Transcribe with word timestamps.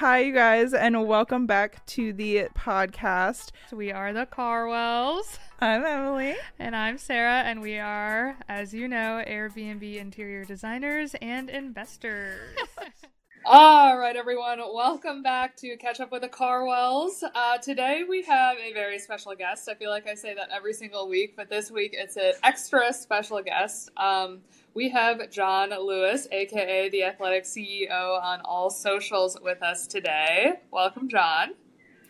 Hi, 0.00 0.20
you 0.20 0.32
guys, 0.32 0.72
and 0.72 1.06
welcome 1.06 1.44
back 1.44 1.84
to 1.88 2.14
the 2.14 2.48
podcast. 2.56 3.50
We 3.70 3.92
are 3.92 4.14
the 4.14 4.24
Karwells. 4.24 5.38
I'm 5.60 5.84
Emily. 5.84 6.36
And 6.58 6.74
I'm 6.74 6.96
Sarah, 6.96 7.42
and 7.42 7.60
we 7.60 7.78
are, 7.78 8.38
as 8.48 8.72
you 8.72 8.88
know, 8.88 9.22
Airbnb 9.28 9.98
interior 9.98 10.46
designers 10.46 11.14
and 11.20 11.50
investors. 11.50 12.56
All 13.46 13.96
right, 13.96 14.16
everyone, 14.16 14.58
welcome 14.58 15.22
back 15.22 15.56
to 15.56 15.74
Catch 15.78 15.98
Up 16.00 16.12
with 16.12 16.20
the 16.20 16.28
Karwells. 16.28 17.22
Uh, 17.34 17.56
today 17.56 18.02
we 18.06 18.22
have 18.24 18.58
a 18.58 18.74
very 18.74 18.98
special 18.98 19.34
guest. 19.34 19.66
I 19.66 19.74
feel 19.74 19.88
like 19.88 20.06
I 20.06 20.14
say 20.14 20.34
that 20.34 20.50
every 20.54 20.74
single 20.74 21.08
week, 21.08 21.36
but 21.36 21.48
this 21.48 21.70
week 21.70 21.94
it's 21.94 22.16
an 22.16 22.32
extra 22.44 22.92
special 22.92 23.42
guest. 23.42 23.90
Um, 23.96 24.40
we 24.74 24.90
have 24.90 25.30
John 25.30 25.70
Lewis, 25.70 26.28
aka 26.30 26.90
the 26.90 27.02
Athletic 27.04 27.44
CEO, 27.44 28.20
on 28.20 28.42
all 28.44 28.68
socials 28.68 29.38
with 29.42 29.62
us 29.62 29.86
today. 29.86 30.56
Welcome, 30.70 31.08
John. 31.08 31.54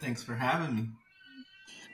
Thanks 0.01 0.25
for 0.25 0.35
having 0.35 0.75
me. 0.75 0.89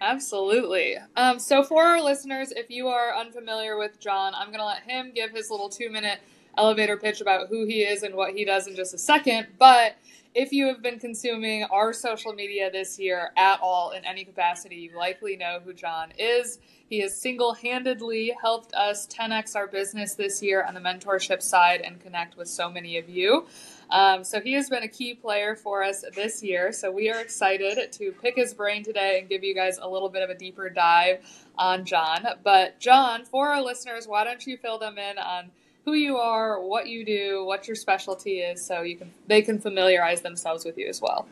Absolutely. 0.00 0.96
Um, 1.14 1.38
so, 1.38 1.62
for 1.62 1.82
our 1.82 2.02
listeners, 2.02 2.52
if 2.52 2.70
you 2.70 2.88
are 2.88 3.14
unfamiliar 3.14 3.76
with 3.76 4.00
John, 4.00 4.34
I'm 4.34 4.48
going 4.48 4.60
to 4.60 4.66
let 4.66 4.82
him 4.82 5.12
give 5.14 5.30
his 5.32 5.50
little 5.50 5.68
two 5.68 5.90
minute 5.90 6.20
elevator 6.56 6.96
pitch 6.96 7.20
about 7.20 7.48
who 7.48 7.66
he 7.66 7.82
is 7.82 8.02
and 8.02 8.14
what 8.14 8.34
he 8.34 8.44
does 8.44 8.66
in 8.66 8.74
just 8.76 8.94
a 8.94 8.98
second. 8.98 9.46
But 9.58 9.96
if 10.34 10.52
you 10.52 10.66
have 10.66 10.82
been 10.82 10.98
consuming 10.98 11.64
our 11.64 11.94
social 11.94 12.34
media 12.34 12.70
this 12.70 12.98
year 12.98 13.30
at 13.38 13.58
all 13.62 13.92
in 13.92 14.04
any 14.04 14.22
capacity, 14.22 14.76
you 14.76 14.96
likely 14.96 15.34
know 15.34 15.60
who 15.64 15.72
John 15.72 16.12
is. 16.18 16.58
He 16.90 17.00
has 17.00 17.16
single 17.16 17.54
handedly 17.54 18.36
helped 18.40 18.74
us 18.74 19.06
10x 19.06 19.56
our 19.56 19.66
business 19.66 20.14
this 20.14 20.42
year 20.42 20.62
on 20.62 20.74
the 20.74 20.80
mentorship 20.80 21.42
side 21.42 21.80
and 21.80 21.98
connect 22.00 22.36
with 22.36 22.48
so 22.48 22.70
many 22.70 22.98
of 22.98 23.08
you. 23.08 23.46
Um, 23.90 24.24
so 24.24 24.40
he 24.40 24.52
has 24.52 24.68
been 24.68 24.82
a 24.82 24.88
key 24.88 25.14
player 25.14 25.56
for 25.56 25.82
us 25.82 26.04
this 26.14 26.42
year. 26.42 26.70
So 26.70 26.92
we 26.92 27.10
are 27.10 27.20
excited 27.20 27.90
to 27.92 28.12
pick 28.12 28.36
his 28.36 28.52
brain 28.52 28.84
today 28.84 29.18
and 29.18 29.28
give 29.28 29.42
you 29.42 29.54
guys 29.54 29.78
a 29.80 29.88
little 29.88 30.10
bit 30.10 30.22
of 30.22 30.30
a 30.30 30.34
deeper 30.34 30.68
dive 30.68 31.24
on 31.56 31.84
John. 31.86 32.26
But, 32.44 32.78
John, 32.78 33.24
for 33.24 33.48
our 33.48 33.62
listeners, 33.62 34.06
why 34.06 34.24
don't 34.24 34.46
you 34.46 34.56
fill 34.56 34.78
them 34.78 34.98
in 34.98 35.18
on 35.18 35.50
who 35.86 35.94
you 35.94 36.16
are, 36.16 36.60
what 36.60 36.88
you 36.88 37.04
do, 37.04 37.44
what 37.44 37.68
your 37.68 37.76
specialty 37.76 38.40
is, 38.40 38.62
so 38.62 38.82
you 38.82 38.96
can 38.96 39.14
they 39.28 39.40
can 39.40 39.60
familiarize 39.60 40.20
themselves 40.20 40.64
with 40.64 40.76
you 40.76 40.88
as 40.88 41.00
well. 41.00 41.28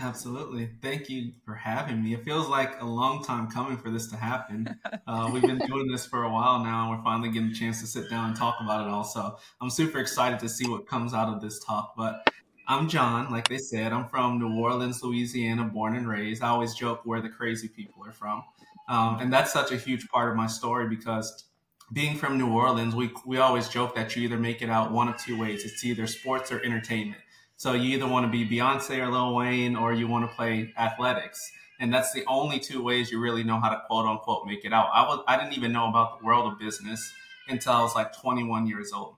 Absolutely. 0.00 0.70
Thank 0.80 1.10
you 1.10 1.32
for 1.44 1.54
having 1.54 2.04
me. 2.04 2.14
It 2.14 2.24
feels 2.24 2.48
like 2.48 2.80
a 2.80 2.86
long 2.86 3.24
time 3.24 3.50
coming 3.50 3.76
for 3.76 3.90
this 3.90 4.06
to 4.08 4.16
happen. 4.16 4.78
Uh, 5.08 5.28
we've 5.32 5.42
been 5.42 5.58
doing 5.66 5.88
this 5.90 6.06
for 6.06 6.22
a 6.22 6.30
while 6.30 6.62
now, 6.62 6.88
and 6.88 6.96
we're 6.96 7.04
finally 7.04 7.30
getting 7.30 7.50
a 7.50 7.54
chance 7.54 7.80
to 7.80 7.86
sit 7.88 8.08
down 8.08 8.28
and 8.28 8.36
talk 8.36 8.58
about 8.60 8.86
it 8.86 8.88
all. 8.88 9.02
So 9.02 9.38
I'm 9.60 9.70
super 9.70 9.98
excited 9.98 10.38
to 10.38 10.48
see 10.48 10.68
what 10.68 10.86
comes 10.86 11.12
out 11.12 11.28
of 11.28 11.42
this 11.42 11.58
talk. 11.64 11.94
But 11.96 12.28
I'm 12.68 12.88
John, 12.88 13.32
like 13.32 13.48
they 13.48 13.58
said. 13.58 13.92
I'm 13.92 14.06
from 14.06 14.38
New 14.38 14.56
Orleans, 14.56 15.02
Louisiana, 15.02 15.64
born 15.64 15.96
and 15.96 16.08
raised. 16.08 16.44
I 16.44 16.48
always 16.48 16.74
joke 16.74 17.00
where 17.04 17.20
the 17.20 17.28
crazy 17.28 17.66
people 17.66 18.06
are 18.06 18.12
from. 18.12 18.44
Um, 18.88 19.18
and 19.18 19.32
that's 19.32 19.52
such 19.52 19.72
a 19.72 19.76
huge 19.76 20.06
part 20.08 20.30
of 20.30 20.36
my 20.36 20.46
story 20.46 20.88
because 20.88 21.45
being 21.92 22.16
from 22.16 22.38
New 22.38 22.52
Orleans, 22.52 22.94
we 22.94 23.10
we 23.24 23.38
always 23.38 23.68
joke 23.68 23.94
that 23.94 24.16
you 24.16 24.22
either 24.22 24.38
make 24.38 24.62
it 24.62 24.70
out 24.70 24.90
one 24.90 25.08
of 25.08 25.16
two 25.16 25.38
ways. 25.38 25.64
It's 25.64 25.84
either 25.84 26.06
sports 26.06 26.50
or 26.50 26.60
entertainment. 26.62 27.20
So 27.56 27.72
you 27.72 27.96
either 27.96 28.06
want 28.06 28.30
to 28.30 28.30
be 28.30 28.46
Beyonce 28.46 28.98
or 28.98 29.10
Lil 29.10 29.34
Wayne, 29.34 29.76
or 29.76 29.94
you 29.94 30.08
want 30.08 30.28
to 30.28 30.36
play 30.36 30.72
athletics, 30.76 31.50
and 31.80 31.92
that's 31.92 32.12
the 32.12 32.24
only 32.26 32.58
two 32.58 32.82
ways 32.82 33.10
you 33.10 33.20
really 33.20 33.44
know 33.44 33.60
how 33.60 33.68
to 33.68 33.80
quote 33.86 34.06
unquote 34.06 34.46
make 34.46 34.64
it 34.64 34.72
out. 34.72 34.90
I 34.92 35.02
was 35.02 35.22
I 35.28 35.36
didn't 35.36 35.56
even 35.56 35.72
know 35.72 35.88
about 35.88 36.18
the 36.18 36.26
world 36.26 36.52
of 36.52 36.58
business 36.58 37.12
until 37.48 37.72
I 37.72 37.82
was 37.82 37.94
like 37.94 38.16
21 38.16 38.66
years 38.66 38.92
old. 38.92 39.14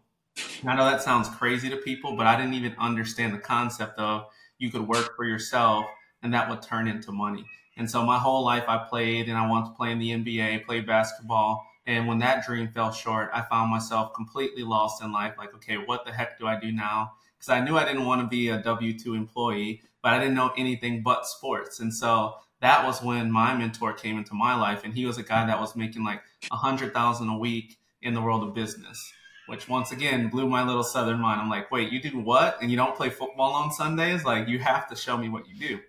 I 0.64 0.76
know 0.76 0.84
that 0.84 1.02
sounds 1.02 1.28
crazy 1.28 1.70
to 1.70 1.76
people, 1.76 2.16
but 2.16 2.26
I 2.26 2.36
didn't 2.36 2.54
even 2.54 2.74
understand 2.78 3.32
the 3.32 3.38
concept 3.38 3.98
of 3.98 4.26
you 4.58 4.70
could 4.70 4.86
work 4.86 5.16
for 5.16 5.24
yourself 5.24 5.86
and 6.22 6.34
that 6.34 6.48
would 6.50 6.62
turn 6.62 6.88
into 6.88 7.10
money. 7.10 7.44
And 7.76 7.90
so 7.90 8.04
my 8.04 8.18
whole 8.18 8.44
life 8.44 8.64
I 8.68 8.78
played 8.78 9.28
and 9.28 9.38
I 9.38 9.48
wanted 9.48 9.70
to 9.70 9.76
play 9.76 9.92
in 9.92 9.98
the 9.98 10.10
NBA, 10.10 10.66
play 10.66 10.80
basketball 10.80 11.64
and 11.88 12.06
when 12.06 12.18
that 12.18 12.44
dream 12.44 12.68
fell 12.68 12.92
short, 12.92 13.30
I 13.32 13.40
found 13.40 13.70
myself 13.70 14.12
completely 14.12 14.62
lost 14.62 15.02
in 15.02 15.10
life. 15.10 15.36
Like, 15.38 15.54
okay, 15.54 15.78
what 15.78 16.04
the 16.04 16.12
heck 16.12 16.38
do 16.38 16.46
I 16.46 16.60
do 16.60 16.70
now? 16.70 17.14
Because 17.38 17.48
I 17.48 17.64
knew 17.64 17.78
I 17.78 17.86
didn't 17.86 18.04
want 18.04 18.20
to 18.20 18.26
be 18.28 18.50
a 18.50 18.58
W 18.58 18.98
2 18.98 19.14
employee, 19.14 19.80
but 20.02 20.12
I 20.12 20.18
didn't 20.18 20.34
know 20.34 20.52
anything 20.58 21.02
but 21.02 21.26
sports. 21.26 21.80
And 21.80 21.92
so 21.92 22.34
that 22.60 22.84
was 22.84 23.02
when 23.02 23.32
my 23.32 23.56
mentor 23.56 23.94
came 23.94 24.18
into 24.18 24.34
my 24.34 24.54
life. 24.54 24.84
And 24.84 24.92
he 24.92 25.06
was 25.06 25.16
a 25.16 25.22
guy 25.22 25.46
that 25.46 25.58
was 25.58 25.76
making 25.76 26.04
like 26.04 26.20
a 26.50 26.56
hundred 26.56 26.92
thousand 26.92 27.30
a 27.30 27.38
week 27.38 27.78
in 28.02 28.12
the 28.12 28.20
world 28.20 28.42
of 28.42 28.54
business, 28.54 29.10
which 29.46 29.66
once 29.66 29.90
again 29.90 30.28
blew 30.28 30.46
my 30.46 30.66
little 30.66 30.84
southern 30.84 31.20
mind. 31.20 31.40
I'm 31.40 31.48
like, 31.48 31.70
wait, 31.70 31.90
you 31.90 32.02
do 32.02 32.18
what? 32.18 32.58
And 32.60 32.70
you 32.70 32.76
don't 32.76 32.96
play 32.96 33.08
football 33.08 33.54
on 33.54 33.72
Sundays? 33.72 34.26
Like, 34.26 34.46
you 34.46 34.58
have 34.58 34.90
to 34.90 34.94
show 34.94 35.16
me 35.16 35.30
what 35.30 35.48
you 35.48 35.68
do. 35.68 35.80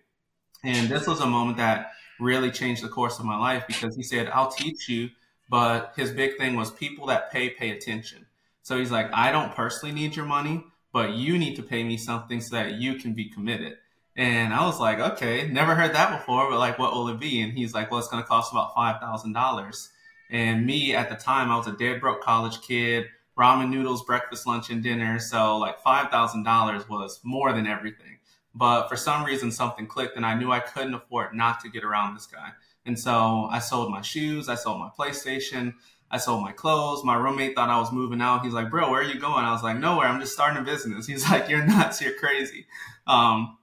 And 0.63 0.87
this 0.87 1.07
was 1.07 1.19
a 1.19 1.27
moment 1.27 1.57
that 1.57 1.91
really 2.21 2.51
changed 2.51 2.83
the 2.83 2.89
course 2.89 3.19
of 3.19 3.25
my 3.25 3.37
life 3.37 3.65
because 3.67 3.97
he 3.97 4.03
said, 4.03 4.29
I'll 4.29 4.51
teach 4.51 4.87
you 4.87 5.09
but 5.49 5.93
his 5.95 6.11
big 6.11 6.37
thing 6.37 6.55
was 6.55 6.71
people 6.71 7.07
that 7.07 7.31
pay 7.31 7.49
pay 7.49 7.71
attention. 7.71 8.25
So 8.61 8.77
he's 8.77 8.91
like, 8.91 9.11
I 9.13 9.31
don't 9.31 9.55
personally 9.55 9.95
need 9.95 10.15
your 10.15 10.25
money, 10.25 10.63
but 10.93 11.13
you 11.13 11.37
need 11.37 11.55
to 11.55 11.63
pay 11.63 11.83
me 11.83 11.97
something 11.97 12.39
so 12.39 12.55
that 12.55 12.73
you 12.75 12.95
can 12.95 13.13
be 13.13 13.25
committed. 13.29 13.77
And 14.15 14.53
I 14.53 14.65
was 14.65 14.79
like, 14.79 14.99
okay, 14.99 15.47
never 15.47 15.75
heard 15.75 15.95
that 15.95 16.19
before, 16.19 16.49
but 16.49 16.59
like, 16.59 16.77
what 16.77 16.93
will 16.93 17.07
it 17.07 17.19
be? 17.19 17.41
And 17.41 17.53
he's 17.53 17.73
like, 17.73 17.89
well, 17.89 17.99
it's 17.99 18.09
going 18.09 18.21
to 18.21 18.27
cost 18.27 18.51
about 18.51 18.75
$5,000. 18.75 19.87
And 20.29 20.65
me 20.65 20.93
at 20.93 21.09
the 21.09 21.15
time, 21.15 21.49
I 21.49 21.57
was 21.57 21.67
a 21.67 21.71
dead 21.71 22.01
broke 22.01 22.21
college 22.21 22.61
kid, 22.61 23.07
ramen 23.37 23.69
noodles, 23.69 24.03
breakfast, 24.03 24.45
lunch, 24.45 24.69
and 24.69 24.83
dinner. 24.83 25.19
So 25.19 25.57
like 25.57 25.81
$5,000 25.81 26.89
was 26.89 27.19
more 27.23 27.53
than 27.53 27.65
everything. 27.65 28.17
But 28.53 28.89
for 28.89 28.97
some 28.97 29.23
reason, 29.23 29.51
something 29.51 29.87
clicked 29.87 30.17
and 30.17 30.25
I 30.25 30.35
knew 30.35 30.51
I 30.51 30.59
couldn't 30.59 30.93
afford 30.93 31.33
not 31.33 31.61
to 31.61 31.69
get 31.69 31.83
around 31.83 32.15
this 32.15 32.25
guy. 32.25 32.49
And 32.85 32.97
so 32.97 33.47
I 33.51 33.59
sold 33.59 33.91
my 33.91 34.01
shoes, 34.01 34.49
I 34.49 34.55
sold 34.55 34.79
my 34.79 34.89
PlayStation, 34.97 35.73
I 36.11 36.17
sold 36.17 36.41
my 36.41 36.51
clothes. 36.51 37.03
My 37.03 37.15
roommate 37.15 37.55
thought 37.55 37.69
I 37.69 37.79
was 37.79 37.91
moving 37.91 38.21
out. 38.21 38.43
He's 38.43 38.53
like, 38.53 38.71
bro, 38.71 38.89
where 38.89 39.01
are 39.01 39.03
you 39.03 39.19
going? 39.19 39.45
I 39.45 39.51
was 39.51 39.61
like, 39.61 39.77
nowhere. 39.77 40.07
I'm 40.07 40.19
just 40.19 40.33
starting 40.33 40.61
a 40.61 40.65
business. 40.65 41.05
He's 41.07 41.29
like, 41.29 41.49
you're 41.49 41.65
nuts. 41.65 42.01
You're 42.01 42.13
crazy. 42.13 42.65
Um, 43.05 43.57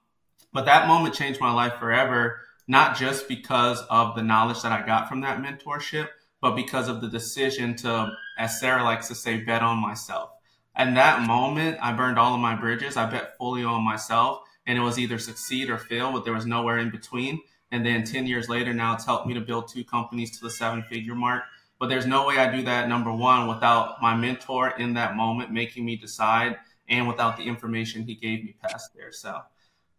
but 0.52 0.64
that 0.66 0.86
moment 0.86 1.14
changed 1.14 1.40
my 1.40 1.52
life 1.52 1.74
forever, 1.78 2.40
not 2.68 2.96
just 2.96 3.28
because 3.28 3.82
of 3.90 4.14
the 4.14 4.22
knowledge 4.22 4.62
that 4.62 4.72
I 4.72 4.86
got 4.86 5.08
from 5.08 5.22
that 5.22 5.42
mentorship, 5.42 6.08
but 6.40 6.54
because 6.54 6.88
of 6.88 7.00
the 7.00 7.08
decision 7.08 7.74
to, 7.76 8.12
as 8.38 8.60
Sarah 8.60 8.84
likes 8.84 9.08
to 9.08 9.14
say, 9.14 9.38
bet 9.38 9.62
on 9.62 9.78
myself. 9.78 10.30
And 10.74 10.96
that 10.96 11.26
moment, 11.26 11.78
I 11.80 11.92
burned 11.92 12.18
all 12.18 12.34
of 12.34 12.40
my 12.40 12.54
bridges. 12.54 12.96
I 12.96 13.10
bet 13.10 13.36
fully 13.38 13.64
on 13.64 13.82
myself, 13.82 14.40
and 14.66 14.78
it 14.78 14.82
was 14.82 14.98
either 14.98 15.18
succeed 15.18 15.70
or 15.70 15.78
fail, 15.78 16.12
but 16.12 16.24
there 16.24 16.34
was 16.34 16.46
nowhere 16.46 16.78
in 16.78 16.90
between. 16.90 17.40
And 17.72 17.84
then 17.84 18.04
10 18.04 18.26
years 18.26 18.48
later, 18.48 18.72
now 18.72 18.94
it's 18.94 19.04
helped 19.04 19.26
me 19.26 19.34
to 19.34 19.40
build 19.40 19.68
two 19.68 19.84
companies 19.84 20.38
to 20.38 20.44
the 20.44 20.50
seven 20.50 20.82
figure 20.82 21.14
mark. 21.14 21.44
But 21.78 21.88
there's 21.88 22.06
no 22.06 22.26
way 22.26 22.38
I 22.38 22.54
do 22.54 22.62
that, 22.62 22.88
number 22.88 23.12
one, 23.12 23.48
without 23.48 24.00
my 24.00 24.14
mentor 24.14 24.70
in 24.78 24.94
that 24.94 25.14
moment 25.14 25.50
making 25.50 25.84
me 25.84 25.96
decide 25.96 26.56
and 26.88 27.06
without 27.06 27.36
the 27.36 27.42
information 27.42 28.04
he 28.04 28.14
gave 28.14 28.44
me 28.44 28.54
past 28.62 28.94
there. 28.94 29.12
So 29.12 29.40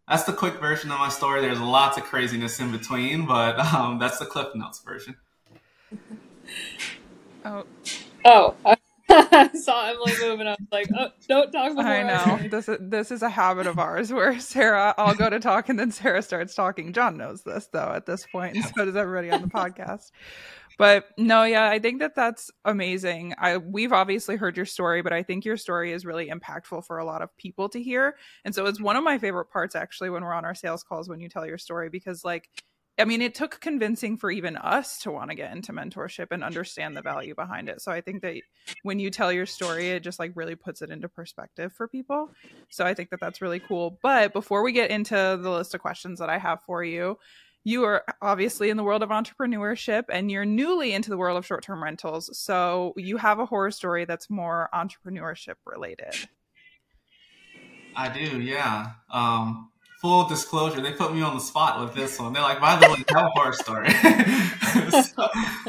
that's 0.08 0.24
the 0.24 0.32
quick 0.32 0.54
version 0.54 0.90
of 0.90 0.98
my 0.98 1.10
story. 1.10 1.40
There's 1.40 1.60
lots 1.60 1.98
of 1.98 2.04
craziness 2.04 2.58
in 2.58 2.72
between, 2.72 3.26
but 3.26 3.58
um, 3.60 3.98
that's 3.98 4.18
the 4.18 4.26
Cliff 4.26 4.54
Notes 4.54 4.80
version. 4.80 5.16
Oh. 7.44 7.64
Oh, 8.24 8.54
I 8.64 8.76
saw 9.54 9.88
Emily 9.88 10.12
move, 10.20 10.40
and 10.40 10.48
I 10.48 10.52
was 10.52 10.68
like, 10.70 10.88
oh, 10.96 11.08
don't 11.28 11.50
talk 11.50 11.74
before 11.74 11.84
I 11.84 12.02
know. 12.02 12.48
this 12.50 12.68
is 12.68 12.78
this 12.80 13.10
is 13.10 13.22
a 13.22 13.30
habit 13.30 13.66
of 13.66 13.78
ours 13.78 14.12
where 14.12 14.38
Sarah, 14.40 14.94
I'll 14.98 15.14
go 15.14 15.30
to 15.30 15.40
talk 15.40 15.68
and 15.68 15.78
then 15.78 15.90
Sarah 15.90 16.22
starts 16.22 16.54
talking. 16.54 16.92
John 16.92 17.16
knows 17.16 17.42
this 17.42 17.68
though 17.72 17.92
at 17.94 18.06
this 18.06 18.26
point, 18.30 18.56
and 18.56 18.64
so 18.64 18.84
does 18.84 18.96
everybody 18.96 19.30
on 19.30 19.42
the 19.42 19.48
podcast. 19.48 20.10
But 20.78 21.06
no, 21.18 21.42
yeah, 21.42 21.68
I 21.68 21.80
think 21.80 21.98
that 21.98 22.14
that's 22.14 22.52
amazing. 22.64 23.34
I 23.36 23.56
we've 23.56 23.92
obviously 23.92 24.36
heard 24.36 24.56
your 24.56 24.66
story, 24.66 25.02
but 25.02 25.12
I 25.12 25.24
think 25.24 25.44
your 25.44 25.56
story 25.56 25.92
is 25.92 26.06
really 26.06 26.30
impactful 26.30 26.86
for 26.86 26.98
a 26.98 27.04
lot 27.04 27.20
of 27.20 27.36
people 27.36 27.68
to 27.70 27.82
hear. 27.82 28.16
And 28.44 28.54
so 28.54 28.66
it's 28.66 28.80
one 28.80 28.96
of 28.96 29.02
my 29.02 29.18
favorite 29.18 29.46
parts 29.46 29.74
actually 29.74 30.10
when 30.10 30.22
we're 30.22 30.32
on 30.32 30.44
our 30.44 30.54
sales 30.54 30.84
calls 30.84 31.08
when 31.08 31.20
you 31.20 31.28
tell 31.28 31.44
your 31.44 31.58
story 31.58 31.88
because 31.88 32.24
like 32.24 32.48
I 32.98 33.04
mean, 33.04 33.22
it 33.22 33.34
took 33.34 33.60
convincing 33.60 34.16
for 34.16 34.30
even 34.30 34.56
us 34.56 34.98
to 35.00 35.12
want 35.12 35.30
to 35.30 35.36
get 35.36 35.52
into 35.52 35.72
mentorship 35.72 36.28
and 36.32 36.42
understand 36.42 36.96
the 36.96 37.02
value 37.02 37.34
behind 37.34 37.68
it. 37.68 37.80
So 37.80 37.92
I 37.92 38.00
think 38.00 38.22
that 38.22 38.34
when 38.82 38.98
you 38.98 39.10
tell 39.10 39.32
your 39.32 39.46
story, 39.46 39.90
it 39.90 40.02
just 40.02 40.18
like 40.18 40.32
really 40.34 40.56
puts 40.56 40.82
it 40.82 40.90
into 40.90 41.08
perspective 41.08 41.72
for 41.72 41.86
people. 41.86 42.30
So 42.70 42.84
I 42.84 42.94
think 42.94 43.10
that 43.10 43.20
that's 43.20 43.40
really 43.40 43.60
cool. 43.60 43.98
But 44.02 44.32
before 44.32 44.62
we 44.62 44.72
get 44.72 44.90
into 44.90 45.14
the 45.14 45.50
list 45.50 45.74
of 45.74 45.80
questions 45.80 46.18
that 46.18 46.28
I 46.28 46.38
have 46.38 46.62
for 46.62 46.82
you, 46.82 47.18
you 47.64 47.84
are 47.84 48.04
obviously 48.22 48.70
in 48.70 48.76
the 48.76 48.82
world 48.82 49.02
of 49.02 49.10
entrepreneurship 49.10 50.04
and 50.10 50.30
you're 50.30 50.44
newly 50.44 50.92
into 50.92 51.10
the 51.10 51.18
world 51.18 51.36
of 51.36 51.46
short 51.46 51.62
term 51.62 51.82
rentals. 51.82 52.36
So 52.38 52.94
you 52.96 53.16
have 53.18 53.38
a 53.38 53.46
horror 53.46 53.70
story 53.70 54.06
that's 54.06 54.30
more 54.30 54.68
entrepreneurship 54.74 55.54
related. 55.66 56.14
I 57.94 58.08
do, 58.08 58.40
yeah. 58.40 58.92
Um, 59.12 59.70
full 60.00 60.28
disclosure, 60.28 60.80
they 60.80 60.92
put 60.92 61.12
me 61.12 61.22
on 61.22 61.34
the 61.34 61.40
spot 61.40 61.80
with 61.80 61.94
this 61.94 62.18
one. 62.18 62.32
They're 62.32 62.42
like, 62.42 62.60
by 62.60 62.76
the 62.76 62.88
way, 62.88 63.02
tell 63.02 63.26
a 63.26 63.30
horror 63.30 63.52
story. 63.52 63.90
so, 65.02 65.22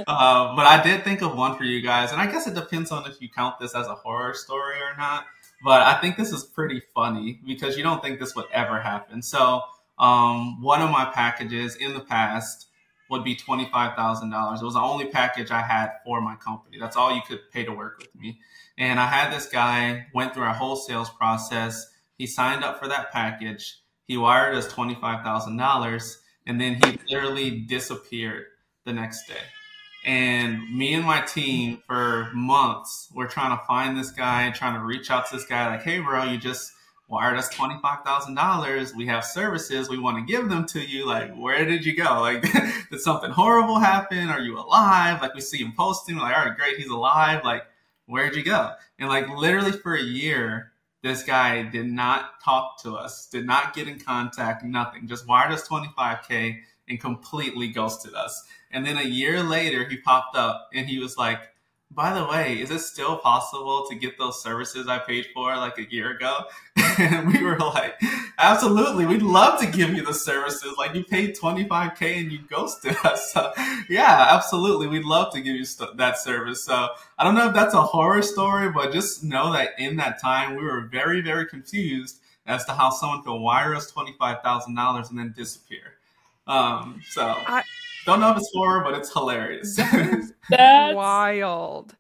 uh, 0.07 0.55
but 0.55 0.65
I 0.65 0.81
did 0.83 1.03
think 1.03 1.21
of 1.21 1.35
one 1.35 1.57
for 1.57 1.63
you 1.63 1.81
guys, 1.81 2.11
and 2.11 2.21
I 2.21 2.31
guess 2.31 2.47
it 2.47 2.53
depends 2.53 2.91
on 2.91 3.09
if 3.09 3.19
you 3.21 3.29
count 3.29 3.59
this 3.59 3.75
as 3.75 3.87
a 3.87 3.95
horror 3.95 4.33
story 4.33 4.77
or 4.77 4.95
not. 4.97 5.25
but 5.63 5.81
I 5.81 5.99
think 5.99 6.15
this 6.15 6.31
is 6.31 6.43
pretty 6.43 6.81
funny 6.93 7.39
because 7.45 7.75
you 7.75 7.83
don't 7.83 8.03
think 8.03 8.19
this 8.19 8.35
would 8.35 8.45
ever 8.53 8.79
happen. 8.79 9.21
So, 9.21 9.63
um, 9.97 10.61
one 10.61 10.81
of 10.81 10.91
my 10.91 11.05
packages 11.05 11.75
in 11.75 11.93
the 11.93 11.99
past 11.99 12.67
would 13.09 13.23
be 13.23 13.35
$25,000. 13.35 14.61
It 14.61 14.63
was 14.63 14.75
the 14.75 14.79
only 14.79 15.07
package 15.07 15.49
I 15.49 15.61
had 15.61 15.93
for 16.05 16.21
my 16.21 16.35
company. 16.35 16.77
That's 16.79 16.95
all 16.95 17.13
you 17.13 17.21
could 17.27 17.39
pay 17.51 17.65
to 17.65 17.71
work 17.71 17.97
with 17.97 18.15
me. 18.15 18.39
And 18.77 18.99
I 18.99 19.07
had 19.07 19.33
this 19.33 19.47
guy 19.47 20.05
went 20.13 20.33
through 20.33 20.43
our 20.43 20.53
whole 20.53 20.75
sales 20.75 21.09
process. 21.09 21.87
He 22.17 22.27
signed 22.27 22.63
up 22.63 22.79
for 22.79 22.87
that 22.87 23.11
package. 23.11 23.79
He 24.09 24.17
wired 24.17 24.56
us 24.56 24.67
$25,000 24.73 26.15
and 26.47 26.59
then 26.59 26.79
he 26.83 27.00
literally 27.11 27.51
disappeared 27.51 28.45
the 28.83 28.91
next 28.91 29.27
day. 29.27 29.35
And 30.03 30.75
me 30.75 30.95
and 30.95 31.06
my 31.06 31.21
team 31.21 31.83
for 31.85 32.31
months 32.33 33.09
were 33.13 33.27
trying 33.27 33.56
to 33.56 33.63
find 33.65 33.95
this 33.95 34.09
guy, 34.09 34.50
trying 34.50 34.73
to 34.73 34.83
reach 34.83 35.11
out 35.11 35.27
to 35.27 35.35
this 35.35 35.45
guy, 35.45 35.67
like, 35.67 35.83
hey, 35.83 36.00
bro, 36.00 36.23
you 36.23 36.39
just 36.39 36.71
wired 37.07 37.38
us 37.38 37.53
$25,000. 37.53 38.95
We 38.95 39.06
have 39.06 39.23
services. 39.23 39.89
We 39.89 40.00
want 40.00 40.17
to 40.17 40.33
give 40.33 40.50
them 40.50 40.65
to 40.67 40.79
you. 40.79 41.06
Like, 41.06 41.31
where 41.35 41.63
did 41.65 41.85
you 41.85 41.95
go? 41.95 42.03
Like, 42.21 42.41
did 42.89 43.01
something 43.01 43.29
horrible 43.29 43.77
happen? 43.77 44.29
Are 44.29 44.41
you 44.41 44.57
alive? 44.57 45.21
Like, 45.21 45.35
we 45.35 45.41
see 45.41 45.59
him 45.59 45.73
posting, 45.77 46.17
like, 46.17 46.35
all 46.35 46.45
right, 46.45 46.57
great, 46.57 46.77
he's 46.77 46.89
alive. 46.89 47.44
Like, 47.44 47.61
where'd 48.07 48.35
you 48.35 48.41
go? 48.41 48.71
And 48.97 49.07
like, 49.07 49.29
literally 49.29 49.71
for 49.71 49.94
a 49.94 50.01
year, 50.01 50.69
this 51.01 51.23
guy 51.23 51.63
did 51.63 51.87
not 51.87 52.41
talk 52.43 52.81
to 52.83 52.95
us, 52.95 53.27
did 53.27 53.45
not 53.45 53.73
get 53.73 53.87
in 53.87 53.99
contact, 53.99 54.63
nothing, 54.63 55.07
just 55.07 55.27
wired 55.27 55.51
us 55.51 55.67
25K 55.67 56.59
and 56.89 56.99
completely 56.99 57.69
ghosted 57.69 58.13
us. 58.13 58.43
And 58.71 58.85
then 58.85 58.97
a 58.97 59.03
year 59.03 59.41
later, 59.41 59.87
he 59.87 59.97
popped 59.97 60.35
up 60.35 60.69
and 60.73 60.87
he 60.87 60.99
was 60.99 61.17
like, 61.17 61.39
by 61.91 62.13
the 62.13 62.24
way, 62.25 62.62
is 62.62 62.69
it 62.69 62.80
still 62.80 63.18
possible 63.18 63.86
to 63.89 63.95
get 63.95 64.18
those 64.18 64.41
services 64.44 64.88
I 64.88 65.00
paid 65.00 65.27
for 65.33 65.56
like 65.57 65.80
a 65.80 65.91
year 65.91 66.12
ago? 66.12 66.44
and 67.00 67.27
we 67.33 67.44
were 67.44 67.57
like, 67.57 68.00
absolutely, 68.38 69.06
we'd 69.07 69.24
love 69.24 69.59
to 69.62 69.68
give 69.68 69.94
you 69.94 70.06
the 70.06 70.13
services. 70.13 70.75
Like 70.77 70.94
you 70.94 71.03
paid 71.03 71.36
25K 71.36 72.19
and 72.19 72.31
you 72.31 72.39
ghosted 72.47 72.95
us. 73.03 73.33
So 73.33 73.51
yeah, 73.89 74.27
absolutely. 74.30 74.88
We'd 74.88 75.03
love 75.03 75.33
to 75.33 75.41
give 75.41 75.56
you 75.56 75.65
st- 75.65 75.97
that 75.97 76.19
service. 76.19 76.63
So 76.63 76.89
I 77.18 77.24
don't 77.24 77.36
know 77.36 77.47
if 77.47 77.56
that's 77.56 77.74
a 77.74 77.81
horror 77.81 78.21
story, 78.21 78.71
but 78.71 78.94
just 78.94 79.24
know 79.24 79.51
that 79.53 79.71
in 79.80 79.97
that 79.97 80.21
time, 80.21 80.56
we 80.56 80.63
were 80.63 80.81
very, 80.81 81.21
very 81.21 81.47
confused 81.47 82.19
as 82.45 82.65
to 82.65 82.74
how 82.74 82.92
someone 82.92 83.24
could 83.24 83.35
wire 83.35 83.75
us 83.75 83.92
$25,000 83.92 85.09
and 85.09 85.19
then 85.19 85.33
disappear. 85.35 85.95
Um, 86.47 87.01
so 87.09 87.24
I, 87.24 87.63
don't 88.09 88.19
know 88.19 88.31
if 88.31 88.38
it's 88.38 88.51
horror, 88.53 88.83
but 88.83 88.95
it's 88.95 89.11
hilarious. 89.13 89.75
That's 90.50 90.95
wild. 90.95 91.95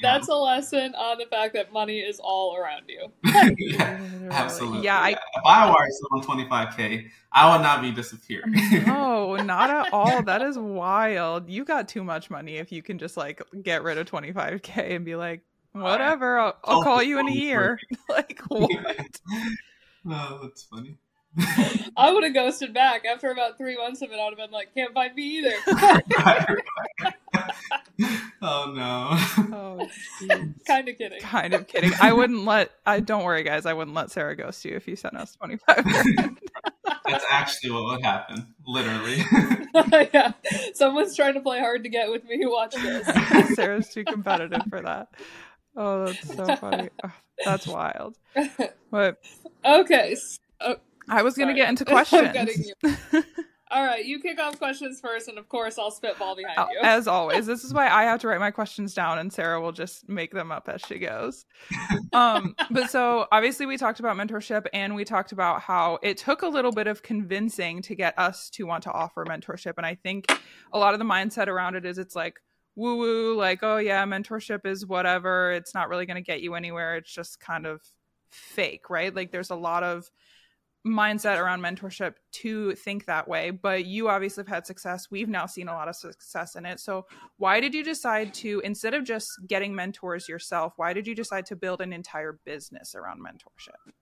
That's 0.00 0.28
a 0.28 0.34
lesson 0.34 0.94
on 0.94 1.18
the 1.18 1.26
fact 1.26 1.54
that 1.54 1.72
money 1.72 2.00
is 2.00 2.20
all 2.22 2.56
around 2.56 2.82
you. 2.88 3.10
yeah, 3.58 3.98
absolutely. 4.30 4.84
Yeah, 4.84 4.98
I, 4.98 5.10
if 5.10 5.18
I 5.44 5.68
wire 5.68 5.88
someone 6.10 6.46
25k, 6.46 7.08
I 7.32 7.52
would 7.52 7.62
not 7.62 7.80
be 7.80 7.90
disappearing. 7.90 8.52
no, 8.86 9.36
not 9.44 9.70
at 9.70 9.92
all. 9.92 10.22
That 10.22 10.42
is 10.42 10.58
wild. 10.58 11.48
You 11.48 11.64
got 11.64 11.88
too 11.88 12.04
much 12.04 12.30
money 12.30 12.56
if 12.56 12.70
you 12.70 12.82
can 12.82 12.98
just 12.98 13.16
like 13.16 13.42
get 13.62 13.82
rid 13.82 13.98
of 13.98 14.08
25k 14.08 14.94
and 14.94 15.04
be 15.04 15.16
like, 15.16 15.40
whatever, 15.72 16.38
I'll, 16.38 16.58
I'll 16.64 16.82
call 16.82 17.02
you 17.02 17.18
in 17.18 17.28
a 17.28 17.32
year. 17.32 17.80
like 18.08 18.40
what? 18.48 18.70
oh, 20.06 20.38
that's 20.42 20.64
funny. 20.64 20.96
I 21.96 22.12
would 22.12 22.24
have 22.24 22.34
ghosted 22.34 22.74
back 22.74 23.04
after 23.04 23.30
about 23.30 23.56
three 23.56 23.76
months 23.76 24.02
of 24.02 24.10
it. 24.10 24.18
I 24.18 24.24
would 24.24 24.38
have 24.38 24.38
been 24.38 24.50
like, 24.50 24.74
"Can't 24.74 24.92
find 24.92 25.14
me 25.14 25.38
either." 25.38 25.54
oh 28.42 28.72
no. 28.74 29.08
Oh, 29.54 29.88
kind 30.66 30.88
of 30.88 30.98
kidding. 30.98 31.20
Kind 31.20 31.54
of 31.54 31.66
kidding. 31.66 31.92
I 32.00 32.12
wouldn't 32.12 32.44
let. 32.44 32.72
I 32.84 33.00
don't 33.00 33.24
worry, 33.24 33.44
guys. 33.44 33.66
I 33.66 33.72
wouldn't 33.72 33.96
let 33.96 34.10
Sarah 34.10 34.36
ghost 34.36 34.64
you 34.64 34.76
if 34.76 34.86
you 34.86 34.96
sent 34.96 35.16
us 35.16 35.34
twenty 35.34 35.56
five. 35.56 35.84
That's 37.06 37.24
actually 37.30 37.70
what 37.70 37.84
would 37.84 38.04
happen. 38.04 38.54
Literally. 38.66 39.24
yeah. 40.12 40.32
Someone's 40.74 41.16
trying 41.16 41.34
to 41.34 41.40
play 41.40 41.60
hard 41.60 41.84
to 41.84 41.88
get 41.88 42.10
with 42.10 42.24
me. 42.24 42.40
Watch 42.44 42.74
this. 42.74 43.54
Sarah's 43.54 43.88
too 43.88 44.04
competitive 44.04 44.62
for 44.68 44.82
that. 44.82 45.08
Oh, 45.76 46.06
that's 46.06 46.34
so 46.34 46.56
funny. 46.56 46.90
Oh, 47.02 47.12
that's 47.44 47.66
wild. 47.66 48.18
But 48.90 49.18
okay. 49.64 50.16
Oh, 50.60 50.76
I 51.08 51.22
was 51.22 51.36
going 51.36 51.48
to 51.48 51.54
get 51.54 51.68
into 51.68 51.84
questions. 51.86 52.72
All 53.72 53.82
right, 53.82 54.04
you 54.04 54.20
kick 54.20 54.38
off 54.38 54.58
questions 54.58 55.00
first, 55.00 55.28
and 55.28 55.38
of 55.38 55.48
course, 55.48 55.78
I'll 55.78 55.90
spitball 55.90 56.36
behind 56.36 56.58
oh, 56.58 56.66
you. 56.70 56.80
As 56.82 57.08
always, 57.08 57.46
this 57.46 57.64
is 57.64 57.72
why 57.72 57.88
I 57.88 58.02
have 58.02 58.20
to 58.20 58.28
write 58.28 58.38
my 58.38 58.50
questions 58.60 58.92
down, 58.92 59.18
and 59.18 59.32
Sarah 59.32 59.62
will 59.62 59.72
just 59.72 60.06
make 60.10 60.30
them 60.30 60.52
up 60.52 60.68
as 60.68 60.82
she 60.82 60.98
goes. 60.98 61.46
Um, 62.12 62.54
but 62.70 62.90
so 62.90 63.26
obviously, 63.32 63.64
we 63.64 63.78
talked 63.78 63.98
about 63.98 64.14
mentorship, 64.18 64.66
and 64.74 64.94
we 64.94 65.06
talked 65.06 65.32
about 65.32 65.62
how 65.62 65.98
it 66.02 66.18
took 66.18 66.42
a 66.42 66.48
little 66.48 66.72
bit 66.72 66.86
of 66.86 67.02
convincing 67.02 67.80
to 67.82 67.94
get 67.94 68.18
us 68.18 68.50
to 68.50 68.64
want 68.64 68.82
to 68.82 68.92
offer 68.92 69.24
mentorship. 69.24 69.74
And 69.78 69.86
I 69.86 69.94
think 69.94 70.30
a 70.74 70.78
lot 70.78 70.92
of 70.92 70.98
the 70.98 71.06
mindset 71.06 71.46
around 71.46 71.74
it 71.74 71.86
is 71.86 71.96
it's 71.96 72.14
like 72.14 72.40
woo 72.76 72.98
woo, 72.98 73.36
like 73.36 73.60
oh 73.62 73.78
yeah, 73.78 74.04
mentorship 74.04 74.66
is 74.66 74.86
whatever. 74.86 75.50
It's 75.52 75.74
not 75.74 75.88
really 75.88 76.04
going 76.04 76.22
to 76.22 76.26
get 76.26 76.42
you 76.42 76.54
anywhere. 76.56 76.96
It's 76.96 77.12
just 77.12 77.40
kind 77.40 77.64
of 77.64 77.80
fake, 78.30 78.90
right? 78.90 79.14
Like 79.14 79.32
there's 79.32 79.50
a 79.50 79.56
lot 79.56 79.82
of 79.82 80.10
mindset 80.86 81.38
around 81.38 81.60
mentorship 81.60 82.14
to 82.32 82.74
think 82.74 83.06
that 83.06 83.28
way 83.28 83.50
but 83.50 83.84
you 83.84 84.08
obviously 84.08 84.40
have 84.40 84.48
had 84.48 84.66
success. 84.66 85.08
We've 85.10 85.28
now 85.28 85.46
seen 85.46 85.68
a 85.68 85.72
lot 85.72 85.88
of 85.88 85.94
success 85.94 86.56
in 86.56 86.66
it. 86.66 86.80
So 86.80 87.06
why 87.36 87.60
did 87.60 87.72
you 87.72 87.84
decide 87.84 88.34
to 88.34 88.60
instead 88.64 88.92
of 88.94 89.04
just 89.04 89.30
getting 89.46 89.74
mentors 89.74 90.28
yourself 90.28 90.72
why 90.76 90.92
did 90.92 91.06
you 91.06 91.14
decide 91.14 91.46
to 91.46 91.56
build 91.56 91.80
an 91.80 91.92
entire 91.92 92.40
business 92.44 92.94
around 92.94 93.20
mentorship? 93.20 93.92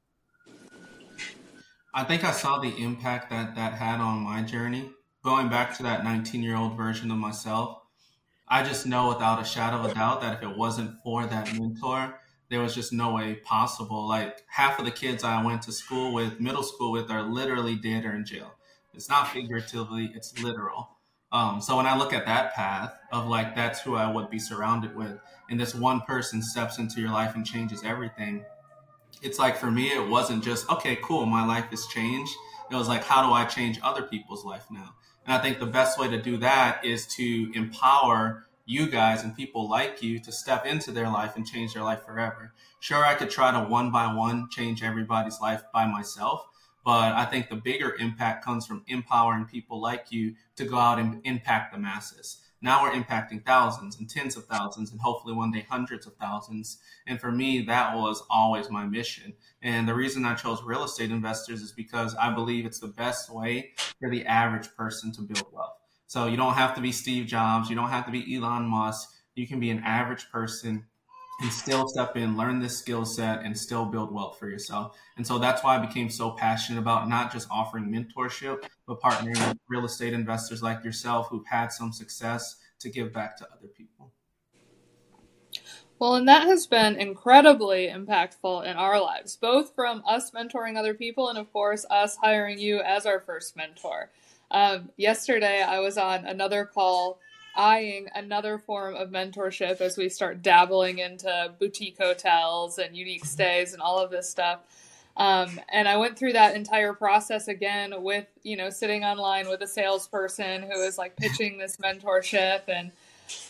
I 1.93 2.05
think 2.05 2.25
i 2.25 2.31
saw 2.31 2.59
the 2.59 2.75
impact 2.77 3.31
that 3.31 3.55
that 3.57 3.75
had 3.75 4.01
on 4.01 4.21
my 4.21 4.43
journey. 4.43 4.91
Going 5.23 5.51
back 5.51 5.77
to 5.77 5.83
that 5.83 6.03
19 6.03 6.43
year 6.43 6.57
old 6.57 6.77
version 6.77 7.11
of 7.11 7.19
myself 7.19 7.77
i 8.49 8.63
just 8.63 8.87
know 8.87 9.09
without 9.09 9.41
a 9.41 9.45
shadow 9.45 9.77
of 9.79 9.91
a 9.91 9.95
doubt 9.95 10.21
that 10.23 10.39
if 10.39 10.43
it 10.43 10.57
wasn't 10.57 10.91
for 11.05 11.27
that 11.27 11.53
mentor 11.59 12.19
there 12.51 12.61
was 12.61 12.75
just 12.75 12.93
no 12.93 13.15
way 13.15 13.35
possible. 13.37 14.09
Like 14.09 14.43
half 14.49 14.79
of 14.79 14.85
the 14.85 14.91
kids 14.91 15.25
I 15.25 15.43
went 15.43 15.63
to 15.63 15.73
school 15.73 16.13
with, 16.13 16.41
middle 16.41 16.65
school 16.65 16.93
with, 16.93 17.11
are 17.11 17.23
literally 17.23 17.77
dead 17.77 18.05
or 18.05 18.13
in 18.13 18.25
jail. 18.25 18.55
It's 18.93 19.09
not 19.09 19.29
figuratively, 19.29 20.11
it's 20.15 20.43
literal. 20.43 20.91
Um, 21.33 21.61
so 21.61 21.77
when 21.77 21.87
I 21.87 21.97
look 21.97 22.13
at 22.13 22.27
that 22.27 22.55
path 22.55 22.93
of 23.13 23.29
like 23.29 23.55
that's 23.55 23.81
who 23.81 23.95
I 23.95 24.11
would 24.11 24.31
be 24.31 24.41
surrounded 24.41 24.97
with, 24.97 25.17
and 25.49 25.61
this 25.61 25.77
one 25.77 26.01
person 26.01 26.43
steps 26.43 26.79
into 26.79 27.01
your 27.01 27.11
life 27.11 27.37
and 27.37 27.47
changes 27.47 27.85
everything, 27.85 28.45
it's 29.23 29.39
like 29.39 29.57
for 29.57 29.71
me 29.71 29.93
it 29.93 30.09
wasn't 30.09 30.43
just 30.43 30.69
okay, 30.71 30.99
cool, 31.03 31.27
my 31.27 31.47
life 31.47 31.67
has 31.71 31.87
changed. 31.87 32.35
It 32.69 32.75
was 32.75 32.89
like 32.89 33.05
how 33.05 33.25
do 33.25 33.33
I 33.33 33.45
change 33.45 33.79
other 33.81 34.03
people's 34.03 34.45
life 34.45 34.65
now? 34.73 34.95
And 35.25 35.33
I 35.33 35.39
think 35.39 35.61
the 35.61 35.67
best 35.67 36.01
way 36.01 36.09
to 36.09 36.21
do 36.21 36.37
that 36.39 36.85
is 36.85 37.07
to 37.15 37.53
empower 37.55 38.49
you 38.71 38.89
guys 38.89 39.25
and 39.25 39.37
people 39.37 39.69
like 39.69 40.01
you 40.01 40.21
to 40.21 40.31
step 40.31 40.65
into 40.65 40.93
their 40.93 41.09
life 41.09 41.35
and 41.35 41.45
change 41.45 41.75
their 41.75 41.83
life 41.83 42.05
forever. 42.05 42.55
Sure, 42.79 43.05
I 43.05 43.15
could 43.15 43.29
try 43.29 43.51
to 43.51 43.69
one 43.69 43.91
by 43.91 44.15
one 44.15 44.49
change 44.49 44.85
everybody's 44.85 45.41
life 45.41 45.65
by 45.75 45.87
myself, 45.87 46.47
but 46.85 47.13
I 47.13 47.25
think 47.25 47.49
the 47.49 47.57
bigger 47.57 47.97
impact 47.99 48.45
comes 48.45 48.67
from 48.67 48.85
empowering 48.87 49.47
people 49.47 49.81
like 49.81 50.13
you 50.13 50.37
to 50.55 50.65
go 50.65 50.79
out 50.79 51.01
and 51.01 51.21
impact 51.25 51.73
the 51.73 51.81
masses. 51.81 52.43
Now 52.63 52.85
we're 52.85 52.93
impacting 52.93 53.45
thousands 53.45 53.99
and 53.99 54.09
tens 54.09 54.37
of 54.37 54.45
thousands 54.45 54.93
and 54.93 55.01
hopefully 55.01 55.35
one 55.35 55.51
day 55.51 55.67
hundreds 55.69 56.07
of 56.07 56.15
thousands. 56.15 56.79
And 57.09 57.21
for 57.21 57.33
me, 57.33 57.63
that 57.63 57.97
was 57.97 58.23
always 58.31 58.71
my 58.71 58.87
mission. 58.87 59.33
And 59.63 59.89
the 59.89 59.95
reason 59.95 60.25
I 60.25 60.35
chose 60.35 60.63
real 60.63 60.85
estate 60.85 61.11
investors 61.11 61.61
is 61.61 61.73
because 61.73 62.15
I 62.15 62.33
believe 62.33 62.67
it's 62.67 62.79
the 62.79 62.87
best 62.87 63.31
way 63.31 63.73
for 63.99 64.09
the 64.09 64.25
average 64.27 64.69
person 64.77 65.11
to 65.13 65.23
build 65.23 65.47
wealth. 65.51 65.80
So 66.11 66.27
you 66.27 66.37
don't 66.37 66.55
have 66.55 66.75
to 66.75 66.81
be 66.81 66.91
Steve 66.91 67.27
Jobs. 67.27 67.71
You 67.71 67.77
don't 67.77 67.91
have 67.91 68.05
to 68.07 68.11
be 68.11 68.35
Elon 68.35 68.65
Musk. 68.65 69.11
You 69.37 69.47
can 69.47 69.61
be 69.61 69.71
an 69.71 69.81
average 69.85 70.29
person 70.33 70.85
and 71.41 71.53
still 71.53 71.87
step 71.87 72.17
in, 72.17 72.37
learn 72.37 72.59
this 72.59 72.77
skill 72.77 73.05
set, 73.05 73.45
and 73.45 73.57
still 73.57 73.85
build 73.85 74.13
wealth 74.13 74.37
for 74.37 74.49
yourself. 74.49 74.99
And 75.17 75.25
so 75.25 75.39
that's 75.39 75.63
why 75.63 75.77
I 75.77 75.87
became 75.87 76.11
so 76.11 76.33
passionate 76.33 76.81
about 76.81 77.09
not 77.09 77.33
just 77.33 77.47
offering 77.49 77.85
mentorship, 77.85 78.65
but 78.89 79.01
partnering 79.01 79.39
with 79.49 79.57
real 79.69 79.85
estate 79.85 80.13
investors 80.13 80.65
like 80.65 80.83
yourself 80.83 81.29
who've 81.29 81.47
had 81.47 81.71
some 81.71 81.93
success 81.93 82.57
to 82.81 82.91
give 82.91 83.13
back 83.13 83.37
to 83.37 83.47
other 83.57 83.69
people. 83.69 84.13
Well, 86.01 86.17
and 86.17 86.27
that 86.27 86.49
has 86.49 86.67
been 86.67 86.97
incredibly 86.97 87.87
impactful 87.87 88.67
in 88.67 88.77
our 88.77 89.01
lives, 89.01 89.37
both 89.37 89.77
from 89.77 90.03
us 90.09 90.33
mentoring 90.33 90.77
other 90.77 90.95
people 90.95 91.29
and, 91.29 91.39
of 91.39 91.53
course, 91.53 91.87
us 91.89 92.17
hiring 92.17 92.59
you 92.59 92.81
as 92.81 93.07
our 93.07 93.21
first 93.21 93.57
mentor. 93.57 94.11
Um, 94.51 94.91
yesterday, 94.97 95.63
I 95.63 95.81
was 95.81 95.97
on 95.97 96.27
another 96.27 96.65
call 96.65 97.21
eyeing 97.57 98.09
another 98.15 98.59
form 98.59 98.95
of 98.95 99.11
mentorship 99.11 99.81
as 99.81 99.97
we 99.97 100.09
start 100.09 100.43
dabbling 100.43 100.99
into 100.99 101.53
boutique 101.59 101.99
hotels 101.99 102.79
and 102.79 102.97
unique 102.97 103.25
stays 103.25 103.73
and 103.73 103.83
all 103.83 103.99
of 103.99 104.11
this 104.11 104.29
stuff. 104.29 104.61
Um, 105.17 105.61
and 105.69 105.89
I 105.89 105.97
went 105.97 106.19
through 106.19 106.35
that 106.35 106.55
entire 106.55 106.95
process 106.95 107.49
again 107.49 107.93
with, 108.03 108.27
you 108.43 108.57
know, 108.57 108.71
sitting 108.71 109.05
online 109.05 109.49
with 109.49 109.61
a 109.63 109.67
salesperson 109.67 110.63
who 110.63 110.83
is 110.83 110.97
like 110.97 111.17
pitching 111.17 111.59
this 111.59 111.77
mentorship. 111.77 112.63
And, 112.69 112.93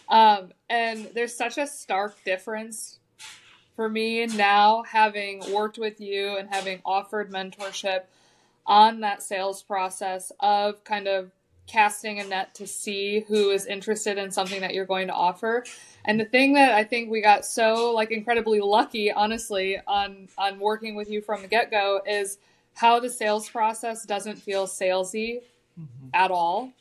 um, 0.09 0.53
and 0.69 1.11
there's 1.15 1.37
such 1.37 1.59
a 1.59 1.67
stark 1.67 2.17
difference 2.25 2.99
for 3.77 3.89
me 3.89 4.27
now, 4.27 4.83
having 4.83 5.43
worked 5.53 5.79
with 5.79 6.01
you 6.01 6.37
and 6.37 6.49
having 6.51 6.81
offered 6.85 7.31
mentorship 7.31 8.03
on 8.67 9.01
that 9.01 9.23
sales 9.23 9.63
process 9.63 10.33
of 10.41 10.83
kind 10.85 11.09
of 11.09 11.31
casting 11.67 12.19
a 12.19 12.25
net 12.25 12.55
to 12.55 12.67
see 12.67 13.21
who 13.29 13.51
is 13.51 13.65
interested 13.67 14.19
in 14.19 14.31
something 14.31 14.61
that 14.61 14.75
you're 14.75 14.85
going 14.85 15.07
to 15.07 15.13
offer. 15.13 15.65
And 16.05 16.19
the 16.19 16.25
thing 16.25 16.55
that 16.55 16.73
I 16.73 16.83
think 16.83 17.11
we 17.11 17.21
got 17.21 17.45
so 17.45 17.93
like 17.95 18.11
incredibly 18.11 18.61
lucky, 18.61 19.13
honestly, 19.13 19.79
on 19.87 20.29
on 20.37 20.59
working 20.59 20.95
with 20.95 21.11
you 21.11 21.21
from 21.21 21.43
the 21.43 21.49
get 21.49 21.71
go 21.71 22.01
is 22.07 22.39
how 22.75 22.99
the 22.99 23.11
sales 23.11 23.49
process 23.49 24.05
doesn't 24.05 24.37
feel 24.37 24.67
salesy 24.67 25.43
mm-hmm. 25.79 26.09
at 26.15 26.31
all, 26.31 26.73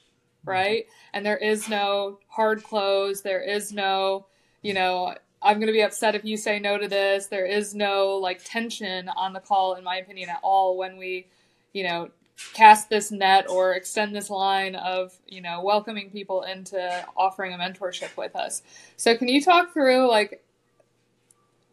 right? 0.43 0.85
And 1.13 1.25
there 1.25 1.37
is 1.37 1.69
no 1.69 2.19
hard 2.27 2.63
close. 2.63 3.21
There 3.21 3.41
is 3.41 3.71
no, 3.71 4.25
you 4.61 4.73
know, 4.73 5.15
I'm 5.41 5.57
going 5.57 5.67
to 5.67 5.73
be 5.73 5.81
upset 5.81 6.15
if 6.15 6.25
you 6.25 6.37
say 6.37 6.59
no 6.59 6.77
to 6.77 6.87
this. 6.87 7.27
There 7.27 7.45
is 7.45 7.73
no 7.75 8.15
like 8.15 8.43
tension 8.43 9.09
on 9.09 9.33
the 9.33 9.39
call, 9.39 9.75
in 9.75 9.83
my 9.83 9.97
opinion, 9.97 10.29
at 10.29 10.39
all 10.41 10.77
when 10.77 10.97
we, 10.97 11.27
you 11.73 11.83
know, 11.83 12.09
cast 12.53 12.89
this 12.89 13.11
net 13.11 13.49
or 13.49 13.73
extend 13.73 14.15
this 14.15 14.29
line 14.29 14.75
of 14.75 15.13
you 15.27 15.41
know 15.41 15.61
welcoming 15.61 16.09
people 16.09 16.43
into 16.43 17.05
offering 17.15 17.53
a 17.53 17.57
mentorship 17.57 18.15
with 18.17 18.35
us. 18.35 18.61
So 18.97 19.15
can 19.17 19.27
you 19.27 19.41
talk 19.41 19.73
through 19.73 20.09
like 20.09 20.43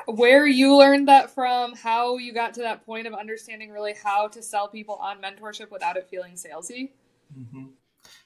where 0.07 0.47
you 0.47 0.77
learned 0.77 1.09
that 1.09 1.31
from 1.31 1.75
how 1.75 2.19
you 2.19 2.33
got 2.33 2.55
to 2.55 2.61
that 2.63 2.85
point 2.87 3.07
of 3.07 3.15
understanding 3.15 3.71
really 3.71 3.95
how 4.03 4.29
to 4.29 4.43
sell 4.43 4.69
people 4.69 4.97
on 4.97 5.21
mentorship 5.21 5.71
without 5.71 5.97
it 5.97 6.09
feeling 6.11 6.35
salesy? 6.35 6.91
Mm-hmm. 7.37 7.65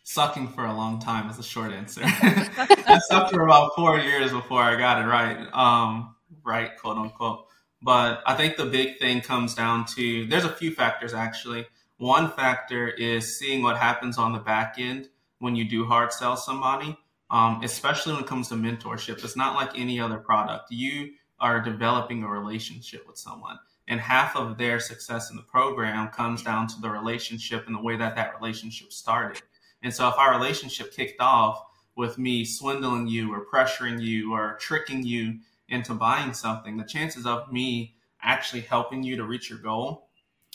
sucking 0.02 0.48
for 0.48 0.66
a 0.66 0.74
long 0.74 1.00
time 1.00 1.30
is 1.30 1.38
the 1.38 1.42
short 1.42 1.72
answer. 1.72 2.02
I 2.04 3.00
sucked 3.08 3.32
for 3.32 3.44
about 3.44 3.74
four 3.74 3.98
years 3.98 4.30
before 4.30 4.60
i 4.60 4.76
got 4.76 5.02
it 5.02 5.06
right. 5.06 5.46
Um, 5.54 6.14
right 6.44 6.76
quote 6.78 6.98
unquote 6.98 7.46
but 7.82 8.22
i 8.26 8.34
think 8.34 8.56
the 8.56 8.66
big 8.66 8.98
thing 8.98 9.20
comes 9.20 9.54
down 9.54 9.84
to 9.84 10.26
there's 10.26 10.44
a 10.44 10.52
few 10.52 10.72
factors 10.72 11.14
actually 11.14 11.66
one 12.00 12.30
factor 12.30 12.88
is 12.88 13.38
seeing 13.38 13.62
what 13.62 13.76
happens 13.76 14.16
on 14.16 14.32
the 14.32 14.38
back 14.38 14.76
end 14.78 15.10
when 15.38 15.54
you 15.54 15.66
do 15.66 15.84
hard 15.84 16.14
sell 16.14 16.34
somebody, 16.34 16.96
um, 17.30 17.60
especially 17.62 18.14
when 18.14 18.22
it 18.22 18.26
comes 18.26 18.48
to 18.48 18.54
mentorship. 18.54 19.22
It's 19.22 19.36
not 19.36 19.54
like 19.54 19.78
any 19.78 20.00
other 20.00 20.16
product. 20.16 20.72
You 20.72 21.10
are 21.40 21.60
developing 21.60 22.22
a 22.22 22.28
relationship 22.28 23.06
with 23.06 23.18
someone, 23.18 23.58
and 23.86 24.00
half 24.00 24.34
of 24.34 24.56
their 24.56 24.80
success 24.80 25.30
in 25.30 25.36
the 25.36 25.42
program 25.42 26.08
comes 26.08 26.42
down 26.42 26.68
to 26.68 26.80
the 26.80 26.88
relationship 26.88 27.66
and 27.66 27.76
the 27.76 27.82
way 27.82 27.98
that 27.98 28.16
that 28.16 28.34
relationship 28.40 28.94
started. 28.94 29.42
And 29.82 29.92
so, 29.92 30.08
if 30.08 30.14
our 30.16 30.32
relationship 30.32 30.94
kicked 30.94 31.20
off 31.20 31.62
with 31.96 32.16
me 32.16 32.46
swindling 32.46 33.08
you 33.08 33.30
or 33.30 33.44
pressuring 33.44 34.00
you 34.00 34.32
or 34.32 34.56
tricking 34.58 35.04
you 35.04 35.40
into 35.70 35.94
buying 35.94 36.34
something, 36.34 36.76
the 36.76 36.84
chances 36.84 37.24
of 37.24 37.52
me 37.52 37.94
actually 38.22 38.62
helping 38.62 39.02
you 39.02 39.16
to 39.16 39.24
reach 39.24 39.48
your 39.48 39.58
goal 39.58 40.08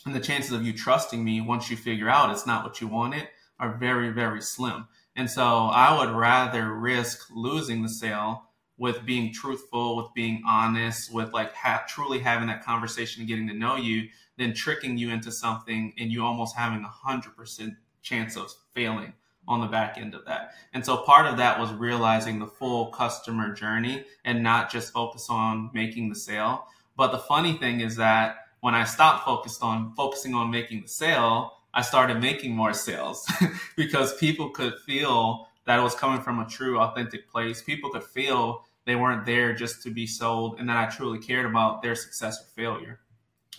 and 0.06 0.14
the 0.14 0.20
chances 0.20 0.52
of 0.52 0.64
you 0.64 0.74
trusting 0.74 1.24
me 1.24 1.42
once 1.42 1.72
you 1.72 1.78
figure 1.78 2.10
out 2.10 2.30
it's 2.30 2.46
not 2.46 2.64
what 2.64 2.80
you 2.80 2.88
wanted 2.88 3.28
are 3.60 3.78
very, 3.78 4.12
very 4.12 4.42
slim. 4.42 4.88
And 5.16 5.30
so 5.30 5.44
I 5.44 5.98
would 5.98 6.14
rather 6.14 6.74
risk 6.74 7.28
losing 7.34 7.82
the 7.82 7.90
sale 7.90 8.50
with 8.78 9.06
being 9.06 9.34
truthful, 9.34 9.96
with 9.96 10.14
being 10.14 10.44
honest, 10.46 11.12
with 11.12 11.34
like 11.34 11.54
ha- 11.54 11.86
truly 11.88 12.20
having 12.20 12.48
that 12.50 12.64
conversation 12.64 13.22
and 13.22 13.28
getting 13.28 13.48
to 13.48 13.54
know 13.54 13.78
you 13.78 14.10
than 14.38 14.54
tricking 14.54 14.98
you 14.98 15.10
into 15.10 15.32
something 15.32 15.94
and 15.98 16.12
you 16.12 16.24
almost 16.24 16.56
having 16.56 16.84
a 16.84 16.90
hundred 16.90 17.36
percent 17.36 17.74
chance 18.02 18.36
of 18.36 18.54
failing 18.74 19.14
on 19.48 19.62
the 19.62 19.68
back 19.68 19.98
end 19.98 20.14
of 20.14 20.26
that. 20.26 20.54
And 20.74 20.86
so 20.86 20.98
part 20.98 21.26
of 21.28 21.38
that 21.38 21.60
was 21.60 21.72
realizing 21.74 22.40
the 22.40 22.48
full 22.48 22.88
customer 22.88 23.54
journey 23.54 24.06
and 24.24 24.44
not 24.44 24.72
just 24.72 24.94
focus 24.94 25.28
on 25.30 25.70
making 25.74 26.10
the 26.10 26.16
sale. 26.16 26.68
But 26.98 27.12
the 27.12 27.20
funny 27.20 27.54
thing 27.54 27.82
is 27.82 27.96
that 27.98 28.38
when 28.62 28.74
I 28.74 28.84
stopped 28.84 29.26
focused 29.26 29.62
on 29.62 29.94
focusing 29.96 30.34
on 30.34 30.50
making 30.50 30.82
the 30.82 30.88
sale, 30.88 31.54
I 31.74 31.82
started 31.82 32.22
making 32.22 32.56
more 32.56 32.74
sales 32.74 33.30
because 33.76 34.16
people 34.18 34.50
could 34.50 34.80
feel 34.86 35.48
that 35.66 35.80
it 35.80 35.84
was 35.84 35.96
coming 35.96 36.22
from 36.22 36.40
a 36.40 36.48
true, 36.48 36.80
authentic 36.80 37.30
place. 37.30 37.62
People 37.62 37.90
could 37.90 38.04
feel 38.04 38.66
they 38.86 38.96
weren't 38.96 39.26
there 39.26 39.54
just 39.54 39.84
to 39.84 39.90
be 39.90 40.08
sold 40.08 40.60
and 40.60 40.70
that 40.70 40.78
I 40.78 40.90
truly 40.90 41.20
cared 41.20 41.46
about 41.46 41.82
their 41.82 41.96
success 41.96 42.42
or 42.42 42.46
failure. 42.56 43.00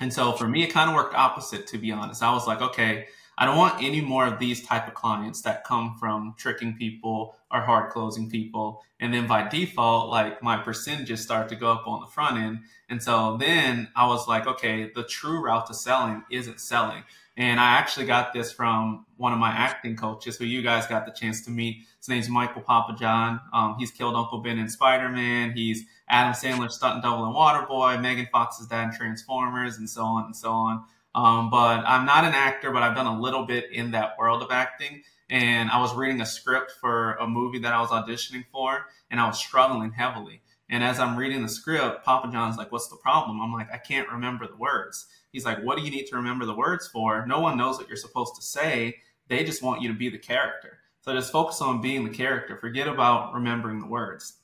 And 0.01 0.13
so 0.13 0.33
for 0.33 0.47
me, 0.47 0.63
it 0.63 0.73
kind 0.73 0.89
of 0.89 0.97
worked 0.97 1.15
opposite, 1.15 1.67
to 1.69 1.79
be 1.79 1.91
honest. 1.91 2.23
I 2.23 2.33
was 2.33 2.47
like, 2.47 2.61
okay, 2.61 3.07
I 3.39 3.45
don't 3.45 3.59
want 3.59 3.83
any 3.83 4.01
more 4.01 4.27
of 4.27 4.39
these 4.39 4.65
type 4.65 4.89
of 4.89 4.95
clients 4.95 5.43
that 5.43 5.65
come 5.65 5.97
from 5.99 6.35
tricking 6.39 6.75
people 6.75 7.37
or 7.51 7.61
hard 7.61 7.91
closing 7.91 8.31
people. 8.31 8.83
And 8.99 9.13
then 9.13 9.27
by 9.27 9.47
default, 9.47 10.09
like 10.09 10.43
my 10.43 10.57
percentages 10.57 11.23
start 11.23 11.51
to 11.51 11.57
go 11.57 11.71
up 11.71 11.87
on 11.87 12.01
the 12.01 12.07
front 12.07 12.39
end. 12.39 12.61
And 12.89 13.03
so 13.03 13.37
then 13.37 13.89
I 13.95 14.07
was 14.07 14.27
like, 14.27 14.47
okay, 14.47 14.91
the 14.95 15.05
true 15.05 15.45
route 15.45 15.67
to 15.67 15.75
selling 15.75 16.23
isn't 16.31 16.61
selling. 16.61 17.03
And 17.37 17.61
I 17.61 17.73
actually 17.73 18.07
got 18.07 18.33
this 18.33 18.51
from 18.51 19.05
one 19.19 19.35
of 19.35 19.39
my 19.39 19.51
acting 19.51 19.97
coaches 19.97 20.39
who 20.39 20.47
you 20.47 20.63
guys 20.63 20.87
got 20.87 21.05
the 21.05 21.13
chance 21.13 21.43
to 21.45 21.51
meet. 21.51 21.85
His 21.99 22.09
name's 22.09 22.31
Michael 22.31 22.63
Papajohn. 22.63 23.41
Um, 23.53 23.77
he's 23.79 23.91
killed 23.91 24.15
Uncle 24.15 24.39
Ben 24.39 24.59
in 24.59 24.71
Spider-Man. 24.71 25.53
He's 25.53 25.85
Adam 26.09 26.33
Sandler's 26.33 26.77
stunt 26.77 27.03
double 27.03 27.27
in 27.27 27.35
Waterboy, 27.35 28.01
Megan 28.01 28.29
Fox's 28.33 28.69
dad 28.69 28.85
in 28.85 28.97
Transformers, 28.97 29.77
and 29.77 29.91
so 29.91 30.05
on 30.05 30.25
and 30.25 30.37
so 30.37 30.51
on. 30.51 30.85
Um, 31.17 31.49
but 31.49 31.83
I'm 31.87 32.05
not 32.05 32.25
an 32.25 32.35
actor, 32.35 32.71
but 32.71 32.83
I've 32.83 32.95
done 32.95 33.07
a 33.07 33.19
little 33.19 33.47
bit 33.47 33.73
in 33.73 33.93
that 33.93 34.19
world 34.19 34.43
of 34.43 34.51
acting. 34.51 35.03
And 35.31 35.71
I 35.71 35.81
was 35.81 35.95
reading 35.95 36.21
a 36.21 36.27
script 36.27 36.75
for 36.79 37.15
a 37.15 37.27
movie 37.27 37.59
that 37.61 37.73
I 37.73 37.81
was 37.81 37.89
auditioning 37.89 38.45
for, 38.53 38.87
and 39.11 39.19
I 39.19 39.27
was 39.27 39.39
struggling 39.39 39.93
heavily. 39.93 40.43
And 40.69 40.85
as 40.85 41.01
I'm 41.01 41.17
reading 41.17 41.43
the 41.43 41.49
script, 41.49 42.05
Papajohn's 42.05 42.59
like, 42.59 42.71
What's 42.71 42.89
the 42.89 42.97
problem? 42.97 43.41
I'm 43.41 43.53
like, 43.53 43.73
I 43.73 43.79
can't 43.79 44.11
remember 44.11 44.47
the 44.47 44.57
words. 44.57 45.07
He's 45.33 45.47
like, 45.47 45.63
What 45.65 45.79
do 45.79 45.85
you 45.85 45.91
need 45.91 46.07
to 46.09 46.17
remember 46.17 46.45
the 46.45 46.55
words 46.55 46.87
for? 46.87 47.27
No 47.27 47.41
one 47.41 47.57
knows 47.57 47.79
what 47.79 47.89
you're 47.89 47.97
supposed 47.97 48.37
to 48.37 48.43
say. 48.43 48.97
They 49.29 49.43
just 49.43 49.63
want 49.63 49.81
you 49.81 49.89
to 49.89 49.99
be 49.99 50.11
the 50.11 50.19
character. 50.19 50.79
So 51.01 51.15
just 51.15 51.33
focus 51.33 51.63
on 51.63 51.81
being 51.81 52.05
the 52.05 52.11
character. 52.11 52.59
Forget 52.61 52.89
about 52.89 53.33
remembering 53.33 53.81
the 53.81 53.87
words. 53.87 54.35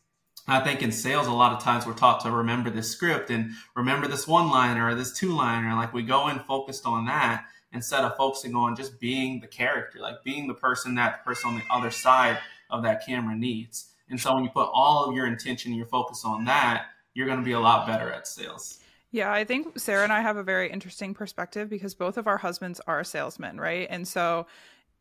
I 0.53 0.61
think 0.61 0.83
in 0.83 0.93
sales, 0.93 1.27
a 1.27 1.33
lot 1.33 1.53
of 1.53 1.63
times 1.63 1.87
we're 1.87 1.95
taught 1.95 2.21
to 2.21 2.31
remember 2.31 2.69
this 2.69 2.91
script 2.91 3.31
and 3.31 3.53
remember 3.75 4.07
this 4.07 4.29
one 4.29 4.51
liner 4.51 4.89
or 4.89 4.95
this 4.95 5.13
two 5.13 5.35
liner. 5.35 5.75
Like 5.75 5.95
we 5.95 6.03
go 6.03 6.29
in 6.29 6.41
focused 6.41 6.85
on 6.85 7.07
that 7.07 7.47
instead 7.73 8.05
of 8.05 8.17
focusing 8.17 8.55
on 8.55 8.77
just 8.77 9.01
being 9.01 9.41
the 9.41 9.47
character, 9.47 9.99
like 9.99 10.23
being 10.23 10.47
the 10.47 10.55
person 10.55 10.95
that 10.97 11.21
the 11.21 11.25
person 11.31 11.51
on 11.51 11.57
the 11.57 11.65
other 11.71 11.91
side 11.91 12.39
of 12.69 12.83
that 12.83 13.07
camera 13.07 13.35
needs. 13.35 13.93
And 14.11 14.21
so 14.21 14.35
when 14.35 14.45
you 14.45 14.51
put 14.51 14.69
all 14.73 15.07
of 15.07 15.17
your 15.17 15.27
intention, 15.27 15.73
and 15.73 15.79
your 15.79 15.87
focus 15.87 16.23
on 16.25 16.45
that, 16.45 16.87
you're 17.15 17.27
going 17.27 17.39
to 17.39 17.45
be 17.45 17.53
a 17.53 17.61
lot 17.61 17.87
better 17.87 18.13
at 18.13 18.27
sales. 18.27 18.79
Yeah, 19.11 19.33
I 19.33 19.45
think 19.45 19.79
Sarah 19.79 20.05
and 20.05 20.13
I 20.13 20.21
have 20.21 20.37
a 20.37 20.43
very 20.43 20.71
interesting 20.71 21.15
perspective 21.15 21.71
because 21.71 21.95
both 21.95 22.17
of 22.17 22.27
our 22.27 22.39
husbands 22.39 22.81
are 22.87 23.05
salesmen, 23.05 23.59
right? 23.59 23.87
And 23.91 24.07
so 24.07 24.47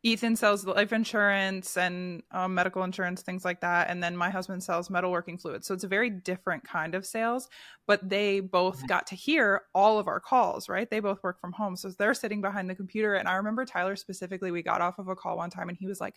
Ethan 0.04 0.34
sells 0.34 0.66
life 0.66 0.92
insurance 0.92 1.76
and 1.76 2.22
um, 2.32 2.54
medical 2.54 2.82
insurance, 2.82 3.22
things 3.22 3.44
like 3.44 3.60
that. 3.60 3.88
And 3.88 4.02
then 4.02 4.16
my 4.16 4.30
husband 4.30 4.62
sells 4.62 4.88
metalworking 4.88 5.40
fluids. 5.40 5.66
So 5.66 5.74
it's 5.74 5.84
a 5.84 5.88
very 5.88 6.10
different 6.10 6.64
kind 6.64 6.96
of 6.96 7.06
sales, 7.06 7.48
but 7.86 8.08
they 8.08 8.40
both 8.40 8.84
got 8.88 9.06
to 9.08 9.14
hear 9.14 9.62
all 9.74 10.00
of 10.00 10.08
our 10.08 10.18
calls, 10.18 10.68
right? 10.68 10.90
They 10.90 10.98
both 10.98 11.22
work 11.22 11.40
from 11.40 11.52
home. 11.52 11.76
So 11.76 11.90
they're 11.90 12.14
sitting 12.14 12.40
behind 12.40 12.68
the 12.68 12.74
computer. 12.74 13.14
And 13.14 13.28
I 13.28 13.34
remember 13.34 13.64
Tyler 13.64 13.94
specifically, 13.94 14.50
we 14.50 14.62
got 14.62 14.80
off 14.80 14.98
of 14.98 15.06
a 15.06 15.14
call 15.14 15.36
one 15.36 15.50
time 15.50 15.68
and 15.68 15.78
he 15.78 15.86
was 15.86 16.00
like, 16.00 16.16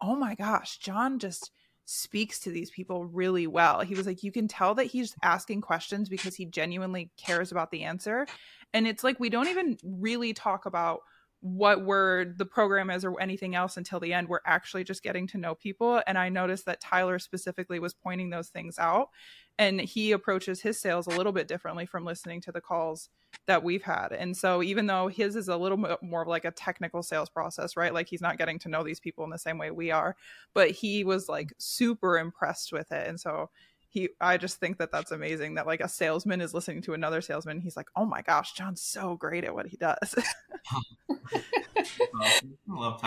oh 0.00 0.14
my 0.14 0.36
gosh, 0.36 0.78
John 0.78 1.18
just 1.18 1.50
speaks 1.86 2.38
to 2.40 2.50
these 2.50 2.70
people 2.70 3.04
really 3.04 3.48
well. 3.48 3.80
He 3.80 3.94
was 3.94 4.06
like, 4.06 4.22
you 4.22 4.30
can 4.30 4.46
tell 4.46 4.76
that 4.76 4.84
he's 4.84 5.16
asking 5.22 5.60
questions 5.60 6.08
because 6.08 6.36
he 6.36 6.46
genuinely 6.46 7.10
cares 7.16 7.50
about 7.50 7.72
the 7.72 7.82
answer. 7.82 8.26
And 8.72 8.86
it's 8.86 9.04
like, 9.04 9.18
we 9.18 9.28
don't 9.28 9.48
even 9.48 9.76
really 9.82 10.32
talk 10.32 10.66
about 10.66 11.00
what 11.44 11.84
word 11.84 12.38
the 12.38 12.46
program 12.46 12.88
is 12.88 13.04
or 13.04 13.20
anything 13.20 13.54
else 13.54 13.76
until 13.76 14.00
the 14.00 14.14
end. 14.14 14.30
We're 14.30 14.40
actually 14.46 14.82
just 14.82 15.02
getting 15.02 15.26
to 15.26 15.36
know 15.36 15.54
people. 15.54 16.00
And 16.06 16.16
I 16.16 16.30
noticed 16.30 16.64
that 16.64 16.80
Tyler 16.80 17.18
specifically 17.18 17.78
was 17.78 17.92
pointing 17.92 18.30
those 18.30 18.48
things 18.48 18.78
out. 18.78 19.10
And 19.58 19.78
he 19.78 20.12
approaches 20.12 20.62
his 20.62 20.80
sales 20.80 21.06
a 21.06 21.10
little 21.10 21.32
bit 21.32 21.46
differently 21.46 21.84
from 21.84 22.06
listening 22.06 22.40
to 22.40 22.52
the 22.52 22.62
calls 22.62 23.10
that 23.46 23.62
we've 23.62 23.82
had. 23.82 24.12
And 24.12 24.34
so, 24.34 24.62
even 24.62 24.86
though 24.86 25.08
his 25.08 25.36
is 25.36 25.48
a 25.48 25.56
little 25.58 25.76
bit 25.76 26.02
more 26.02 26.22
of 26.22 26.28
like 26.28 26.46
a 26.46 26.50
technical 26.50 27.02
sales 27.02 27.28
process, 27.28 27.76
right? 27.76 27.92
Like 27.92 28.08
he's 28.08 28.22
not 28.22 28.38
getting 28.38 28.58
to 28.60 28.70
know 28.70 28.82
these 28.82 28.98
people 28.98 29.22
in 29.22 29.30
the 29.30 29.38
same 29.38 29.58
way 29.58 29.70
we 29.70 29.90
are, 29.90 30.16
but 30.54 30.70
he 30.70 31.04
was 31.04 31.28
like 31.28 31.52
super 31.58 32.18
impressed 32.18 32.72
with 32.72 32.90
it. 32.90 33.06
And 33.06 33.20
so, 33.20 33.50
he 33.94 34.08
i 34.20 34.36
just 34.36 34.58
think 34.58 34.76
that 34.78 34.90
that's 34.90 35.12
amazing 35.12 35.54
that 35.54 35.68
like 35.68 35.80
a 35.80 35.88
salesman 35.88 36.40
is 36.40 36.52
listening 36.52 36.82
to 36.82 36.94
another 36.94 37.20
salesman. 37.22 37.60
He's 37.60 37.76
like 37.76 37.86
oh 37.94 38.04
my 38.04 38.20
gosh 38.20 38.52
john's 38.52 38.82
so 38.82 39.14
great 39.16 39.44
at 39.44 39.54
what 39.54 39.66
he 39.66 39.76
does. 39.76 40.14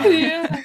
Yeah. 0.00 0.62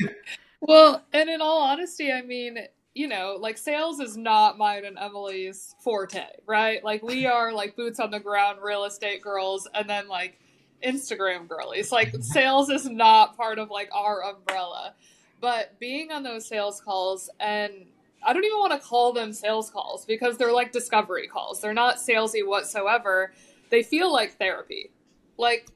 Well 0.61 1.03
and 1.11 1.29
in 1.29 1.41
all 1.41 1.63
honesty 1.63 2.11
i 2.11 2.21
mean 2.21 2.57
you 2.93 3.07
know 3.07 3.37
like 3.39 3.57
sales 3.57 3.99
is 3.99 4.15
not 4.15 4.57
mine 4.57 4.85
and 4.85 4.97
emily's 4.97 5.75
forte 5.83 6.23
right? 6.45 6.83
Like 6.83 7.03
we 7.03 7.25
are 7.37 7.51
like 7.51 7.75
boots 7.75 7.99
on 7.99 8.11
the 8.11 8.19
ground 8.19 8.59
real 8.63 8.85
estate 8.85 9.21
girls 9.21 9.67
and 9.73 9.89
then 9.89 10.07
like 10.07 10.39
instagram 10.85 11.47
girlies. 11.49 11.91
Like 11.91 12.15
sales 12.21 12.69
is 12.69 12.87
not 12.87 13.35
part 13.35 13.59
of 13.59 13.69
like 13.69 13.89
our 13.93 14.23
umbrella. 14.23 14.95
But 15.41 15.77
being 15.79 16.11
on 16.11 16.23
those 16.23 16.47
sales 16.47 16.79
calls 16.79 17.29
and 17.41 17.87
I 18.25 18.33
don't 18.33 18.43
even 18.43 18.59
want 18.59 18.73
to 18.73 18.87
call 18.87 19.13
them 19.13 19.33
sales 19.33 19.69
calls 19.69 20.05
because 20.05 20.37
they're 20.37 20.53
like 20.53 20.71
discovery 20.71 21.27
calls. 21.27 21.61
They're 21.61 21.73
not 21.73 21.97
salesy 21.97 22.45
whatsoever. 22.45 23.33
They 23.69 23.83
feel 23.83 24.11
like 24.11 24.37
therapy. 24.37 24.91
Like 25.37 25.67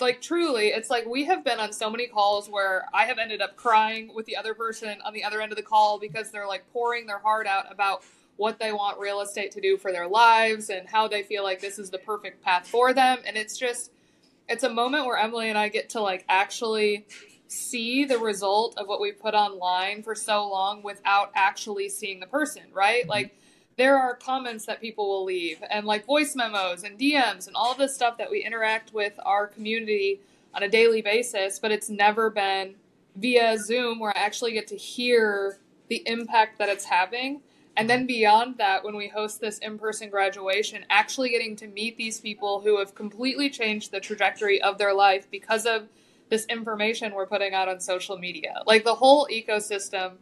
like 0.00 0.22
truly, 0.22 0.68
it's 0.68 0.88
like 0.88 1.06
we 1.06 1.24
have 1.24 1.44
been 1.44 1.58
on 1.60 1.72
so 1.72 1.90
many 1.90 2.06
calls 2.06 2.48
where 2.48 2.86
I 2.94 3.04
have 3.04 3.18
ended 3.18 3.42
up 3.42 3.56
crying 3.56 4.10
with 4.14 4.26
the 4.26 4.36
other 4.36 4.54
person 4.54 4.98
on 5.04 5.12
the 5.12 5.24
other 5.24 5.40
end 5.40 5.52
of 5.52 5.56
the 5.56 5.62
call 5.62 5.98
because 5.98 6.30
they're 6.30 6.46
like 6.46 6.70
pouring 6.72 7.06
their 7.06 7.18
heart 7.18 7.46
out 7.46 7.70
about 7.70 8.02
what 8.36 8.58
they 8.58 8.72
want 8.72 8.98
real 8.98 9.20
estate 9.20 9.50
to 9.52 9.60
do 9.60 9.76
for 9.76 9.92
their 9.92 10.06
lives 10.06 10.70
and 10.70 10.88
how 10.88 11.08
they 11.08 11.22
feel 11.22 11.42
like 11.42 11.60
this 11.60 11.78
is 11.78 11.90
the 11.90 11.98
perfect 11.98 12.42
path 12.42 12.66
for 12.66 12.92
them 12.92 13.18
and 13.26 13.36
it's 13.36 13.56
just 13.56 13.90
it's 14.48 14.62
a 14.62 14.68
moment 14.68 15.06
where 15.06 15.16
Emily 15.16 15.48
and 15.48 15.58
I 15.58 15.68
get 15.68 15.90
to 15.90 16.00
like 16.00 16.24
actually 16.28 17.06
see 17.48 18.04
the 18.04 18.18
result 18.18 18.76
of 18.78 18.88
what 18.88 19.00
we 19.00 19.12
put 19.12 19.34
online 19.34 20.02
for 20.02 20.14
so 20.14 20.48
long 20.48 20.82
without 20.82 21.30
actually 21.34 21.88
seeing 21.88 22.20
the 22.20 22.26
person, 22.26 22.64
right? 22.72 23.02
Mm-hmm. 23.02 23.10
Like 23.10 23.38
there 23.76 23.96
are 23.96 24.14
comments 24.14 24.66
that 24.66 24.80
people 24.80 25.08
will 25.08 25.24
leave 25.24 25.62
and 25.70 25.86
like 25.86 26.06
voice 26.06 26.34
memos 26.34 26.82
and 26.82 26.98
DMs 26.98 27.46
and 27.46 27.54
all 27.54 27.72
of 27.72 27.78
this 27.78 27.94
stuff 27.94 28.18
that 28.18 28.30
we 28.30 28.44
interact 28.44 28.92
with 28.92 29.12
our 29.24 29.46
community 29.46 30.20
on 30.54 30.62
a 30.62 30.68
daily 30.68 31.02
basis, 31.02 31.58
but 31.58 31.70
it's 31.70 31.90
never 31.90 32.30
been 32.30 32.74
via 33.16 33.58
Zoom 33.58 33.98
where 33.98 34.16
I 34.16 34.20
actually 34.20 34.52
get 34.52 34.66
to 34.68 34.76
hear 34.76 35.58
the 35.88 36.02
impact 36.06 36.58
that 36.58 36.68
it's 36.68 36.86
having. 36.86 37.42
And 37.76 37.90
then 37.90 38.06
beyond 38.06 38.56
that, 38.56 38.82
when 38.82 38.96
we 38.96 39.08
host 39.08 39.40
this 39.40 39.58
in 39.58 39.78
person 39.78 40.08
graduation, 40.08 40.86
actually 40.88 41.28
getting 41.28 41.56
to 41.56 41.66
meet 41.66 41.98
these 41.98 42.18
people 42.20 42.60
who 42.60 42.78
have 42.78 42.94
completely 42.94 43.50
changed 43.50 43.90
the 43.90 44.00
trajectory 44.00 44.60
of 44.62 44.78
their 44.78 44.94
life 44.94 45.30
because 45.30 45.66
of 45.66 45.88
this 46.28 46.44
information 46.46 47.14
we're 47.14 47.26
putting 47.26 47.54
out 47.54 47.68
on 47.68 47.80
social 47.80 48.18
media. 48.18 48.62
Like 48.66 48.84
the 48.84 48.94
whole 48.94 49.28
ecosystem 49.30 50.14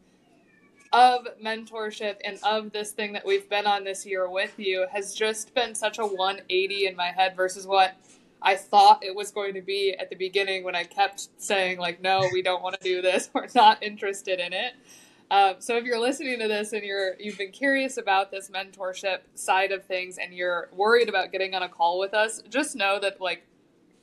of 0.95 1.27
mentorship 1.45 2.17
and 2.25 2.39
of 2.45 2.73
this 2.73 2.93
thing 2.93 3.13
that 3.15 3.27
we've 3.27 3.49
been 3.51 3.67
on 3.67 3.83
this 3.83 4.07
year 4.07 4.31
with 4.31 4.55
you 4.59 4.87
has 4.93 5.13
just 5.13 5.53
been 5.53 5.75
such 5.75 5.99
a 5.99 6.07
180 6.07 6.87
in 6.87 6.95
my 6.95 7.09
head 7.09 7.35
versus 7.35 7.67
what 7.67 7.97
I 8.41 8.55
thought 8.55 9.03
it 9.03 9.13
was 9.13 9.33
going 9.33 9.55
to 9.55 9.61
be 9.61 9.97
at 9.99 10.09
the 10.09 10.15
beginning 10.15 10.63
when 10.63 10.77
I 10.77 10.85
kept 10.85 11.29
saying 11.39 11.79
like 11.79 12.01
no 12.01 12.29
we 12.33 12.43
don't 12.43 12.63
want 12.63 12.77
to 12.81 12.85
do 12.85 13.03
this 13.03 13.29
we're 13.35 13.49
not 13.57 13.83
interested 13.83 14.39
in 14.39 14.53
it 14.53 14.75
um, 15.33 15.55
so 15.59 15.77
if 15.77 15.83
you're 15.83 15.99
listening 15.99 16.39
to 16.39 16.47
this 16.47 16.73
and 16.73 16.85
you're 16.85 17.15
you've 17.19 17.39
been 17.39 17.51
curious 17.51 17.97
about 17.97 18.31
this 18.31 18.49
mentorship 18.49 19.21
side 19.35 19.73
of 19.73 19.85
things 19.85 20.17
and 20.19 20.33
you're 20.33 20.69
worried 20.73 21.09
about 21.09 21.33
getting 21.33 21.57
on 21.57 21.65
a 21.65 21.69
call 21.69 21.99
with 21.99 22.15
us 22.15 22.41
just 22.51 22.77
know 22.77 23.01
that 23.01 23.21
like 23.21 23.45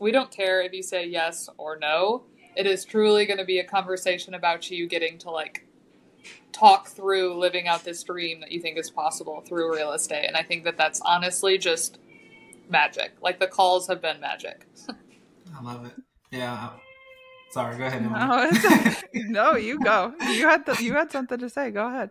we 0.01 0.11
don't 0.11 0.31
care 0.31 0.61
if 0.63 0.73
you 0.73 0.81
say 0.81 1.05
yes 1.05 1.47
or 1.57 1.77
no. 1.77 2.23
It 2.57 2.65
is 2.65 2.83
truly 2.83 3.25
going 3.27 3.37
to 3.37 3.45
be 3.45 3.59
a 3.59 3.63
conversation 3.63 4.33
about 4.33 4.69
you 4.69 4.87
getting 4.87 5.19
to 5.19 5.29
like 5.29 5.67
talk 6.51 6.87
through 6.87 7.39
living 7.39 7.67
out 7.67 7.85
this 7.85 8.03
dream 8.03 8.41
that 8.41 8.51
you 8.51 8.59
think 8.59 8.79
is 8.79 8.89
possible 8.89 9.41
through 9.47 9.73
real 9.73 9.91
estate. 9.93 10.25
And 10.25 10.35
I 10.35 10.41
think 10.41 10.63
that 10.63 10.75
that's 10.75 11.01
honestly 11.01 11.59
just 11.59 11.99
magic. 12.67 13.13
Like 13.21 13.39
the 13.39 13.47
calls 13.47 13.87
have 13.87 14.01
been 14.01 14.19
magic. 14.19 14.65
I 14.89 15.63
love 15.63 15.85
it. 15.85 15.93
Yeah. 16.31 16.71
Sorry, 17.51 17.77
go 17.77 17.85
ahead. 17.85 18.01
No, 18.03 18.49
no, 19.51 19.55
you 19.55 19.79
go. 19.81 20.13
You 20.21 20.47
had 20.47 20.65
the, 20.65 20.81
you 20.81 20.93
had 20.93 21.11
something 21.11 21.37
to 21.37 21.49
say. 21.49 21.69
Go 21.69 21.85
ahead. 21.85 22.09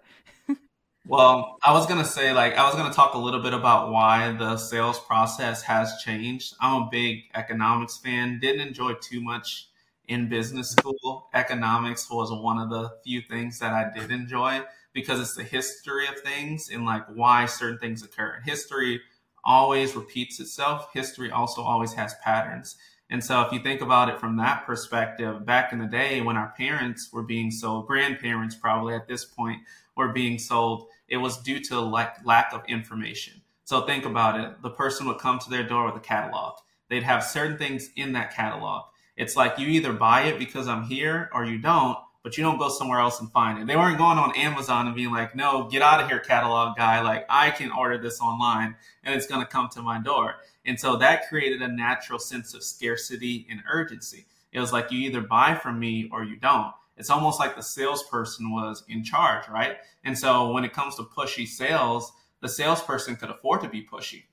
Well, 1.11 1.59
I 1.65 1.73
was 1.73 1.89
gonna 1.89 2.05
say, 2.05 2.33
like, 2.33 2.57
I 2.57 2.65
was 2.67 2.77
gonna 2.77 2.95
talk 2.95 3.15
a 3.15 3.19
little 3.19 3.43
bit 3.43 3.53
about 3.53 3.91
why 3.91 4.31
the 4.31 4.57
sales 4.57 5.01
process 5.01 5.61
has 5.63 6.01
changed. 6.05 6.55
I'm 6.61 6.83
a 6.83 6.89
big 6.89 7.25
economics 7.35 7.97
fan. 7.97 8.39
Didn't 8.39 8.65
enjoy 8.65 8.93
too 8.95 9.21
much 9.21 9.71
in 10.07 10.29
business 10.29 10.71
school. 10.71 11.29
Economics 11.35 12.09
was 12.09 12.31
one 12.31 12.59
of 12.59 12.71
the 12.71 12.93
few 13.03 13.23
things 13.23 13.59
that 13.59 13.73
I 13.73 13.91
did 13.93 14.13
enjoy 14.13 14.63
because 14.93 15.19
it's 15.19 15.35
the 15.35 15.43
history 15.43 16.07
of 16.07 16.21
things 16.21 16.71
and 16.73 16.87
like 16.87 17.05
why 17.09 17.47
certain 17.47 17.81
things 17.81 18.05
occur. 18.05 18.41
History 18.45 19.01
always 19.43 19.97
repeats 19.97 20.39
itself. 20.39 20.91
History 20.95 21.33
also 21.33 21.61
always 21.61 21.93
has 21.95 22.15
patterns. 22.23 22.77
And 23.11 23.25
so 23.25 23.41
if 23.41 23.53
you 23.53 23.59
think 23.59 23.81
about 23.81 24.09
it 24.09 24.21
from 24.21 24.37
that 24.37 24.65
perspective, 24.65 25.45
back 25.45 25.73
in 25.73 25.81
the 25.81 25.87
day 25.87 26.21
when 26.21 26.37
our 26.37 26.55
parents 26.57 27.13
were 27.13 27.25
being 27.25 27.51
sold, 27.51 27.89
grandparents 27.89 28.55
probably 28.55 28.95
at 28.95 29.09
this 29.09 29.25
point 29.25 29.63
were 29.97 30.13
being 30.13 30.39
sold, 30.39 30.87
it 31.11 31.17
was 31.19 31.37
due 31.39 31.61
to 31.61 31.81
lack, 31.81 32.21
lack 32.25 32.53
of 32.55 32.63
information. 32.69 33.43
So 33.65 33.83
think 33.83 34.05
about 34.05 34.41
it. 34.41 34.63
The 34.63 34.71
person 34.71 35.07
would 35.07 35.19
come 35.19 35.39
to 35.41 35.51
their 35.51 35.65
door 35.65 35.87
with 35.87 35.97
a 35.97 36.01
catalog. 36.01 36.55
They'd 36.89 37.03
have 37.03 37.23
certain 37.23 37.59
things 37.59 37.91
in 37.97 38.13
that 38.15 38.35
catalog. 38.35 38.85
It's 39.17 39.37
like 39.37 39.59
you 39.59 39.67
either 39.69 39.93
buy 39.93 40.23
it 40.23 40.39
because 40.39 40.67
I'm 40.67 40.85
here 40.85 41.29
or 41.35 41.45
you 41.45 41.59
don't, 41.59 41.99
but 42.23 42.37
you 42.37 42.45
don't 42.45 42.59
go 42.59 42.69
somewhere 42.69 43.01
else 43.01 43.21
and 43.21 43.31
find 43.31 43.59
it. 43.59 43.67
They 43.67 43.77
weren't 43.77 43.99
going 43.99 44.19
on 44.19 44.37
Amazon 44.37 44.87
and 44.87 44.97
being 44.97 45.11
like, 45.11 45.35
no, 45.35 45.69
get 45.69 45.83
out 45.83 46.01
of 46.01 46.09
here, 46.09 46.21
catalog 46.21 46.77
guy. 46.77 47.01
Like, 47.01 47.27
I 47.29 47.51
can 47.51 47.71
order 47.71 47.99
this 47.99 48.21
online 48.21 48.77
and 49.05 49.15
it's 49.15 49.27
going 49.27 49.41
to 49.41 49.47
come 49.47 49.69
to 49.71 49.83
my 49.83 50.01
door. 50.01 50.37
And 50.65 50.79
so 50.79 50.97
that 50.97 51.29
created 51.29 51.63
a 51.63 51.69
natural 51.69 52.19
sense 52.19 52.55
of 52.55 52.63
scarcity 52.63 53.47
and 53.51 53.61
urgency. 53.71 54.27
It 54.53 54.61
was 54.61 54.73
like 54.73 54.91
you 54.91 54.99
either 55.01 55.21
buy 55.21 55.55
from 55.55 55.79
me 55.79 56.09
or 56.13 56.25
you 56.25 56.37
don't 56.37 56.73
it's 57.01 57.11
almost 57.11 57.41
like 57.41 57.57
the 57.57 57.63
salesperson 57.63 58.53
was 58.53 58.85
in 58.87 59.03
charge, 59.03 59.49
right? 59.49 59.79
And 60.05 60.17
so 60.17 60.53
when 60.53 60.65
it 60.65 60.75
comes 60.75 60.97
to 60.97 61.03
pushy 61.03 61.47
sales, 61.47 62.13
the 62.43 62.49
salesperson 62.49 63.17
could 63.17 63.31
afford 63.31 63.63
to 63.63 63.69
be 63.69 63.83
pushy. 63.83 64.25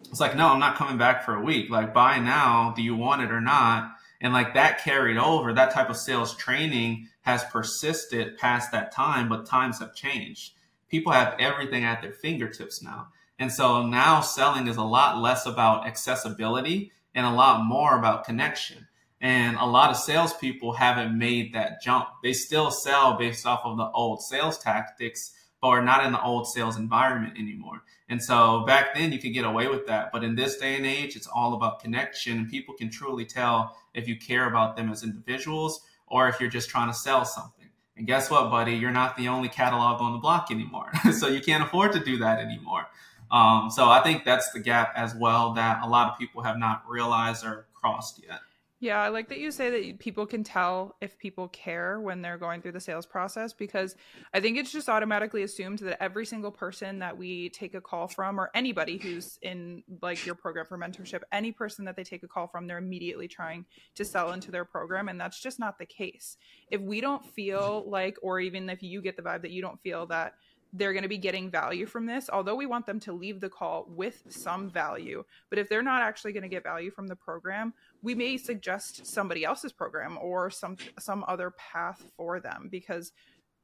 It's 0.00 0.20
like, 0.20 0.36
no, 0.36 0.48
I'm 0.48 0.60
not 0.60 0.76
coming 0.76 0.98
back 0.98 1.24
for 1.24 1.34
a 1.34 1.42
week. 1.42 1.70
Like, 1.70 1.94
buy 1.94 2.18
now. 2.18 2.74
Do 2.76 2.82
you 2.82 2.94
want 2.94 3.22
it 3.22 3.32
or 3.32 3.40
not? 3.40 3.96
And 4.20 4.34
like 4.34 4.52
that 4.52 4.84
carried 4.84 5.16
over. 5.16 5.54
That 5.54 5.72
type 5.72 5.88
of 5.88 5.96
sales 5.96 6.36
training 6.36 7.08
has 7.22 7.42
persisted 7.44 8.36
past 8.36 8.70
that 8.72 8.92
time, 8.92 9.30
but 9.30 9.46
times 9.46 9.78
have 9.78 9.94
changed. 9.94 10.52
People 10.90 11.12
have 11.12 11.36
everything 11.38 11.84
at 11.84 12.02
their 12.02 12.12
fingertips 12.12 12.82
now. 12.82 13.08
And 13.38 13.50
so 13.50 13.86
now 13.86 14.20
selling 14.20 14.66
is 14.66 14.76
a 14.76 14.82
lot 14.82 15.22
less 15.22 15.46
about 15.46 15.86
accessibility 15.86 16.92
and 17.14 17.24
a 17.24 17.32
lot 17.32 17.64
more 17.64 17.98
about 17.98 18.24
connection. 18.24 18.88
And 19.20 19.56
a 19.58 19.66
lot 19.66 19.90
of 19.90 19.96
salespeople 19.96 20.72
haven't 20.72 21.16
made 21.16 21.52
that 21.52 21.82
jump. 21.82 22.08
They 22.22 22.32
still 22.32 22.70
sell 22.70 23.18
based 23.18 23.46
off 23.46 23.60
of 23.64 23.76
the 23.76 23.90
old 23.90 24.22
sales 24.22 24.58
tactics, 24.58 25.32
but 25.60 25.68
are 25.68 25.82
not 25.82 26.06
in 26.06 26.12
the 26.12 26.22
old 26.22 26.46
sales 26.46 26.78
environment 26.78 27.38
anymore. 27.38 27.82
And 28.08 28.22
so 28.22 28.64
back 28.66 28.94
then 28.94 29.12
you 29.12 29.18
could 29.18 29.34
get 29.34 29.44
away 29.44 29.68
with 29.68 29.86
that. 29.86 30.10
But 30.10 30.24
in 30.24 30.34
this 30.34 30.56
day 30.56 30.76
and 30.76 30.86
age, 30.86 31.16
it's 31.16 31.26
all 31.26 31.54
about 31.54 31.80
connection. 31.80 32.38
And 32.38 32.50
people 32.50 32.74
can 32.74 32.90
truly 32.90 33.26
tell 33.26 33.76
if 33.94 34.08
you 34.08 34.16
care 34.16 34.48
about 34.48 34.76
them 34.76 34.90
as 34.90 35.04
individuals 35.04 35.82
or 36.06 36.28
if 36.28 36.40
you're 36.40 36.50
just 36.50 36.70
trying 36.70 36.88
to 36.88 36.94
sell 36.94 37.24
something. 37.24 37.68
And 37.96 38.06
guess 38.06 38.30
what, 38.30 38.50
buddy? 38.50 38.72
You're 38.72 38.90
not 38.90 39.16
the 39.16 39.28
only 39.28 39.48
catalog 39.48 40.00
on 40.00 40.12
the 40.12 40.18
block 40.18 40.50
anymore. 40.50 40.90
so 41.12 41.28
you 41.28 41.40
can't 41.40 41.62
afford 41.62 41.92
to 41.92 42.00
do 42.00 42.16
that 42.18 42.38
anymore. 42.40 42.86
Um, 43.30 43.70
so 43.70 43.88
I 43.88 44.02
think 44.02 44.24
that's 44.24 44.50
the 44.50 44.58
gap 44.58 44.92
as 44.96 45.14
well 45.14 45.52
that 45.52 45.80
a 45.84 45.88
lot 45.88 46.10
of 46.10 46.18
people 46.18 46.42
have 46.42 46.58
not 46.58 46.82
realized 46.88 47.44
or 47.44 47.66
crossed 47.74 48.20
yet. 48.26 48.40
Yeah, 48.82 48.98
I 48.98 49.08
like 49.08 49.28
that 49.28 49.38
you 49.38 49.50
say 49.50 49.68
that 49.68 49.98
people 49.98 50.24
can 50.24 50.42
tell 50.42 50.96
if 51.02 51.18
people 51.18 51.48
care 51.48 52.00
when 52.00 52.22
they're 52.22 52.38
going 52.38 52.62
through 52.62 52.72
the 52.72 52.80
sales 52.80 53.04
process 53.04 53.52
because 53.52 53.94
I 54.32 54.40
think 54.40 54.56
it's 54.56 54.72
just 54.72 54.88
automatically 54.88 55.42
assumed 55.42 55.80
that 55.80 56.02
every 56.02 56.24
single 56.24 56.50
person 56.50 56.98
that 57.00 57.18
we 57.18 57.50
take 57.50 57.74
a 57.74 57.80
call 57.82 58.08
from 58.08 58.40
or 58.40 58.50
anybody 58.54 58.96
who's 58.96 59.38
in 59.42 59.82
like 60.00 60.24
your 60.24 60.34
program 60.34 60.64
for 60.64 60.78
mentorship, 60.78 61.20
any 61.30 61.52
person 61.52 61.84
that 61.84 61.94
they 61.94 62.04
take 62.04 62.22
a 62.22 62.28
call 62.28 62.46
from, 62.46 62.66
they're 62.66 62.78
immediately 62.78 63.28
trying 63.28 63.66
to 63.96 64.04
sell 64.04 64.32
into 64.32 64.50
their 64.50 64.64
program 64.64 65.10
and 65.10 65.20
that's 65.20 65.38
just 65.38 65.58
not 65.58 65.78
the 65.78 65.84
case. 65.84 66.38
If 66.70 66.80
we 66.80 67.02
don't 67.02 67.26
feel 67.26 67.84
like 67.86 68.16
or 68.22 68.40
even 68.40 68.70
if 68.70 68.82
you 68.82 69.02
get 69.02 69.14
the 69.14 69.22
vibe 69.22 69.42
that 69.42 69.50
you 69.50 69.60
don't 69.60 69.80
feel 69.82 70.06
that 70.06 70.36
they're 70.72 70.92
going 70.92 71.02
to 71.02 71.08
be 71.08 71.18
getting 71.18 71.50
value 71.50 71.86
from 71.86 72.06
this, 72.06 72.30
although 72.32 72.54
we 72.54 72.66
want 72.66 72.86
them 72.86 73.00
to 73.00 73.12
leave 73.12 73.40
the 73.40 73.48
call 73.48 73.86
with 73.88 74.22
some 74.28 74.70
value. 74.70 75.24
But 75.48 75.58
if 75.58 75.68
they're 75.68 75.82
not 75.82 76.02
actually 76.02 76.32
going 76.32 76.44
to 76.44 76.48
get 76.48 76.62
value 76.62 76.90
from 76.90 77.08
the 77.08 77.16
program, 77.16 77.74
we 78.02 78.14
may 78.14 78.36
suggest 78.36 79.06
somebody 79.06 79.44
else's 79.44 79.72
program 79.72 80.18
or 80.20 80.50
some 80.50 80.76
some 80.98 81.24
other 81.26 81.50
path 81.50 82.04
for 82.16 82.40
them 82.40 82.68
because 82.70 83.12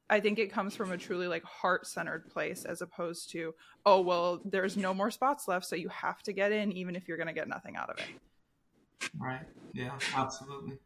I 0.09 0.19
think 0.19 0.39
it 0.39 0.51
comes 0.51 0.75
from 0.75 0.91
a 0.91 0.97
truly 0.97 1.27
like 1.27 1.43
heart-centered 1.43 2.29
place 2.29 2.63
as 2.63 2.81
opposed 2.81 3.29
to, 3.31 3.53
oh 3.85 4.01
well, 4.01 4.41
there's 4.45 4.77
no 4.77 4.93
more 4.93 5.11
spots 5.11 5.47
left, 5.47 5.65
so 5.65 5.75
you 5.75 5.89
have 5.89 6.21
to 6.23 6.33
get 6.33 6.51
in 6.51 6.71
even 6.71 6.95
if 6.95 7.07
you're 7.07 7.17
going 7.17 7.27
to 7.27 7.33
get 7.33 7.47
nothing 7.47 7.75
out 7.75 7.89
of 7.89 7.97
it. 7.99 9.09
Right. 9.17 9.45
Yeah, 9.73 9.97
absolutely. 10.15 10.77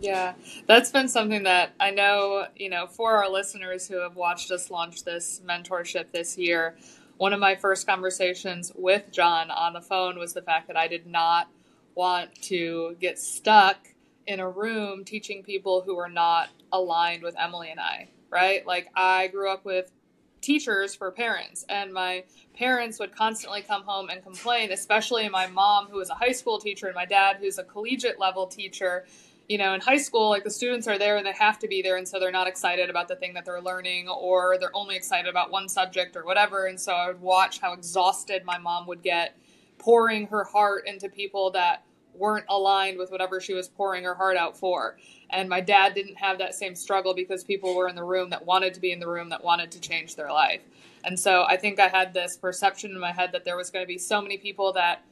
Yeah, 0.00 0.34
that's 0.66 0.90
been 0.90 1.08
something 1.08 1.42
that 1.42 1.74
I 1.78 1.90
know, 1.90 2.46
you 2.56 2.70
know, 2.70 2.86
for 2.86 3.16
our 3.16 3.28
listeners 3.30 3.86
who 3.86 4.00
have 4.00 4.16
watched 4.16 4.50
us 4.50 4.70
launch 4.70 5.04
this 5.04 5.42
mentorship 5.46 6.12
this 6.12 6.38
year, 6.38 6.76
one 7.18 7.32
of 7.34 7.40
my 7.40 7.56
first 7.56 7.86
conversations 7.86 8.72
with 8.74 9.10
John 9.12 9.50
on 9.50 9.74
the 9.74 9.82
phone 9.82 10.18
was 10.18 10.32
the 10.32 10.42
fact 10.42 10.66
that 10.68 10.76
I 10.76 10.88
did 10.88 11.06
not 11.06 11.48
want 11.94 12.34
to 12.42 12.96
get 13.00 13.18
stuck 13.18 13.88
in 14.26 14.40
a 14.40 14.48
room 14.48 15.04
teaching 15.04 15.42
people 15.42 15.82
who 15.82 15.98
are 15.98 16.08
not 16.08 16.48
aligned 16.72 17.22
with 17.22 17.34
Emily 17.38 17.70
and 17.70 17.78
I, 17.78 18.08
right? 18.30 18.66
Like, 18.66 18.88
I 18.96 19.28
grew 19.28 19.50
up 19.52 19.64
with 19.64 19.92
teachers 20.40 20.94
for 20.94 21.10
parents, 21.12 21.66
and 21.68 21.92
my 21.92 22.24
parents 22.54 22.98
would 22.98 23.14
constantly 23.14 23.60
come 23.60 23.82
home 23.82 24.08
and 24.08 24.22
complain, 24.22 24.72
especially 24.72 25.28
my 25.28 25.46
mom, 25.48 25.88
who 25.88 25.98
was 25.98 26.08
a 26.08 26.14
high 26.14 26.32
school 26.32 26.58
teacher, 26.58 26.86
and 26.86 26.94
my 26.94 27.04
dad, 27.04 27.36
who's 27.40 27.58
a 27.58 27.64
collegiate 27.64 28.18
level 28.18 28.46
teacher 28.46 29.04
you 29.48 29.58
know, 29.58 29.74
in 29.74 29.80
high 29.80 29.98
school, 29.98 30.30
like 30.30 30.44
the 30.44 30.50
students 30.50 30.86
are 30.86 30.98
there 30.98 31.16
and 31.16 31.26
they 31.26 31.32
have 31.32 31.58
to 31.60 31.68
be 31.68 31.82
there. 31.82 31.96
And 31.96 32.06
so 32.06 32.18
they're 32.18 32.30
not 32.30 32.46
excited 32.46 32.88
about 32.88 33.08
the 33.08 33.16
thing 33.16 33.34
that 33.34 33.44
they're 33.44 33.60
learning 33.60 34.08
or 34.08 34.56
they're 34.58 34.74
only 34.74 34.96
excited 34.96 35.28
about 35.28 35.50
one 35.50 35.68
subject 35.68 36.16
or 36.16 36.24
whatever. 36.24 36.66
And 36.66 36.80
so 36.80 36.92
I 36.92 37.08
would 37.08 37.20
watch 37.20 37.60
how 37.60 37.72
exhausted 37.72 38.44
my 38.44 38.58
mom 38.58 38.86
would 38.86 39.02
get 39.02 39.36
pouring 39.78 40.28
her 40.28 40.44
heart 40.44 40.86
into 40.86 41.08
people 41.08 41.50
that 41.52 41.84
weren't 42.14 42.44
aligned 42.48 42.98
with 42.98 43.10
whatever 43.10 43.40
she 43.40 43.54
was 43.54 43.68
pouring 43.68 44.04
her 44.04 44.14
heart 44.14 44.36
out 44.36 44.56
for. 44.56 44.96
And 45.30 45.48
my 45.48 45.60
dad 45.60 45.94
didn't 45.94 46.16
have 46.16 46.38
that 46.38 46.54
same 46.54 46.74
struggle 46.74 47.14
because 47.14 47.42
people 47.42 47.74
were 47.74 47.88
in 47.88 47.96
the 47.96 48.04
room 48.04 48.30
that 48.30 48.44
wanted 48.44 48.74
to 48.74 48.80
be 48.80 48.92
in 48.92 49.00
the 49.00 49.08
room 49.08 49.30
that 49.30 49.42
wanted 49.42 49.70
to 49.72 49.80
change 49.80 50.14
their 50.14 50.30
life. 50.30 50.60
And 51.04 51.18
so 51.18 51.44
I 51.44 51.56
think 51.56 51.80
I 51.80 51.88
had 51.88 52.14
this 52.14 52.36
perception 52.36 52.92
in 52.92 53.00
my 53.00 53.12
head 53.12 53.32
that 53.32 53.44
there 53.44 53.56
was 53.56 53.70
going 53.70 53.82
to 53.82 53.88
be 53.88 53.98
so 53.98 54.20
many 54.20 54.38
people 54.38 54.72
that 54.74 55.04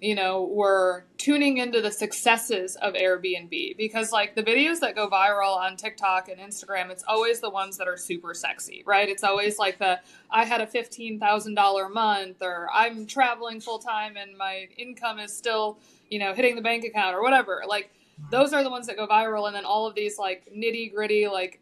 you 0.00 0.14
know, 0.14 0.44
were 0.44 1.06
tuning 1.16 1.56
into 1.56 1.80
the 1.80 1.90
successes 1.90 2.76
of 2.76 2.94
Airbnb 2.94 3.76
because, 3.78 4.12
like, 4.12 4.34
the 4.34 4.42
videos 4.42 4.80
that 4.80 4.94
go 4.94 5.08
viral 5.08 5.56
on 5.56 5.76
TikTok 5.76 6.28
and 6.28 6.38
Instagram, 6.38 6.90
it's 6.90 7.04
always 7.08 7.40
the 7.40 7.48
ones 7.48 7.78
that 7.78 7.88
are 7.88 7.96
super 7.96 8.34
sexy, 8.34 8.82
right? 8.86 9.08
It's 9.08 9.24
always 9.24 9.58
like 9.58 9.78
the 9.78 10.00
I 10.30 10.44
had 10.44 10.60
a 10.60 10.66
$15,000 10.66 11.92
month, 11.92 12.42
or 12.42 12.68
I'm 12.72 13.06
traveling 13.06 13.60
full 13.60 13.78
time 13.78 14.16
and 14.16 14.36
my 14.36 14.68
income 14.76 15.18
is 15.18 15.34
still, 15.34 15.78
you 16.10 16.18
know, 16.18 16.34
hitting 16.34 16.56
the 16.56 16.62
bank 16.62 16.84
account, 16.84 17.14
or 17.14 17.22
whatever. 17.22 17.62
Like, 17.66 17.90
those 18.30 18.52
are 18.52 18.62
the 18.62 18.70
ones 18.70 18.86
that 18.88 18.96
go 18.96 19.06
viral. 19.06 19.46
And 19.46 19.56
then 19.56 19.64
all 19.64 19.86
of 19.86 19.94
these, 19.94 20.18
like, 20.18 20.46
nitty 20.54 20.92
gritty, 20.94 21.26
like, 21.26 21.60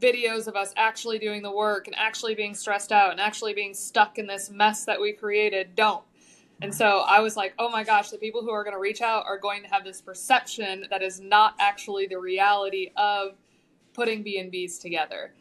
videos 0.00 0.46
of 0.46 0.56
us 0.56 0.74
actually 0.76 1.18
doing 1.18 1.42
the 1.42 1.50
work 1.50 1.86
and 1.86 1.96
actually 1.96 2.34
being 2.34 2.54
stressed 2.54 2.92
out 2.92 3.12
and 3.12 3.20
actually 3.20 3.54
being 3.54 3.72
stuck 3.72 4.18
in 4.18 4.26
this 4.26 4.50
mess 4.50 4.84
that 4.84 5.00
we 5.00 5.12
created 5.12 5.74
don't 5.74 6.02
and 6.62 6.74
so 6.74 7.04
I 7.06 7.20
was 7.20 7.36
like, 7.36 7.54
oh 7.58 7.68
my 7.68 7.84
gosh, 7.84 8.10
the 8.10 8.18
people 8.18 8.42
who 8.42 8.50
are 8.50 8.64
going 8.64 8.74
to 8.74 8.80
reach 8.80 9.02
out 9.02 9.26
are 9.26 9.38
going 9.38 9.62
to 9.62 9.68
have 9.68 9.84
this 9.84 10.00
perception 10.00 10.86
that 10.90 11.02
is 11.02 11.20
not 11.20 11.54
actually 11.60 12.06
the 12.06 12.18
reality 12.18 12.92
of 12.96 13.32
putting 13.94 14.22
B&Bs 14.22 14.80
together. 14.80 15.32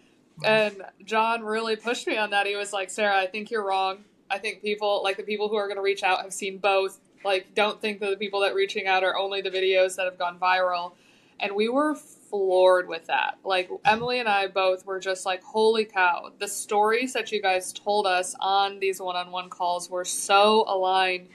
And 0.43 0.82
John 1.06 1.43
really 1.43 1.75
pushed 1.75 2.08
me 2.08 2.17
on 2.17 2.32
that. 2.32 2.45
He 2.45 2.56
was 2.56 2.73
like, 2.73 2.89
Sarah, 2.89 3.17
I 3.17 3.28
think 3.28 3.51
you're 3.51 3.65
wrong. 3.65 4.04
I 4.30 4.38
think 4.38 4.62
people, 4.62 5.01
like 5.04 5.17
the 5.17 5.23
people 5.23 5.47
who 5.47 5.56
are 5.56 5.67
going 5.67 5.78
to 5.78 5.84
reach 5.84 6.04
out, 6.04 6.21
have 6.21 6.34
seen 6.34 6.58
both. 6.58 6.99
Like, 7.23 7.56
don't 7.56 7.80
think 7.80 7.99
that 8.01 8.10
the 8.10 8.17
people 8.17 8.41
that 8.41 8.54
reaching 8.54 8.86
out 8.86 9.04
are 9.04 9.17
only 9.17 9.41
the 9.41 9.49
videos 9.49 9.95
that 9.95 10.06
have 10.06 10.17
gone 10.19 10.38
viral. 10.38 10.93
And 11.39 11.55
we 11.55 11.69
were 11.69 11.95
floored 11.95 12.87
with 12.87 13.07
that. 13.07 13.37
Like 13.43 13.69
Emily 13.83 14.19
and 14.19 14.29
I 14.29 14.47
both 14.47 14.85
were 14.85 14.99
just 14.99 15.25
like, 15.25 15.43
holy 15.43 15.85
cow, 15.85 16.31
the 16.39 16.47
stories 16.47 17.13
that 17.13 17.31
you 17.31 17.41
guys 17.41 17.73
told 17.73 18.07
us 18.07 18.35
on 18.39 18.79
these 18.79 19.01
one 19.01 19.15
on 19.15 19.31
one 19.31 19.49
calls 19.49 19.89
were 19.89 20.05
so 20.05 20.65
aligned 20.67 21.27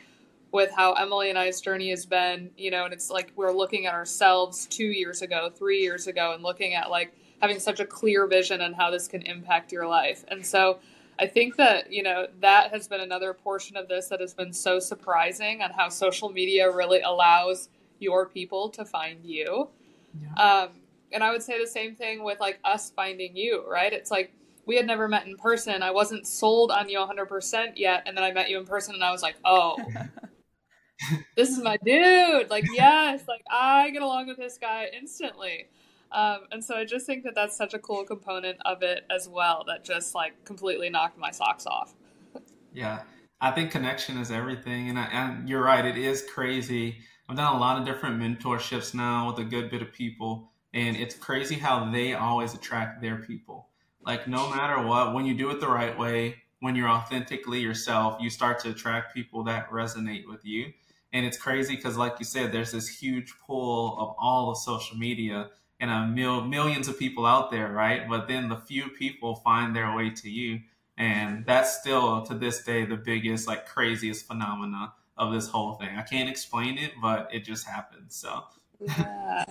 with 0.52 0.72
how 0.72 0.94
Emily 0.94 1.30
and 1.30 1.38
I's 1.38 1.60
journey 1.60 1.90
has 1.90 2.06
been, 2.06 2.50
you 2.56 2.70
know, 2.70 2.84
and 2.84 2.92
it's 2.92 3.08
like 3.08 3.32
we're 3.36 3.52
looking 3.52 3.86
at 3.86 3.94
ourselves 3.94 4.66
two 4.66 4.86
years 4.86 5.22
ago, 5.22 5.50
three 5.54 5.80
years 5.80 6.06
ago, 6.06 6.32
and 6.34 6.42
looking 6.42 6.74
at 6.74 6.90
like 6.90 7.14
having 7.40 7.58
such 7.58 7.80
a 7.80 7.84
clear 7.86 8.26
vision 8.26 8.60
on 8.60 8.72
how 8.72 8.90
this 8.90 9.06
can 9.06 9.22
impact 9.22 9.72
your 9.72 9.86
life. 9.86 10.24
And 10.28 10.44
so 10.44 10.80
I 11.18 11.26
think 11.26 11.56
that, 11.56 11.92
you 11.92 12.02
know, 12.02 12.26
that 12.40 12.70
has 12.70 12.88
been 12.88 13.00
another 13.00 13.32
portion 13.32 13.76
of 13.76 13.88
this 13.88 14.08
that 14.08 14.20
has 14.20 14.34
been 14.34 14.52
so 14.52 14.78
surprising 14.78 15.62
on 15.62 15.70
how 15.70 15.88
social 15.88 16.30
media 16.30 16.70
really 16.70 17.00
allows 17.00 17.68
your 17.98 18.26
people 18.26 18.70
to 18.70 18.84
find 18.84 19.24
you. 19.24 19.68
Yeah. 20.18 20.42
Um, 20.42 20.68
and 21.12 21.24
I 21.24 21.30
would 21.30 21.42
say 21.42 21.60
the 21.60 21.66
same 21.66 21.96
thing 21.96 22.22
with 22.22 22.40
like 22.40 22.58
us 22.64 22.90
finding 22.90 23.36
you, 23.36 23.64
right? 23.68 23.92
It's 23.92 24.10
like 24.10 24.32
we 24.66 24.76
had 24.76 24.86
never 24.86 25.08
met 25.08 25.26
in 25.26 25.36
person. 25.36 25.82
I 25.82 25.90
wasn't 25.90 26.26
sold 26.26 26.70
on 26.70 26.88
you 26.88 26.98
100% 26.98 27.72
yet. 27.76 28.04
And 28.06 28.16
then 28.16 28.24
I 28.24 28.32
met 28.32 28.50
you 28.50 28.58
in 28.58 28.66
person 28.66 28.94
and 28.94 29.02
I 29.02 29.10
was 29.10 29.22
like, 29.22 29.36
oh, 29.44 29.76
this 31.36 31.48
is 31.48 31.58
my 31.58 31.76
dude. 31.84 32.50
Like, 32.50 32.64
yes, 32.72 33.24
like 33.26 33.42
I 33.50 33.90
get 33.90 34.02
along 34.02 34.28
with 34.28 34.36
this 34.36 34.58
guy 34.58 34.86
instantly. 34.96 35.66
Um, 36.12 36.40
and 36.50 36.64
so 36.64 36.76
I 36.76 36.84
just 36.84 37.06
think 37.06 37.24
that 37.24 37.34
that's 37.34 37.56
such 37.56 37.74
a 37.74 37.78
cool 37.78 38.04
component 38.04 38.58
of 38.64 38.82
it 38.82 39.04
as 39.10 39.28
well 39.28 39.64
that 39.66 39.84
just 39.84 40.14
like 40.14 40.44
completely 40.44 40.90
knocked 40.90 41.18
my 41.18 41.30
socks 41.30 41.66
off. 41.66 41.94
yeah. 42.72 43.02
I 43.40 43.52
think 43.52 43.70
connection 43.70 44.18
is 44.18 44.30
everything. 44.30 44.90
And, 44.90 44.98
I, 44.98 45.04
and 45.06 45.48
you're 45.48 45.62
right. 45.62 45.84
It 45.84 45.96
is 45.96 46.22
crazy. 46.22 46.98
I've 47.30 47.36
done 47.36 47.54
a 47.54 47.60
lot 47.60 47.78
of 47.78 47.86
different 47.86 48.20
mentorships 48.20 48.92
now 48.92 49.28
with 49.28 49.38
a 49.38 49.48
good 49.48 49.70
bit 49.70 49.82
of 49.82 49.92
people 49.92 50.50
and 50.74 50.96
it's 50.96 51.14
crazy 51.14 51.54
how 51.54 51.88
they 51.88 52.14
always 52.14 52.54
attract 52.54 53.00
their 53.00 53.18
people. 53.18 53.68
Like 54.04 54.26
no 54.26 54.50
matter 54.50 54.84
what, 54.84 55.14
when 55.14 55.26
you 55.26 55.34
do 55.34 55.48
it 55.50 55.60
the 55.60 55.68
right 55.68 55.96
way, 55.96 56.42
when 56.58 56.74
you're 56.74 56.88
authentically 56.88 57.60
yourself, 57.60 58.20
you 58.20 58.30
start 58.30 58.58
to 58.64 58.70
attract 58.70 59.14
people 59.14 59.44
that 59.44 59.70
resonate 59.70 60.26
with 60.26 60.44
you. 60.44 60.72
And 61.12 61.24
it's 61.24 61.38
crazy 61.38 61.76
because, 61.76 61.96
like 61.96 62.16
you 62.18 62.24
said, 62.24 62.50
there's 62.50 62.72
this 62.72 62.88
huge 62.88 63.32
pool 63.46 63.96
of 64.00 64.16
all 64.18 64.50
of 64.50 64.58
social 64.58 64.96
media 64.96 65.50
and 65.78 65.88
a 65.88 66.08
mil- 66.08 66.44
millions 66.44 66.88
of 66.88 66.98
people 66.98 67.26
out 67.26 67.52
there, 67.52 67.70
right? 67.70 68.08
But 68.08 68.26
then 68.26 68.48
the 68.48 68.56
few 68.56 68.88
people 68.88 69.36
find 69.36 69.74
their 69.74 69.94
way 69.94 70.10
to 70.10 70.28
you, 70.28 70.62
and 70.98 71.46
that's 71.46 71.78
still 71.78 72.22
to 72.22 72.34
this 72.34 72.64
day 72.64 72.84
the 72.86 72.96
biggest, 72.96 73.46
like, 73.46 73.66
craziest 73.66 74.26
phenomena 74.26 74.94
of 75.20 75.32
this 75.32 75.46
whole 75.46 75.74
thing. 75.74 75.90
I 75.96 76.02
can't 76.02 76.28
explain 76.28 76.78
it, 76.78 76.92
but 77.00 77.28
it 77.32 77.44
just 77.44 77.66
happens. 77.66 78.16
So. 78.16 78.42
Yeah. 78.80 79.44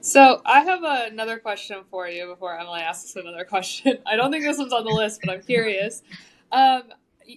So 0.00 0.40
I 0.44 0.60
have 0.60 0.82
another 0.82 1.38
question 1.38 1.82
for 1.90 2.08
you 2.08 2.26
before 2.26 2.58
Emily 2.58 2.80
asks 2.80 3.14
another 3.14 3.44
question. 3.44 3.98
I 4.06 4.16
don't 4.16 4.32
think 4.32 4.44
this 4.44 4.58
one's 4.58 4.72
on 4.72 4.84
the 4.84 4.90
list, 4.90 5.20
but 5.24 5.32
I'm 5.34 5.42
curious. 5.42 6.02
Um, 6.50 6.84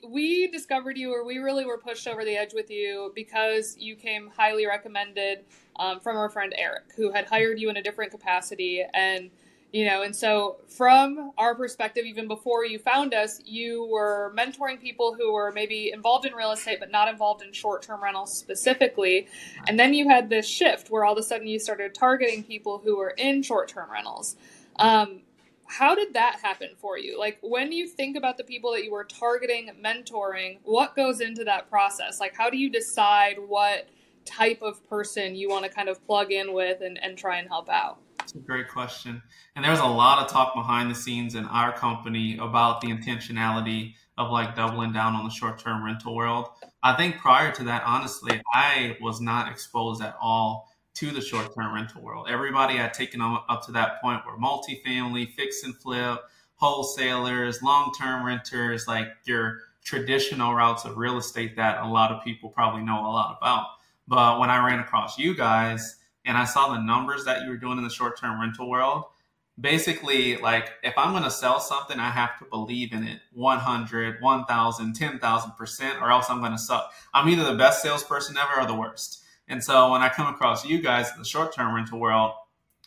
we 0.07 0.47
discovered 0.47 0.97
you, 0.97 1.13
or 1.13 1.25
we 1.25 1.37
really 1.37 1.65
were 1.65 1.77
pushed 1.77 2.07
over 2.07 2.23
the 2.23 2.35
edge 2.35 2.53
with 2.53 2.71
you 2.71 3.11
because 3.13 3.77
you 3.77 3.95
came 3.95 4.31
highly 4.35 4.65
recommended 4.65 5.45
um, 5.77 5.99
from 5.99 6.17
our 6.17 6.29
friend 6.29 6.53
Eric, 6.57 6.83
who 6.95 7.11
had 7.11 7.25
hired 7.25 7.59
you 7.59 7.69
in 7.69 7.77
a 7.77 7.83
different 7.83 8.11
capacity, 8.11 8.83
and 8.93 9.29
you 9.75 9.83
know 9.83 10.03
and 10.03 10.15
so 10.15 10.55
from 10.69 11.33
our 11.37 11.53
perspective 11.53 12.05
even 12.05 12.29
before 12.29 12.63
you 12.63 12.79
found 12.79 13.13
us 13.13 13.41
you 13.45 13.85
were 13.91 14.33
mentoring 14.33 14.79
people 14.79 15.13
who 15.13 15.33
were 15.33 15.51
maybe 15.51 15.91
involved 15.91 16.25
in 16.25 16.33
real 16.33 16.53
estate 16.53 16.79
but 16.79 16.89
not 16.89 17.09
involved 17.09 17.43
in 17.43 17.51
short-term 17.51 18.01
rentals 18.01 18.31
specifically. 18.37 19.27
And 19.67 19.77
then 19.77 19.93
you 19.93 20.07
had 20.07 20.29
this 20.29 20.47
shift 20.47 20.89
where 20.89 21.03
all 21.03 21.11
of 21.11 21.19
a 21.19 21.23
sudden 21.23 21.45
you 21.45 21.59
started 21.59 21.93
targeting 21.93 22.41
people 22.41 22.81
who 22.85 22.95
were 22.95 23.09
in 23.17 23.43
short-term 23.43 23.91
rentals. 23.91 24.37
Um, 24.77 25.23
how 25.67 25.93
did 25.93 26.13
that 26.13 26.39
happen 26.41 26.69
for 26.77 26.97
you? 26.97 27.19
Like 27.19 27.39
when 27.41 27.73
you 27.73 27.85
think 27.85 28.15
about 28.15 28.37
the 28.37 28.45
people 28.45 28.71
that 28.71 28.85
you 28.85 28.91
were 28.93 29.03
targeting 29.03 29.71
mentoring 29.83 30.59
what 30.63 30.95
goes 30.95 31.19
into 31.19 31.43
that 31.43 31.69
process? 31.69 32.21
Like 32.21 32.33
how 32.33 32.49
do 32.49 32.55
you 32.55 32.69
decide 32.69 33.39
what 33.45 33.89
type 34.23 34.61
of 34.61 34.87
person 34.87 35.35
you 35.35 35.49
want 35.49 35.65
to 35.65 35.69
kind 35.69 35.89
of 35.89 36.05
plug 36.07 36.31
in 36.31 36.53
with 36.53 36.79
and, 36.79 36.97
and 37.03 37.17
try 37.17 37.39
and 37.39 37.49
help 37.49 37.69
out 37.69 37.99
it's 38.25 38.33
a 38.33 38.39
great 38.39 38.67
question. 38.69 39.21
And 39.55 39.63
there's 39.63 39.79
a 39.79 39.85
lot 39.85 40.17
of 40.17 40.31
talk 40.31 40.55
behind 40.55 40.89
the 40.89 40.95
scenes 40.95 41.35
in 41.35 41.45
our 41.45 41.71
company 41.71 42.37
about 42.39 42.81
the 42.81 42.87
intentionality 42.87 43.93
of 44.17 44.31
like 44.31 44.55
doubling 44.55 44.93
down 44.93 45.13
on 45.13 45.25
the 45.25 45.29
short 45.29 45.59
term 45.59 45.85
rental 45.85 46.15
world. 46.15 46.47
I 46.81 46.93
think 46.93 47.17
prior 47.17 47.51
to 47.51 47.63
that, 47.65 47.83
honestly, 47.85 48.41
I 48.51 48.97
was 48.99 49.21
not 49.21 49.51
exposed 49.51 50.01
at 50.01 50.15
all 50.19 50.73
to 50.95 51.11
the 51.11 51.21
short 51.21 51.53
term 51.53 51.75
rental 51.75 52.01
world. 52.01 52.27
Everybody 52.27 52.77
had 52.77 52.95
taken 52.95 53.21
up 53.21 53.63
to 53.67 53.71
that 53.73 54.01
point 54.01 54.21
were 54.25 54.39
multifamily, 54.39 55.31
fix 55.33 55.63
and 55.63 55.75
flip, 55.75 56.19
wholesalers, 56.55 57.61
long 57.61 57.93
term 57.93 58.25
renters, 58.25 58.87
like 58.87 59.07
your 59.25 59.59
traditional 59.83 60.55
routes 60.55 60.83
of 60.83 60.97
real 60.97 61.19
estate 61.19 61.55
that 61.57 61.79
a 61.83 61.87
lot 61.87 62.11
of 62.11 62.23
people 62.23 62.49
probably 62.49 62.81
know 62.81 63.01
a 63.01 63.05
lot 63.05 63.37
about. 63.39 63.67
But 64.07 64.39
when 64.39 64.49
I 64.49 64.65
ran 64.65 64.79
across 64.79 65.19
you 65.19 65.35
guys, 65.35 65.97
and 66.25 66.37
I 66.37 66.45
saw 66.45 66.73
the 66.73 66.81
numbers 66.81 67.25
that 67.25 67.43
you 67.43 67.49
were 67.49 67.57
doing 67.57 67.77
in 67.77 67.83
the 67.83 67.89
short 67.89 68.19
term 68.19 68.39
rental 68.39 68.69
world, 68.69 69.05
basically, 69.59 70.37
like 70.37 70.71
if 70.83 70.97
I'm 70.97 71.11
going 71.11 71.23
to 71.23 71.31
sell 71.31 71.59
something, 71.59 71.99
I 71.99 72.09
have 72.09 72.37
to 72.39 72.45
believe 72.45 72.93
in 72.93 73.07
it 73.07 73.19
100, 73.33 74.21
1,000, 74.21 74.95
10,000%, 74.95 76.01
or 76.01 76.11
else 76.11 76.29
I'm 76.29 76.39
going 76.39 76.51
to 76.51 76.57
suck. 76.57 76.91
I'm 77.13 77.29
either 77.29 77.43
the 77.43 77.57
best 77.57 77.81
salesperson 77.81 78.37
ever 78.37 78.61
or 78.61 78.67
the 78.67 78.75
worst. 78.75 79.23
And 79.47 79.63
so 79.63 79.91
when 79.91 80.01
I 80.01 80.09
come 80.09 80.33
across 80.33 80.65
you 80.65 80.81
guys 80.81 81.11
in 81.13 81.19
the 81.19 81.25
short 81.25 81.55
term 81.55 81.73
rental 81.73 81.99
world, 81.99 82.33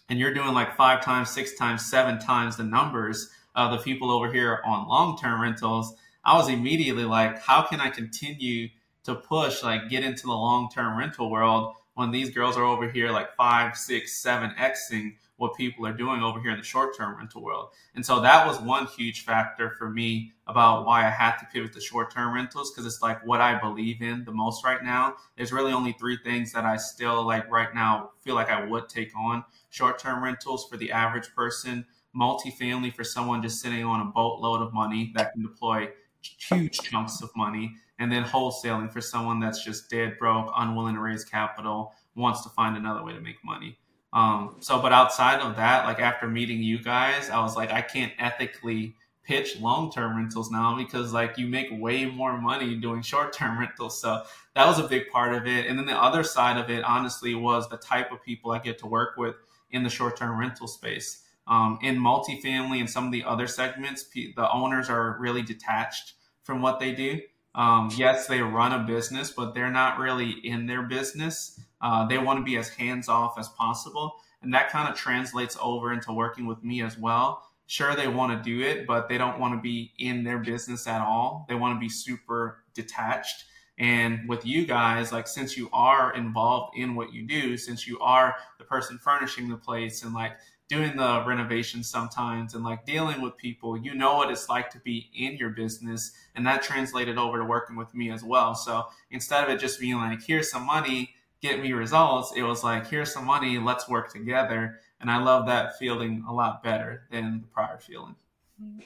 and 0.09 0.18
you're 0.18 0.35
doing 0.35 0.55
like 0.55 0.77
five 0.77 1.05
times, 1.05 1.31
six 1.31 1.55
times, 1.55 1.85
seven 1.85 2.18
times 2.18 2.57
the 2.57 2.64
numbers 2.64 3.31
of 3.55 3.70
the 3.72 3.79
people 3.79 4.11
over 4.11 4.33
here 4.33 4.61
on 4.64 4.88
long 4.88 5.16
term 5.18 5.40
rentals, 5.40 5.94
I 6.24 6.35
was 6.37 6.48
immediately 6.48 7.05
like, 7.05 7.38
how 7.38 7.62
can 7.62 7.81
I 7.81 7.90
continue 7.90 8.68
to 9.05 9.14
push, 9.14 9.62
like 9.62 9.88
get 9.88 10.05
into 10.05 10.27
the 10.27 10.33
long 10.33 10.68
term 10.70 10.98
rental 10.98 11.31
world 11.31 11.74
when 11.99 12.13
these 12.13 12.31
girls 12.31 12.57
are 12.57 12.63
over 12.63 12.89
here 12.89 13.11
like 13.11 13.35
five, 13.35 13.77
six, 13.77 14.23
seven 14.23 14.55
Xing 14.57 15.17
what 15.37 15.57
people 15.57 15.85
are 15.85 15.93
doing 15.93 16.23
over 16.23 16.41
here 16.41 16.53
in 16.53 16.57
the 16.57 16.63
short 16.63 16.97
term 16.97 17.17
rental 17.19 17.43
world. 17.43 17.71
And 17.97 18.07
so 18.07 18.21
that 18.21 18.47
was 18.47 18.61
one 18.61 18.87
huge 18.87 19.25
factor 19.25 19.71
for 19.71 19.91
me 19.91 20.33
about 20.47 20.87
why 20.87 21.05
I 21.05 21.11
had 21.11 21.37
to 21.39 21.47
pivot 21.53 21.73
to 21.73 21.81
short 21.81 22.13
term 22.15 22.33
rentals 22.33 22.71
because 22.71 22.87
it's 22.87 23.03
like 23.03 23.27
what 23.27 23.41
I 23.41 23.59
believe 23.59 24.01
in 24.01 24.25
the 24.25 24.31
most 24.31 24.65
right 24.65 24.81
now. 24.81 25.17
There's 25.37 25.51
really 25.51 25.73
only 25.73 25.93
three 25.99 26.17
things 26.23 26.53
that 26.53 26.65
I 26.65 26.77
still 26.77 27.27
like 27.27 27.51
right 27.51 27.75
now 27.75 28.11
feel 28.21 28.37
like 28.37 28.49
I 28.49 28.65
would 28.65 28.89
take 28.89 29.11
on 29.17 29.45
short 29.71 29.99
term 29.99 30.23
rentals 30.23 30.69
for 30.69 30.77
the 30.77 30.93
average 30.93 31.35
person, 31.35 31.85
multifamily 32.17 32.95
for 32.95 33.03
someone 33.03 33.43
just 33.43 33.61
sitting 33.61 33.85
on 33.85 34.03
a 34.03 34.05
boatload 34.13 34.63
of 34.63 34.73
money 34.73 35.11
that 35.17 35.33
can 35.33 35.43
deploy 35.43 35.89
huge 36.23 36.79
chunks 36.79 37.23
of 37.23 37.31
money 37.35 37.75
and 37.99 38.11
then 38.11 38.25
wholesaling 38.25 38.93
for 38.93 39.01
someone 39.01 39.41
that's 39.41 39.65
just 39.65 39.91
dead 39.91 40.19
broke, 40.19 40.51
unwilling 40.57 40.95
to 40.95 41.01
raise 41.01 41.25
capital, 41.25 41.93
wants 42.15 42.43
to 42.43 42.49
find 42.51 42.77
another 42.77 43.05
way 43.05 43.13
to 43.13 43.21
make 43.21 43.37
money. 43.45 43.79
Um, 44.13 44.57
so, 44.61 44.81
but 44.81 44.93
outside 44.93 45.41
of 45.41 45.57
that, 45.57 45.85
like 45.85 46.01
after 46.01 46.27
meeting 46.27 46.63
you 46.63 46.83
guys, 46.83 47.29
I 47.31 47.41
was 47.41 47.57
like, 47.57 47.71
I 47.71 47.83
can't 47.83 48.13
ethically 48.19 48.95
pitch 49.29 49.61
long 49.61 49.93
term 49.93 50.17
rentals 50.17 50.51
now 50.51 50.75
because 50.75 51.13
like 51.13 51.37
you 51.37 51.47
make 51.47 51.69
way 51.71 52.07
more 52.07 52.41
money 52.41 52.75
doing 52.77 53.03
short 53.03 53.33
term 53.33 53.59
rentals. 53.61 54.01
So 54.01 54.23
that 54.55 54.67
was 54.67 54.79
a 54.79 54.89
big 54.89 55.11
part 55.11 55.35
of 55.35 55.47
it. 55.47 55.67
And 55.67 55.79
then 55.79 55.87
the 55.87 56.01
other 56.01 56.25
side 56.25 56.57
of 56.57 56.71
it, 56.71 56.83
honestly, 56.83 57.35
was 57.35 57.69
the 57.69 57.77
type 57.77 58.11
of 58.11 58.23
people 58.23 58.53
I 58.53 58.59
get 58.59 58.79
to 58.79 58.87
work 58.87 59.17
with 59.19 59.37
in 59.71 59.83
the 59.83 59.91
short 59.91 60.17
term 60.17 60.39
rental 60.39 60.67
space. 60.67 61.25
Um, 61.47 61.79
in 61.83 61.97
multifamily 61.97 62.81
and 62.81 62.89
some 62.89 63.07
of 63.07 63.13
the 63.13 63.25
other 63.25 63.47
segments, 63.47 64.05
the 64.13 64.51
owners 64.51 64.91
are 64.91 65.17
really 65.19 65.43
detached 65.43 66.15
from 66.43 66.61
what 66.63 66.79
they 66.79 66.93
do. 66.93 67.21
Um, 67.55 67.91
yes, 67.97 68.27
they 68.27 68.41
run 68.41 68.73
a 68.73 68.85
business, 68.85 69.31
but 69.31 69.55
they're 69.55 69.71
not 69.71 69.99
really 69.99 70.31
in 70.31 70.67
their 70.67 70.83
business. 70.83 71.61
Uh, 71.81 72.07
they 72.07 72.19
want 72.19 72.39
to 72.39 72.45
be 72.45 72.57
as 72.57 72.69
hands 72.69 73.09
off 73.09 73.39
as 73.39 73.49
possible. 73.49 74.15
And 74.43 74.55
that 74.55 74.71
kind 74.71 74.89
of 74.89 74.97
translates 74.97 75.57
over 75.61 75.93
into 75.93 76.13
working 76.13 76.47
with 76.47 76.63
me 76.63 76.83
as 76.83 76.97
well. 76.97 77.43
Sure, 77.67 77.95
they 77.95 78.09
want 78.09 78.33
to 78.33 78.51
do 78.51 78.65
it, 78.65 78.87
but 78.87 79.09
they 79.09 79.19
don't 79.19 79.39
want 79.39 79.55
to 79.55 79.61
be 79.61 79.93
in 79.99 80.25
their 80.25 80.39
business 80.39 80.87
at 80.87 81.03
all. 81.03 81.45
They 81.49 81.55
want 81.55 81.77
to 81.77 81.81
be 81.81 81.89
super 81.89 82.65
detached. 82.75 83.45
And 83.79 84.29
with 84.29 84.45
you 84.45 84.67
guys, 84.67 85.13
like 85.13 85.29
since 85.29 85.57
you 85.57 85.69
are 85.73 86.15
involved 86.15 86.77
in 86.77 86.95
what 86.95 87.13
you 87.13 87.27
do, 87.27 87.57
since 87.57 87.87
you 87.87 87.99
are 88.01 88.35
the 88.59 88.65
person 88.65 88.99
furnishing 88.99 89.49
the 89.49 89.57
place 89.57 90.03
and 90.03 90.13
like 90.15 90.33
doing 90.68 90.96
the 90.96 91.24
renovations 91.26 91.88
sometimes 91.88 92.54
and 92.54 92.62
like 92.62 92.85
dealing 92.85 93.20
with 93.20 93.37
people, 93.37 93.76
you 93.76 93.94
know 93.94 94.16
what 94.16 94.31
it's 94.31 94.48
like 94.48 94.70
to 94.70 94.78
be 94.81 95.11
in 95.16 95.37
your 95.37 95.50
business. 95.50 96.12
And 96.35 96.46
that 96.46 96.62
translated 96.62 97.18
over 97.18 97.38
to 97.38 97.44
working 97.44 97.76
with 97.76 97.94
me 97.94 98.11
as 98.11 98.22
well. 98.22 98.54
So 98.54 98.87
instead 99.11 99.44
of 99.44 99.50
it 99.50 99.59
just 99.59 99.81
being 99.81 99.96
like, 99.96 100.22
here's 100.22 100.50
some 100.50 100.66
money, 100.66 101.14
get 101.40 101.61
me 101.61 101.72
results, 101.72 102.33
it 102.37 102.42
was 102.42 102.62
like, 102.62 102.87
here's 102.87 103.12
some 103.12 103.24
money, 103.24 103.59
let's 103.59 103.88
work 103.88 104.12
together. 104.12 104.81
And 105.00 105.11
I 105.11 105.22
love 105.22 105.46
that 105.46 105.78
feeling 105.78 106.24
a 106.28 106.33
lot 106.33 106.62
better 106.62 107.04
than 107.11 107.40
the 107.40 107.46
prior 107.46 107.78
feeling. 107.78 108.16
Mm-hmm. 108.62 108.81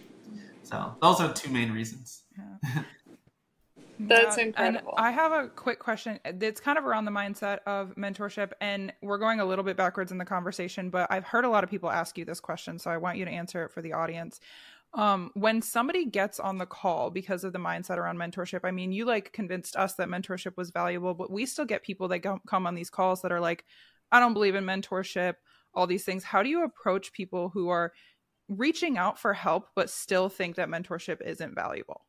So 0.62 0.94
those 1.02 1.20
are 1.20 1.32
two 1.32 1.50
main 1.50 1.72
reasons. 1.72 2.22
Yeah. 2.36 2.82
That's 4.08 4.36
yeah, 4.36 4.44
incredible. 4.44 4.94
And 4.96 5.06
I 5.06 5.10
have 5.10 5.32
a 5.32 5.48
quick 5.48 5.78
question. 5.78 6.18
It's 6.24 6.60
kind 6.60 6.78
of 6.78 6.86
around 6.86 7.04
the 7.04 7.10
mindset 7.10 7.58
of 7.66 7.94
mentorship, 7.96 8.52
and 8.60 8.92
we're 9.02 9.18
going 9.18 9.40
a 9.40 9.44
little 9.44 9.64
bit 9.64 9.76
backwards 9.76 10.12
in 10.12 10.18
the 10.18 10.24
conversation, 10.24 10.90
but 10.90 11.10
I've 11.10 11.24
heard 11.24 11.44
a 11.44 11.48
lot 11.48 11.64
of 11.64 11.70
people 11.70 11.90
ask 11.90 12.18
you 12.18 12.24
this 12.24 12.40
question, 12.40 12.78
so 12.78 12.90
I 12.90 12.96
want 12.96 13.18
you 13.18 13.24
to 13.24 13.30
answer 13.30 13.64
it 13.64 13.70
for 13.70 13.82
the 13.82 13.92
audience. 13.92 14.40
Um, 14.94 15.30
when 15.34 15.62
somebody 15.62 16.04
gets 16.04 16.38
on 16.38 16.58
the 16.58 16.66
call 16.66 17.10
because 17.10 17.44
of 17.44 17.52
the 17.52 17.58
mindset 17.58 17.96
around 17.96 18.18
mentorship, 18.18 18.60
I 18.64 18.70
mean, 18.70 18.92
you 18.92 19.04
like 19.04 19.32
convinced 19.32 19.76
us 19.76 19.94
that 19.94 20.08
mentorship 20.08 20.56
was 20.56 20.70
valuable, 20.70 21.14
but 21.14 21.30
we 21.30 21.46
still 21.46 21.64
get 21.64 21.82
people 21.82 22.08
that 22.08 22.18
go, 22.18 22.40
come 22.46 22.66
on 22.66 22.74
these 22.74 22.90
calls 22.90 23.22
that 23.22 23.32
are 23.32 23.40
like, 23.40 23.64
I 24.10 24.20
don't 24.20 24.34
believe 24.34 24.54
in 24.54 24.64
mentorship, 24.64 25.34
all 25.74 25.86
these 25.86 26.04
things. 26.04 26.24
How 26.24 26.42
do 26.42 26.50
you 26.50 26.64
approach 26.64 27.12
people 27.12 27.48
who 27.48 27.70
are 27.70 27.92
reaching 28.48 28.98
out 28.98 29.18
for 29.18 29.32
help 29.32 29.68
but 29.74 29.88
still 29.88 30.28
think 30.28 30.56
that 30.56 30.68
mentorship 30.68 31.22
isn't 31.22 31.54
valuable? 31.54 32.02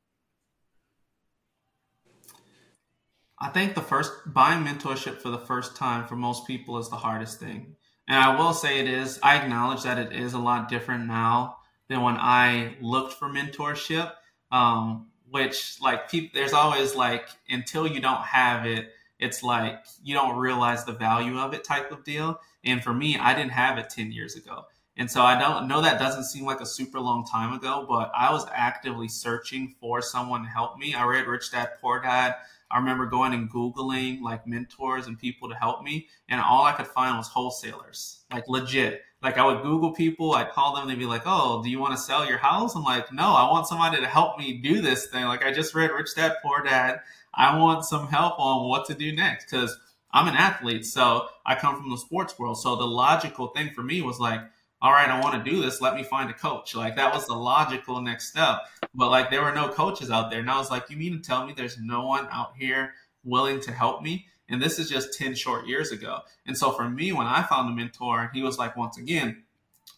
I 3.40 3.50
think 3.50 3.76
the 3.76 3.82
first 3.82 4.12
buying 4.26 4.64
mentorship 4.64 5.22
for 5.22 5.30
the 5.30 5.40
first 5.40 5.76
time 5.76 6.08
for 6.08 6.16
most 6.16 6.48
people 6.48 6.78
is 6.78 6.90
the 6.90 6.96
hardest 6.96 7.40
thing. 7.40 7.76
And 8.08 8.18
I 8.18 8.38
will 8.38 8.54
say 8.54 8.80
it 8.80 8.88
is, 8.88 9.20
I 9.24 9.38
acknowledge 9.38 9.84
that 9.84 9.98
it 9.98 10.14
is 10.14 10.34
a 10.34 10.40
lot 10.40 10.70
different 10.70 11.08
now 11.08 11.58
than 11.90 12.02
when 12.02 12.18
I 12.18 12.76
looked 12.82 13.14
for 13.14 13.28
mentorship. 13.28 14.12
Um, 14.52 15.08
which 15.34 15.82
like 15.82 16.12
there's 16.32 16.54
always 16.54 16.96
like 16.96 17.28
until 17.50 17.88
you 17.88 18.00
don't 18.00 18.22
have 18.22 18.68
it, 18.68 18.92
it's 19.18 19.42
like 19.42 19.84
you 20.04 20.14
don't 20.14 20.38
realize 20.38 20.86
the 20.86 20.92
value 20.92 21.40
of 21.40 21.56
it 21.56 21.64
type 21.64 21.92
of 21.92 22.04
deal. 22.04 22.40
And 22.64 22.84
for 22.84 22.94
me, 22.94 23.18
I 23.18 23.34
didn't 23.34 23.54
have 23.54 23.80
it 23.80 23.90
10 23.90 24.12
years 24.12 24.36
ago. 24.36 24.66
And 24.96 25.10
so 25.10 25.24
I 25.24 25.40
don't 25.40 25.68
know 25.68 25.82
that 25.82 25.98
doesn't 25.98 26.26
seem 26.26 26.46
like 26.46 26.62
a 26.62 26.68
super 26.68 27.00
long 27.00 27.26
time 27.26 27.52
ago, 27.52 27.84
but 27.90 28.12
I 28.16 28.32
was 28.32 28.46
actively 28.54 29.08
searching 29.08 29.74
for 29.80 30.04
someone 30.04 30.44
to 30.44 30.50
help 30.50 30.78
me. 30.78 30.94
I 30.94 31.04
read 31.04 31.26
Rich 31.26 31.52
Dad 31.52 31.70
Poor 31.82 32.00
Dad. 32.00 32.36
I 32.74 32.80
remember 32.80 33.06
going 33.06 33.34
and 33.34 33.52
Googling 33.52 34.22
like 34.22 34.48
mentors 34.48 35.06
and 35.06 35.20
people 35.20 35.48
to 35.50 35.56
help 35.56 35.84
me, 35.84 36.08
and 36.28 36.42
all 36.42 36.64
I 36.64 36.72
could 36.72 36.88
find 36.88 37.16
was 37.18 37.28
wholesalers, 37.28 38.24
like 38.32 38.48
legit. 38.48 39.02
Like 39.22 39.38
I 39.38 39.46
would 39.46 39.62
Google 39.62 39.92
people, 39.94 40.34
I'd 40.34 40.50
call 40.50 40.76
them, 40.76 40.88
they'd 40.88 40.98
be 40.98 41.06
like, 41.06 41.22
"Oh, 41.26 41.62
do 41.62 41.70
you 41.70 41.80
want 41.80 41.96
to 41.96 42.02
sell 42.02 42.28
your 42.28 42.40
house?" 42.40 42.76
I'm 42.76 42.84
like, 42.84 43.14
"No, 43.14 43.34
I 43.34 43.50
want 43.52 43.68
somebody 43.68 44.02
to 44.02 44.08
help 44.08 44.40
me 44.40 44.58
do 44.58 44.82
this 44.82 45.06
thing." 45.08 45.26
Like 45.26 45.46
I 45.46 45.54
just 45.54 45.76
read 45.76 45.92
Rich 45.92 46.16
Dad 46.16 46.38
Poor 46.42 46.64
Dad. 46.64 47.02
I 47.34 47.58
want 47.60 47.86
some 47.86 48.08
help 48.08 48.40
on 48.40 48.68
what 48.68 48.88
to 48.88 48.96
do 48.96 49.16
next 49.16 49.52
because 49.52 49.78
I'm 50.12 50.28
an 50.28 50.36
athlete, 50.36 50.86
so 50.86 51.28
I 51.46 51.56
come 51.56 51.76
from 51.76 51.92
the 51.92 51.98
sports 51.98 52.38
world. 52.40 52.60
So 52.60 52.76
the 52.76 52.86
logical 52.86 53.48
thing 53.48 53.72
for 53.72 53.84
me 53.84 54.02
was 54.02 54.20
like, 54.20 54.42
all 54.84 54.92
right, 54.92 55.10
I 55.10 55.22
want 55.22 55.44
to 55.44 55.50
do 55.50 55.62
this. 55.62 55.80
Let 55.80 55.96
me 55.96 56.04
find 56.04 56.30
a 56.30 56.34
coach. 56.34 56.76
Like 56.76 56.98
that 56.98 57.14
was 57.14 57.26
the 57.26 57.34
logical 57.34 58.02
next 58.02 58.28
step. 58.28 58.64
But 58.94 59.10
like 59.10 59.32
there 59.32 59.42
were 59.42 59.54
no 59.54 59.70
coaches 59.70 60.12
out 60.12 60.30
there. 60.30 60.42
And 60.42 60.50
I 60.50 60.58
was 60.58 60.70
like, 60.70 60.90
you 60.90 60.98
mean 60.98 61.14
to 61.14 61.20
tell 61.20 61.48
me 61.48 61.54
there's 61.56 61.80
no 61.80 62.06
one 62.06 62.28
out 62.30 62.52
here 62.58 62.94
willing 63.24 63.62
to 63.62 63.72
help 63.72 64.02
me? 64.02 64.28
And 64.50 64.62
this 64.62 64.80
is 64.80 64.90
just 64.90 65.18
10 65.18 65.36
short 65.36 65.68
years 65.68 65.92
ago. 65.92 66.20
And 66.46 66.58
so 66.58 66.72
for 66.74 66.90
me, 66.90 67.14
when 67.14 67.28
I 67.28 67.44
found 67.44 67.70
a 67.70 67.74
mentor, 67.74 68.30
he 68.34 68.44
was 68.44 68.58
like, 68.60 68.76
once 68.76 68.98
again, 68.98 69.44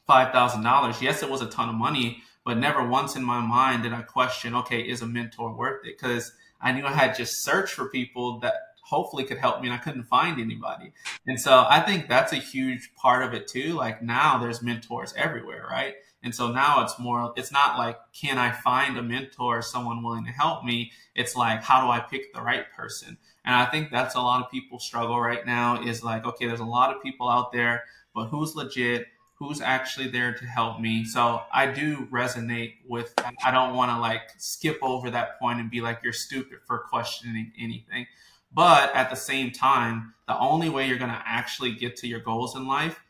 $5,000. 0.07 1.01
Yes, 1.01 1.23
it 1.23 1.31
was 1.31 1.41
a 1.41 1.47
ton 1.47 1.67
of 1.67 1.75
money, 1.75 2.21
but 2.45 2.59
never 2.59 2.87
once 2.87 3.15
in 3.15 3.23
my 3.23 3.39
mind 3.39 3.81
did 3.81 3.91
I 3.91 4.03
question, 4.03 4.53
okay, 4.53 4.81
is 4.81 5.01
a 5.01 5.07
mentor 5.07 5.51
worth 5.51 5.83
it? 5.83 5.97
Because 5.97 6.31
I 6.61 6.71
knew 6.71 6.85
I 6.85 6.91
had 6.91 7.15
just 7.15 7.43
searched 7.43 7.73
for 7.73 7.89
people 7.89 8.39
that 8.41 8.53
hopefully 8.85 9.23
could 9.23 9.39
help 9.39 9.61
me 9.61 9.67
and 9.67 9.73
I 9.73 9.79
couldn't 9.79 10.03
find 10.03 10.39
anybody. 10.39 10.93
And 11.25 11.41
so 11.41 11.65
I 11.67 11.79
think 11.79 12.07
that's 12.07 12.33
a 12.33 12.37
huge 12.37 12.93
part 12.95 13.23
of 13.23 13.33
it 13.33 13.47
too. 13.47 13.73
Like 13.73 14.03
now 14.03 14.37
there's 14.37 14.61
mentors 14.61 15.13
everywhere, 15.17 15.65
right? 15.69 15.95
And 16.21 16.33
so 16.33 16.51
now 16.51 16.83
it's 16.83 16.97
more, 16.99 17.33
it's 17.35 17.51
not 17.51 17.77
like, 17.77 17.97
can 18.13 18.37
I 18.37 18.51
find 18.51 18.97
a 18.97 19.03
mentor, 19.03 19.61
someone 19.61 20.03
willing 20.03 20.25
to 20.25 20.31
help 20.31 20.63
me? 20.63 20.91
It's 21.15 21.35
like, 21.35 21.63
how 21.63 21.81
do 21.83 21.91
I 21.91 21.99
pick 21.99 22.33
the 22.33 22.41
right 22.41 22.65
person? 22.75 23.17
And 23.43 23.55
I 23.55 23.65
think 23.65 23.91
that's 23.91 24.15
a 24.15 24.21
lot 24.21 24.43
of 24.43 24.51
people 24.51 24.79
struggle 24.79 25.19
right 25.19 25.45
now 25.45 25.83
is 25.83 26.03
like, 26.03 26.25
okay, 26.25 26.47
there's 26.47 26.59
a 26.59 26.65
lot 26.65 26.95
of 26.95 27.01
people 27.01 27.29
out 27.29 27.51
there, 27.51 27.83
but 28.13 28.27
who's 28.27 28.55
legit? 28.55 29.07
Who's 29.37 29.61
actually 29.61 30.07
there 30.07 30.33
to 30.33 30.45
help 30.45 30.79
me? 30.79 31.03
So 31.03 31.41
I 31.51 31.67
do 31.67 32.05
resonate 32.05 32.75
with, 32.87 33.13
I 33.43 33.51
don't 33.51 33.75
want 33.75 33.91
to 33.91 33.99
like 33.99 34.21
skip 34.37 34.79
over 34.81 35.09
that 35.09 35.39
point 35.39 35.59
and 35.59 35.69
be 35.69 35.81
like, 35.81 35.99
you're 36.03 36.13
stupid 36.13 36.59
for 36.65 36.79
questioning 36.89 37.51
anything. 37.59 38.07
But 38.55 38.95
at 38.95 39.09
the 39.09 39.17
same 39.17 39.51
time, 39.51 40.13
the 40.29 40.39
only 40.39 40.69
way 40.69 40.87
you're 40.87 40.97
going 40.97 41.11
to 41.11 41.23
actually 41.25 41.73
get 41.73 41.97
to 41.97 42.07
your 42.07 42.21
goals 42.21 42.55
in 42.55 42.65
life 42.65 43.03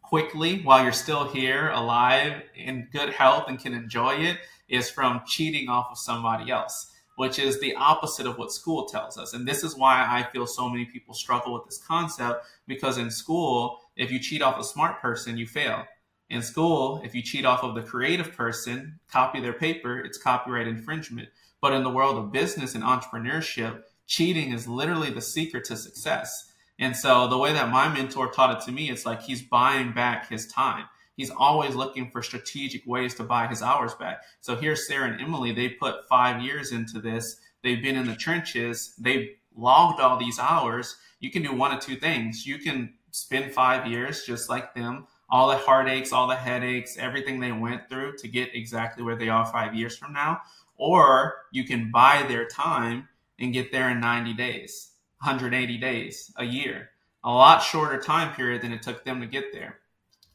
quickly 0.00 0.62
while 0.62 0.82
you're 0.82 0.92
still 0.92 1.26
here, 1.26 1.70
alive, 1.70 2.42
in 2.54 2.88
good 2.92 3.10
health, 3.10 3.46
and 3.48 3.58
can 3.58 3.74
enjoy 3.74 4.14
it 4.14 4.38
is 4.68 4.88
from 4.88 5.22
cheating 5.26 5.68
off 5.68 5.88
of 5.90 5.98
somebody 5.98 6.52
else, 6.52 6.92
which 7.16 7.40
is 7.40 7.58
the 7.58 7.74
opposite 7.74 8.26
of 8.26 8.38
what 8.38 8.52
school 8.52 8.84
tells 8.84 9.18
us. 9.18 9.34
And 9.34 9.46
this 9.46 9.64
is 9.64 9.76
why 9.76 10.06
I 10.08 10.22
feel 10.22 10.46
so 10.46 10.68
many 10.68 10.84
people 10.84 11.14
struggle 11.14 11.52
with 11.52 11.64
this 11.64 11.82
concept 11.84 12.44
because 12.68 12.96
in 12.96 13.10
school, 13.10 13.80
if 13.96 14.12
you 14.12 14.20
cheat 14.20 14.40
off 14.40 14.60
a 14.60 14.64
smart 14.64 15.00
person, 15.00 15.36
you 15.36 15.48
fail. 15.48 15.84
In 16.30 16.42
school, 16.42 17.02
if 17.04 17.12
you 17.12 17.22
cheat 17.22 17.44
off 17.44 17.64
of 17.64 17.74
the 17.74 17.82
creative 17.82 18.36
person, 18.36 19.00
copy 19.10 19.40
their 19.40 19.52
paper, 19.52 19.98
it's 19.98 20.16
copyright 20.16 20.68
infringement. 20.68 21.28
But 21.60 21.72
in 21.72 21.82
the 21.82 21.90
world 21.90 22.18
of 22.18 22.32
business 22.32 22.74
and 22.76 22.84
entrepreneurship, 22.84 23.82
cheating 24.12 24.52
is 24.52 24.68
literally 24.68 25.08
the 25.08 25.22
secret 25.22 25.64
to 25.64 25.74
success. 25.74 26.52
And 26.78 26.94
so 26.94 27.28
the 27.28 27.38
way 27.38 27.54
that 27.54 27.70
my 27.70 27.88
mentor 27.88 28.30
taught 28.30 28.54
it 28.54 28.64
to 28.66 28.70
me, 28.72 28.90
it's 28.90 29.06
like 29.06 29.22
he's 29.22 29.40
buying 29.40 29.92
back 29.94 30.28
his 30.28 30.46
time. 30.48 30.84
He's 31.16 31.30
always 31.30 31.74
looking 31.74 32.10
for 32.10 32.22
strategic 32.22 32.86
ways 32.86 33.14
to 33.14 33.24
buy 33.24 33.46
his 33.46 33.62
hours 33.62 33.94
back. 33.94 34.22
So 34.42 34.54
here's 34.54 34.86
Sarah 34.86 35.10
and 35.10 35.18
Emily. 35.18 35.52
They 35.52 35.70
put 35.70 36.06
five 36.10 36.42
years 36.42 36.72
into 36.72 37.00
this. 37.00 37.38
They've 37.62 37.82
been 37.82 37.96
in 37.96 38.06
the 38.06 38.14
trenches. 38.14 38.94
They've 38.98 39.30
logged 39.56 40.00
all 40.00 40.18
these 40.18 40.38
hours. 40.38 40.96
You 41.20 41.30
can 41.30 41.42
do 41.42 41.54
one 41.54 41.72
of 41.72 41.80
two 41.80 41.96
things. 41.96 42.46
You 42.46 42.58
can 42.58 42.92
spend 43.12 43.52
five 43.52 43.86
years 43.86 44.24
just 44.24 44.50
like 44.50 44.74
them, 44.74 45.06
all 45.30 45.48
the 45.48 45.56
heartaches, 45.56 46.12
all 46.12 46.26
the 46.26 46.36
headaches, 46.36 46.98
everything 46.98 47.40
they 47.40 47.52
went 47.52 47.88
through 47.88 48.18
to 48.18 48.28
get 48.28 48.54
exactly 48.54 49.02
where 49.02 49.16
they 49.16 49.30
are 49.30 49.46
five 49.46 49.74
years 49.74 49.96
from 49.96 50.12
now. 50.12 50.42
Or 50.76 51.34
you 51.50 51.64
can 51.64 51.90
buy 51.90 52.26
their 52.28 52.46
time 52.46 53.08
and 53.42 53.52
get 53.52 53.72
there 53.72 53.90
in 53.90 54.00
90 54.00 54.34
days, 54.34 54.92
180 55.18 55.76
days, 55.78 56.32
a 56.36 56.44
year. 56.44 56.90
A 57.24 57.30
lot 57.30 57.62
shorter 57.62 58.00
time 58.00 58.34
period 58.34 58.62
than 58.62 58.72
it 58.72 58.82
took 58.82 59.04
them 59.04 59.20
to 59.20 59.26
get 59.26 59.52
there. 59.52 59.78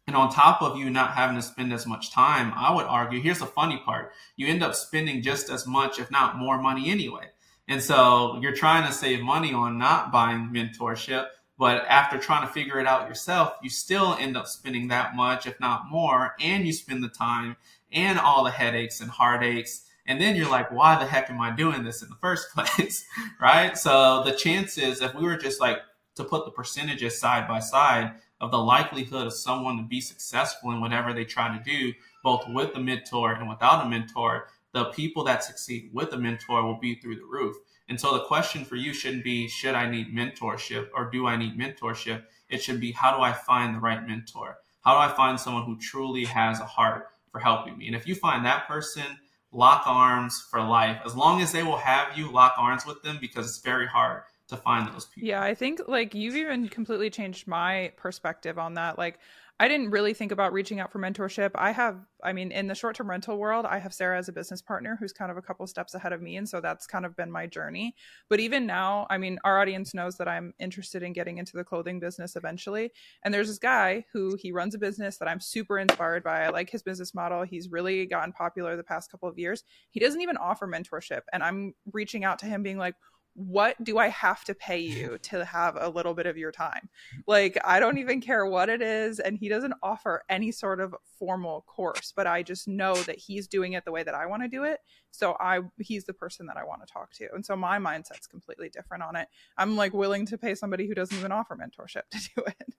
And 0.06 0.16
on 0.16 0.30
top 0.30 0.62
of 0.62 0.78
you 0.78 0.90
not 0.90 1.16
having 1.16 1.36
to 1.36 1.42
spend 1.42 1.74
as 1.74 1.88
much 1.88 2.12
time, 2.12 2.54
I 2.56 2.74
would 2.74 2.86
argue 2.86 3.22
here's 3.22 3.40
the 3.40 3.46
funny 3.46 3.82
part 3.84 4.12
you 4.36 4.48
end 4.48 4.64
up 4.64 4.76
spending 4.76 5.22
just 5.22 5.50
as 5.50 5.66
much, 5.66 6.00
if 6.00 6.12
not 6.12 6.38
more 6.38 6.62
money 6.62 6.90
anyway. 6.90 7.30
And 7.68 7.82
so 7.82 8.40
you're 8.42 8.56
trying 8.56 8.88
to 8.88 8.94
save 8.94 9.22
money 9.22 9.54
on 9.54 9.78
not 9.78 10.12
buying 10.12 10.50
mentorship, 10.54 11.28
but 11.58 11.86
after 11.88 12.18
trying 12.18 12.48
to 12.48 12.54
figure 12.54 12.80
it 12.80 12.88
out 12.88 13.10
yourself, 13.10 13.54
you 13.62 13.70
still 13.70 14.16
end 14.20 14.38
up 14.38 14.48
spending 14.48 14.88
that 14.90 15.16
much, 15.16 15.46
if 15.46 15.60
not 15.60 15.90
more, 15.90 16.36
and 16.40 16.66
you 16.66 16.72
spend 16.72 17.04
the 17.04 17.10
time 17.10 17.58
and 17.92 18.20
all 18.20 18.46
the 18.46 18.52
headaches 18.52 19.02
and 19.02 19.10
heartaches 19.10 19.87
and 20.08 20.20
then 20.20 20.36
you're 20.36 20.50
like, 20.50 20.72
why 20.72 20.98
the 20.98 21.06
heck 21.06 21.30
am 21.30 21.42
I 21.42 21.52
doing 21.52 21.84
this 21.84 22.02
in 22.02 22.10
the 22.10 22.16
first 22.16 22.50
place? 22.56 23.06
right? 23.40 23.78
So 23.78 24.24
the 24.24 24.32
chances, 24.32 25.02
if 25.02 25.14
we 25.14 25.24
were 25.24 25.38
just 25.38 25.60
like 25.62 25.80
to 26.16 26.24
put 26.24 26.46
the 26.46 26.52
percentages 26.52 27.20
side 27.20 27.48
by 27.48 27.60
side, 27.60 28.14
of 28.40 28.52
the 28.52 28.58
likelihood 28.58 29.26
of 29.28 29.34
someone 29.34 29.78
to 29.78 29.84
be 29.84 30.02
successful 30.02 30.72
in 30.72 30.80
whatever 30.80 31.14
they 31.14 31.26
try 31.26 31.56
to 31.58 31.64
do, 31.64 31.94
both 32.24 32.48
with 32.50 32.76
a 32.76 32.80
mentor 32.80 33.34
and 33.34 33.50
without 33.50 33.86
a 33.86 33.90
mentor, 33.90 34.48
the 34.74 34.86
people 34.86 35.24
that 35.24 35.44
succeed 35.44 35.90
with 35.94 36.14
a 36.14 36.18
mentor 36.18 36.64
will 36.64 36.80
be 36.80 36.96
through 36.96 37.16
the 37.16 37.26
roof. 37.26 37.56
And 37.90 38.00
so 38.00 38.14
the 38.14 38.26
question 38.26 38.66
for 38.66 38.76
you 38.76 38.94
shouldn't 38.94 39.24
be, 39.24 39.48
should 39.48 39.74
I 39.74 39.90
need 39.90 40.14
mentorship 40.14 40.90
or 40.94 41.10
do 41.10 41.26
I 41.26 41.38
need 41.38 41.58
mentorship? 41.58 42.24
It 42.50 42.62
should 42.62 42.80
be, 42.80 42.92
how 42.92 43.16
do 43.16 43.24
I 43.24 43.34
find 43.34 43.76
the 43.76 43.80
right 43.80 44.06
mentor? 44.06 44.58
How 44.82 44.94
do 44.94 45.12
I 45.12 45.16
find 45.16 45.40
someone 45.40 45.64
who 45.64 45.78
truly 45.78 46.26
has 46.26 46.60
a 46.60 46.66
heart 46.66 47.08
for 47.32 47.40
helping 47.40 47.78
me? 47.78 47.88
And 47.88 47.96
if 47.96 48.08
you 48.08 48.14
find 48.14 48.46
that 48.46 48.68
person, 48.68 49.18
lock 49.52 49.84
arms 49.86 50.46
for 50.50 50.62
life. 50.62 51.00
As 51.06 51.16
long 51.16 51.42
as 51.42 51.52
they 51.52 51.64
will 51.64 51.78
have 51.78 52.18
you, 52.18 52.32
lock 52.32 52.56
arms 52.58 52.86
with 52.86 53.02
them 53.04 53.18
because 53.20 53.46
it's 53.48 53.60
very 53.60 53.88
hard 53.88 54.24
to 54.50 54.58
find 54.58 54.88
those 54.94 55.06
people. 55.06 55.28
Yeah, 55.28 55.42
I 55.42 55.54
think 55.54 55.82
like 55.88 56.14
you've 56.14 56.36
even 56.36 56.68
completely 56.70 57.10
changed 57.10 57.48
my 57.48 57.92
perspective 57.98 58.58
on 58.58 58.76
that. 58.76 58.98
Like 58.98 59.20
I 59.60 59.68
didn't 59.68 59.90
really 59.90 60.14
think 60.14 60.32
about 60.32 60.54
reaching 60.54 60.80
out 60.80 60.92
for 60.92 61.00
mentorship. 61.00 61.50
I 61.56 61.72
have, 61.72 61.98
I 62.24 62.32
mean, 62.32 62.52
in 62.52 62.68
the 62.68 62.76
short 62.76 62.96
term 62.96 63.10
rental 63.10 63.38
world, 63.38 63.66
I 63.66 63.80
have 63.80 63.92
Sarah 63.92 64.20
as 64.20 64.30
a 64.30 64.32
business 64.32 64.62
partner 64.62 64.98
who's 65.00 65.12
kind 65.12 65.32
of 65.32 65.38
a 65.38 65.42
couple 65.42 65.66
steps 65.66 65.96
ahead 65.96 66.14
of 66.14 66.22
me. 66.22 66.38
And 66.38 66.48
so 66.48 66.62
that's 66.62 66.86
kind 66.86 67.08
of 67.08 67.16
been 67.16 67.32
my 67.32 67.48
journey. 67.48 67.96
But 68.30 68.40
even 68.40 68.68
now, 68.68 69.08
I 69.10 69.18
mean, 69.18 69.40
our 69.44 69.60
audience 69.60 69.96
knows 69.96 70.16
that 70.18 70.28
I'm 70.28 70.54
interested 70.60 71.02
in 71.02 71.12
getting 71.12 71.40
into 71.40 71.58
the 71.58 71.64
clothing 71.64 72.00
business 72.00 72.36
eventually. 72.36 72.92
And 73.24 73.34
there's 73.34 73.48
this 73.48 73.58
guy 73.58 74.06
who 74.14 74.38
he 74.40 74.52
runs 74.52 74.76
a 74.76 74.80
business 74.80 75.18
that 75.18 75.28
I'm 75.28 75.40
super 75.40 75.80
inspired 75.80 76.24
by. 76.24 76.44
I 76.44 76.50
like 76.50 76.70
his 76.70 76.84
business 76.84 77.16
model. 77.16 77.42
He's 77.42 77.70
really 77.72 78.06
gotten 78.06 78.34
popular 78.34 78.76
the 78.76 78.84
past 78.84 79.10
couple 79.10 79.28
of 79.28 79.40
years. 79.40 79.64
He 79.90 80.00
doesn't 80.00 80.22
even 80.22 80.38
offer 80.38 80.68
mentorship. 80.68 81.22
And 81.34 81.42
I'm 81.42 81.74
reaching 81.94 82.24
out 82.24 82.38
to 82.40 82.46
him 82.46 82.62
being 82.62 82.78
like, 82.78 82.94
what 83.38 83.82
do 83.84 84.00
I 84.00 84.08
have 84.08 84.44
to 84.46 84.56
pay 84.56 84.80
you 84.80 85.20
to 85.22 85.46
have 85.46 85.78
a 85.80 85.90
little 85.90 86.16
bit 86.16 86.26
of 86.26 86.38
your 86.38 86.52
time? 86.52 86.90
Like, 87.28 87.56
I 87.64 87.80
don't 87.80 88.00
even 88.00 88.20
care 88.20 88.48
what 88.48 88.68
it 88.68 88.82
is. 88.82 89.20
And 89.20 89.38
he 89.38 89.48
doesn't 89.48 89.76
offer 89.84 90.24
any 90.28 90.52
sort 90.52 90.80
of 90.80 90.96
formal 91.20 91.62
course, 91.68 92.12
but 92.16 92.26
I 92.26 92.42
just 92.42 92.68
know 92.68 92.96
that 92.96 93.20
he's 93.20 93.48
doing 93.48 93.74
it 93.74 93.86
the 93.86 93.92
way 93.92 94.02
that 94.02 94.16
I 94.16 94.26
want 94.26 94.42
to 94.42 94.48
do 94.48 94.64
it. 94.64 94.80
So 95.12 95.38
I, 95.40 95.60
he's 95.78 96.06
the 96.06 96.14
person 96.14 96.48
that 96.48 96.58
I 96.58 96.64
want 96.64 96.82
to 96.86 96.92
talk 96.92 97.14
to. 97.14 97.28
And 97.36 97.46
so 97.46 97.56
my 97.56 97.78
mindset's 97.78 98.26
completely 98.26 98.70
different 98.70 99.04
on 99.04 99.16
it. 99.16 99.28
I'm 99.56 99.76
like 99.76 99.94
willing 99.94 100.26
to 100.28 100.38
pay 100.38 100.56
somebody 100.56 100.88
who 100.88 100.96
doesn't 100.96 101.16
even 101.16 101.32
offer 101.32 101.56
mentorship 101.56 102.10
to 102.10 102.30
do 102.36 102.44
it. 102.48 102.74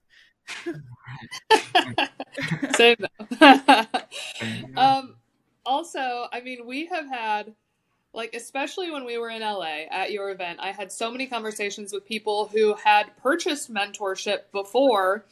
Same. 2.75 2.97
um, 4.75 5.15
also, 5.65 6.27
I 6.33 6.41
mean, 6.41 6.65
we 6.65 6.87
have 6.87 7.07
had 7.07 7.55
like 8.13 8.33
especially 8.33 8.91
when 8.91 9.05
we 9.05 9.17
were 9.17 9.29
in 9.29 9.41
LA 9.41 9.85
at 9.91 10.11
your 10.11 10.31
event, 10.31 10.59
I 10.61 10.71
had 10.71 10.91
so 10.91 11.11
many 11.11 11.27
conversations 11.27 11.93
with 11.93 12.05
people 12.05 12.49
who 12.51 12.73
had 12.73 13.15
purchased 13.21 13.71
mentorship 13.71 14.51
before, 14.51 15.25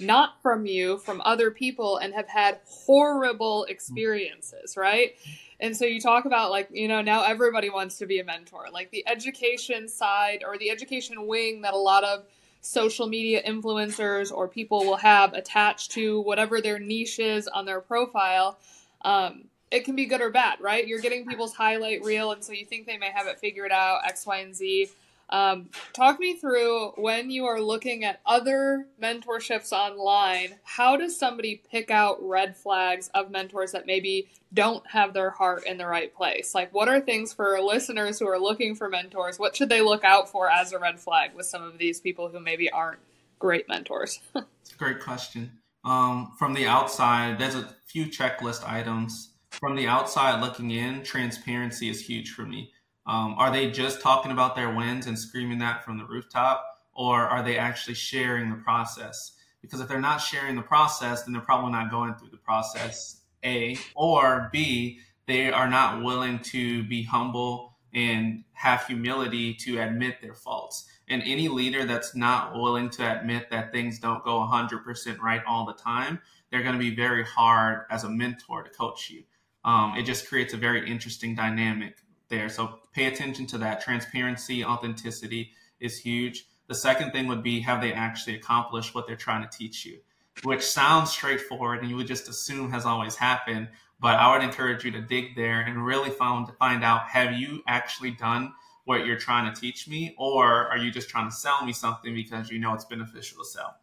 not 0.00 0.42
from 0.42 0.66
you, 0.66 0.98
from 0.98 1.22
other 1.24 1.50
people, 1.50 1.98
and 1.98 2.12
have 2.12 2.28
had 2.28 2.58
horrible 2.66 3.64
experiences, 3.64 4.76
right? 4.76 5.14
And 5.60 5.76
so 5.76 5.84
you 5.84 6.00
talk 6.00 6.24
about 6.24 6.50
like, 6.50 6.68
you 6.72 6.88
know, 6.88 7.00
now 7.00 7.22
everybody 7.22 7.70
wants 7.70 7.98
to 7.98 8.06
be 8.06 8.18
a 8.18 8.24
mentor. 8.24 8.66
Like 8.72 8.90
the 8.90 9.06
education 9.06 9.88
side 9.88 10.42
or 10.44 10.58
the 10.58 10.70
education 10.70 11.26
wing 11.28 11.62
that 11.62 11.72
a 11.72 11.78
lot 11.78 12.02
of 12.02 12.24
social 12.60 13.06
media 13.06 13.42
influencers 13.46 14.32
or 14.32 14.48
people 14.48 14.80
will 14.80 14.96
have 14.96 15.34
attached 15.34 15.92
to 15.92 16.20
whatever 16.22 16.60
their 16.60 16.78
niche 16.78 17.18
is 17.20 17.46
on 17.46 17.64
their 17.64 17.80
profile. 17.80 18.58
Um, 19.02 19.44
it 19.74 19.84
can 19.84 19.96
be 19.96 20.06
good 20.06 20.20
or 20.20 20.30
bad, 20.30 20.60
right? 20.60 20.86
You're 20.86 21.00
getting 21.00 21.26
people's 21.26 21.52
highlight 21.52 22.04
reel, 22.04 22.30
and 22.30 22.44
so 22.44 22.52
you 22.52 22.64
think 22.64 22.86
they 22.86 22.96
may 22.96 23.10
have 23.10 23.26
it 23.26 23.40
figured 23.40 23.72
out, 23.72 24.06
X, 24.06 24.24
Y, 24.24 24.38
and 24.38 24.54
Z. 24.54 24.88
Um, 25.30 25.70
talk 25.92 26.20
me 26.20 26.36
through 26.36 26.90
when 26.90 27.28
you 27.28 27.46
are 27.46 27.60
looking 27.60 28.04
at 28.04 28.20
other 28.24 28.86
mentorships 29.02 29.72
online, 29.72 30.54
how 30.62 30.96
does 30.96 31.18
somebody 31.18 31.60
pick 31.70 31.90
out 31.90 32.18
red 32.20 32.56
flags 32.56 33.10
of 33.14 33.32
mentors 33.32 33.72
that 33.72 33.84
maybe 33.84 34.28
don't 34.52 34.86
have 34.86 35.12
their 35.12 35.30
heart 35.30 35.66
in 35.66 35.76
the 35.76 35.86
right 35.86 36.14
place? 36.14 36.54
Like, 36.54 36.72
what 36.72 36.88
are 36.88 37.00
things 37.00 37.32
for 37.32 37.58
listeners 37.60 38.20
who 38.20 38.28
are 38.28 38.38
looking 38.38 38.76
for 38.76 38.88
mentors? 38.88 39.40
What 39.40 39.56
should 39.56 39.70
they 39.70 39.80
look 39.80 40.04
out 40.04 40.28
for 40.28 40.48
as 40.48 40.72
a 40.72 40.78
red 40.78 41.00
flag 41.00 41.34
with 41.34 41.46
some 41.46 41.64
of 41.64 41.78
these 41.78 42.00
people 42.00 42.28
who 42.28 42.38
maybe 42.38 42.70
aren't 42.70 43.00
great 43.40 43.68
mentors? 43.68 44.20
It's 44.64 44.72
a 44.72 44.78
great 44.78 45.00
question. 45.00 45.58
Um, 45.84 46.32
from 46.38 46.54
the 46.54 46.66
outside, 46.66 47.38
there's 47.38 47.54
a 47.54 47.68
few 47.86 48.06
checklist 48.06 48.66
items 48.66 49.33
from 49.60 49.76
the 49.76 49.86
outside 49.86 50.40
looking 50.40 50.70
in, 50.70 51.02
transparency 51.02 51.88
is 51.88 52.00
huge 52.00 52.32
for 52.32 52.42
me. 52.42 52.72
Um, 53.06 53.34
are 53.38 53.50
they 53.50 53.70
just 53.70 54.00
talking 54.00 54.32
about 54.32 54.56
their 54.56 54.74
wins 54.74 55.06
and 55.06 55.18
screaming 55.18 55.58
that 55.58 55.84
from 55.84 55.98
the 55.98 56.04
rooftop, 56.04 56.64
or 56.92 57.20
are 57.20 57.42
they 57.42 57.58
actually 57.58 57.94
sharing 57.94 58.50
the 58.50 58.56
process? 58.56 59.32
Because 59.60 59.80
if 59.80 59.88
they're 59.88 60.00
not 60.00 60.18
sharing 60.18 60.56
the 60.56 60.62
process, 60.62 61.22
then 61.22 61.32
they're 61.32 61.42
probably 61.42 61.72
not 61.72 61.90
going 61.90 62.14
through 62.14 62.30
the 62.30 62.36
process. 62.36 63.20
A 63.44 63.76
or 63.94 64.48
B, 64.52 65.00
they 65.26 65.50
are 65.50 65.68
not 65.68 66.02
willing 66.02 66.38
to 66.40 66.82
be 66.84 67.02
humble 67.02 67.76
and 67.92 68.44
have 68.52 68.86
humility 68.86 69.54
to 69.54 69.80
admit 69.80 70.20
their 70.20 70.34
faults. 70.34 70.88
And 71.08 71.22
any 71.22 71.48
leader 71.48 71.84
that's 71.84 72.16
not 72.16 72.54
willing 72.54 72.90
to 72.90 73.20
admit 73.20 73.50
that 73.50 73.72
things 73.72 73.98
don't 73.98 74.24
go 74.24 74.38
100% 74.38 75.18
right 75.20 75.42
all 75.46 75.66
the 75.66 75.74
time, 75.74 76.20
they're 76.50 76.62
going 76.62 76.74
to 76.74 76.78
be 76.78 76.94
very 76.94 77.24
hard 77.24 77.82
as 77.90 78.04
a 78.04 78.08
mentor 78.08 78.62
to 78.62 78.70
coach 78.70 79.10
you 79.10 79.22
um, 79.64 79.94
it 79.96 80.02
just 80.02 80.28
creates 80.28 80.52
a 80.54 80.56
very 80.56 80.88
interesting 80.88 81.34
dynamic 81.34 81.96
there. 82.28 82.48
So 82.48 82.80
pay 82.92 83.06
attention 83.06 83.46
to 83.46 83.58
that. 83.58 83.80
Transparency, 83.80 84.64
authenticity 84.64 85.52
is 85.80 85.98
huge. 85.98 86.46
The 86.66 86.74
second 86.74 87.12
thing 87.12 87.26
would 87.28 87.42
be 87.42 87.60
have 87.60 87.80
they 87.80 87.92
actually 87.92 88.36
accomplished 88.36 88.94
what 88.94 89.06
they're 89.06 89.16
trying 89.16 89.46
to 89.46 89.56
teach 89.56 89.84
you, 89.84 89.98
which 90.42 90.62
sounds 90.62 91.10
straightforward 91.10 91.80
and 91.80 91.90
you 91.90 91.96
would 91.96 92.06
just 92.06 92.28
assume 92.28 92.70
has 92.70 92.86
always 92.86 93.16
happened. 93.16 93.68
But 94.00 94.18
I 94.18 94.34
would 94.34 94.44
encourage 94.44 94.84
you 94.84 94.90
to 94.92 95.00
dig 95.00 95.36
there 95.36 95.60
and 95.60 95.84
really 95.84 96.10
find 96.10 96.46
find 96.58 96.84
out 96.84 97.08
have 97.08 97.32
you 97.32 97.62
actually 97.66 98.10
done 98.12 98.52
what 98.84 99.06
you're 99.06 99.18
trying 99.18 99.52
to 99.52 99.58
teach 99.58 99.88
me, 99.88 100.14
or 100.18 100.68
are 100.68 100.76
you 100.76 100.90
just 100.90 101.08
trying 101.08 101.28
to 101.28 101.34
sell 101.34 101.64
me 101.64 101.72
something 101.72 102.14
because 102.14 102.50
you 102.50 102.58
know 102.58 102.74
it's 102.74 102.84
beneficial 102.84 103.38
to 103.38 103.44
sell? 103.44 103.76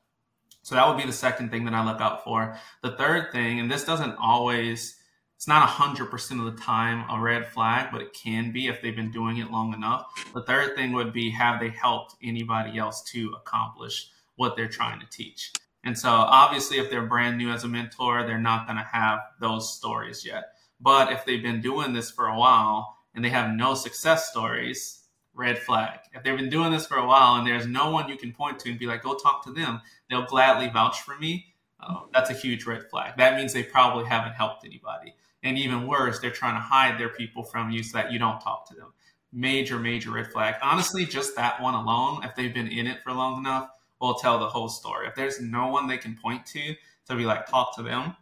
So 0.62 0.76
that 0.76 0.88
would 0.88 0.98
be 0.98 1.08
the 1.08 1.14
second 1.14 1.50
thing 1.50 1.66
that 1.66 1.74
I 1.74 1.84
look 1.84 2.02
out 2.02 2.24
for. 2.24 2.56
The 2.84 2.92
third 2.92 3.32
thing, 3.32 3.60
and 3.60 3.72
this 3.72 3.84
doesn't 3.84 4.16
always 4.22 5.01
it's 5.42 5.48
not 5.48 5.68
100% 5.68 6.48
of 6.48 6.56
the 6.56 6.62
time 6.62 7.04
a 7.10 7.20
red 7.20 7.48
flag, 7.48 7.88
but 7.92 8.00
it 8.00 8.14
can 8.14 8.52
be 8.52 8.68
if 8.68 8.80
they've 8.80 8.96
been 8.96 9.10
doing 9.10 9.38
it 9.38 9.50
long 9.50 9.74
enough. 9.74 10.32
The 10.36 10.44
third 10.44 10.76
thing 10.76 10.92
would 10.92 11.12
be 11.14 11.32
have 11.32 11.60
they 11.60 11.70
helped 11.70 12.14
anybody 12.22 12.78
else 12.78 13.02
to 13.06 13.34
accomplish 13.36 14.12
what 14.36 14.56
they're 14.56 14.68
trying 14.68 15.00
to 15.00 15.08
teach? 15.10 15.52
And 15.84 15.98
so, 15.98 16.10
obviously, 16.12 16.78
if 16.78 16.92
they're 16.92 17.08
brand 17.08 17.40
new 17.40 17.50
as 17.50 17.64
a 17.64 17.68
mentor, 17.68 18.24
they're 18.24 18.38
not 18.38 18.68
going 18.68 18.78
to 18.78 18.84
have 18.84 19.18
those 19.40 19.76
stories 19.76 20.24
yet. 20.24 20.54
But 20.80 21.12
if 21.12 21.26
they've 21.26 21.42
been 21.42 21.60
doing 21.60 21.92
this 21.92 22.12
for 22.12 22.28
a 22.28 22.38
while 22.38 22.96
and 23.16 23.26
they 23.26 23.30
have 23.30 23.50
no 23.50 23.74
success 23.74 24.30
stories, 24.30 25.06
red 25.34 25.58
flag. 25.58 26.02
If 26.14 26.22
they've 26.22 26.38
been 26.38 26.52
doing 26.52 26.72
this 26.72 26.86
for 26.86 26.98
a 26.98 27.08
while 27.08 27.38
and 27.38 27.48
there's 27.48 27.66
no 27.66 27.90
one 27.90 28.10
you 28.10 28.16
can 28.16 28.32
point 28.32 28.60
to 28.60 28.70
and 28.70 28.78
be 28.78 28.86
like, 28.86 29.02
go 29.02 29.16
talk 29.16 29.44
to 29.46 29.52
them, 29.52 29.82
they'll 30.08 30.28
gladly 30.28 30.70
vouch 30.70 31.02
for 31.02 31.18
me. 31.18 31.48
Uh, 31.80 32.02
that's 32.14 32.30
a 32.30 32.34
huge 32.34 32.68
red 32.68 32.88
flag. 32.92 33.18
That 33.18 33.36
means 33.36 33.54
they 33.54 33.64
probably 33.64 34.06
haven't 34.06 34.34
helped 34.34 34.64
anybody. 34.66 35.16
And 35.44 35.58
even 35.58 35.88
worse, 35.88 36.20
they're 36.20 36.32
trying 36.32 36.56
to 36.56 36.62
hide 36.62 37.00
their 37.00 37.10
people 37.10 37.44
from 37.44 37.72
you 37.72 37.84
so 37.84 37.98
that 37.98 38.12
you 38.12 38.20
don't 38.20 38.40
talk 38.40 38.68
to 38.70 38.76
them. 38.76 38.94
Major, 39.34 39.80
major 39.80 40.12
red 40.12 40.32
flag. 40.32 40.56
Honestly, 40.62 41.06
just 41.06 41.36
that 41.36 41.62
one 41.62 41.74
alone, 41.74 42.24
if 42.24 42.36
they've 42.36 42.54
been 42.54 42.68
in 42.68 42.86
it 42.86 43.02
for 43.04 43.12
long 43.12 43.40
enough, 43.40 43.70
will 44.00 44.16
tell 44.16 44.40
the 44.40 44.48
whole 44.48 44.70
story. 44.70 45.08
If 45.08 45.16
there's 45.16 45.40
no 45.40 45.68
one 45.68 45.88
they 45.88 45.98
can 45.98 46.18
point 46.22 46.46
to 46.48 46.76
to 47.08 47.16
be 47.16 47.26
like, 47.26 47.48
talk 47.48 47.76
to 47.76 47.84
them, 47.84 48.16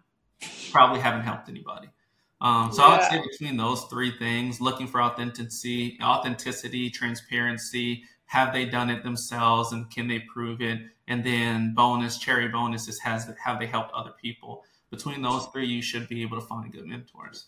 probably 0.71 0.99
haven't 0.99 1.23
helped 1.23 1.49
anybody. 1.49 1.89
Um, 2.41 2.71
so 2.71 2.85
yeah. 2.85 2.87
I 2.87 2.97
would 2.97 3.05
say 3.05 3.21
between 3.31 3.57
those 3.57 3.83
three 3.85 4.17
things, 4.17 4.61
looking 4.61 4.87
for 4.87 5.01
authenticity, 5.01 5.97
authenticity, 6.01 6.89
transparency, 6.89 8.03
have 8.25 8.53
they 8.53 8.65
done 8.65 8.89
it 8.89 9.03
themselves 9.03 9.73
and 9.73 9.89
can 9.89 10.07
they 10.07 10.19
prove 10.19 10.61
it? 10.61 10.79
And 11.07 11.23
then 11.23 11.73
bonus, 11.73 12.17
cherry 12.17 12.47
bonus 12.47 12.87
is 12.87 12.99
has 12.99 13.29
have 13.43 13.59
they 13.59 13.65
helped 13.65 13.91
other 13.93 14.13
people? 14.21 14.63
Between 14.89 15.21
those 15.21 15.45
three, 15.47 15.67
you 15.67 15.81
should 15.81 16.07
be 16.07 16.21
able 16.21 16.39
to 16.39 16.45
find 16.45 16.71
good 16.71 16.85
mentors. 16.85 17.47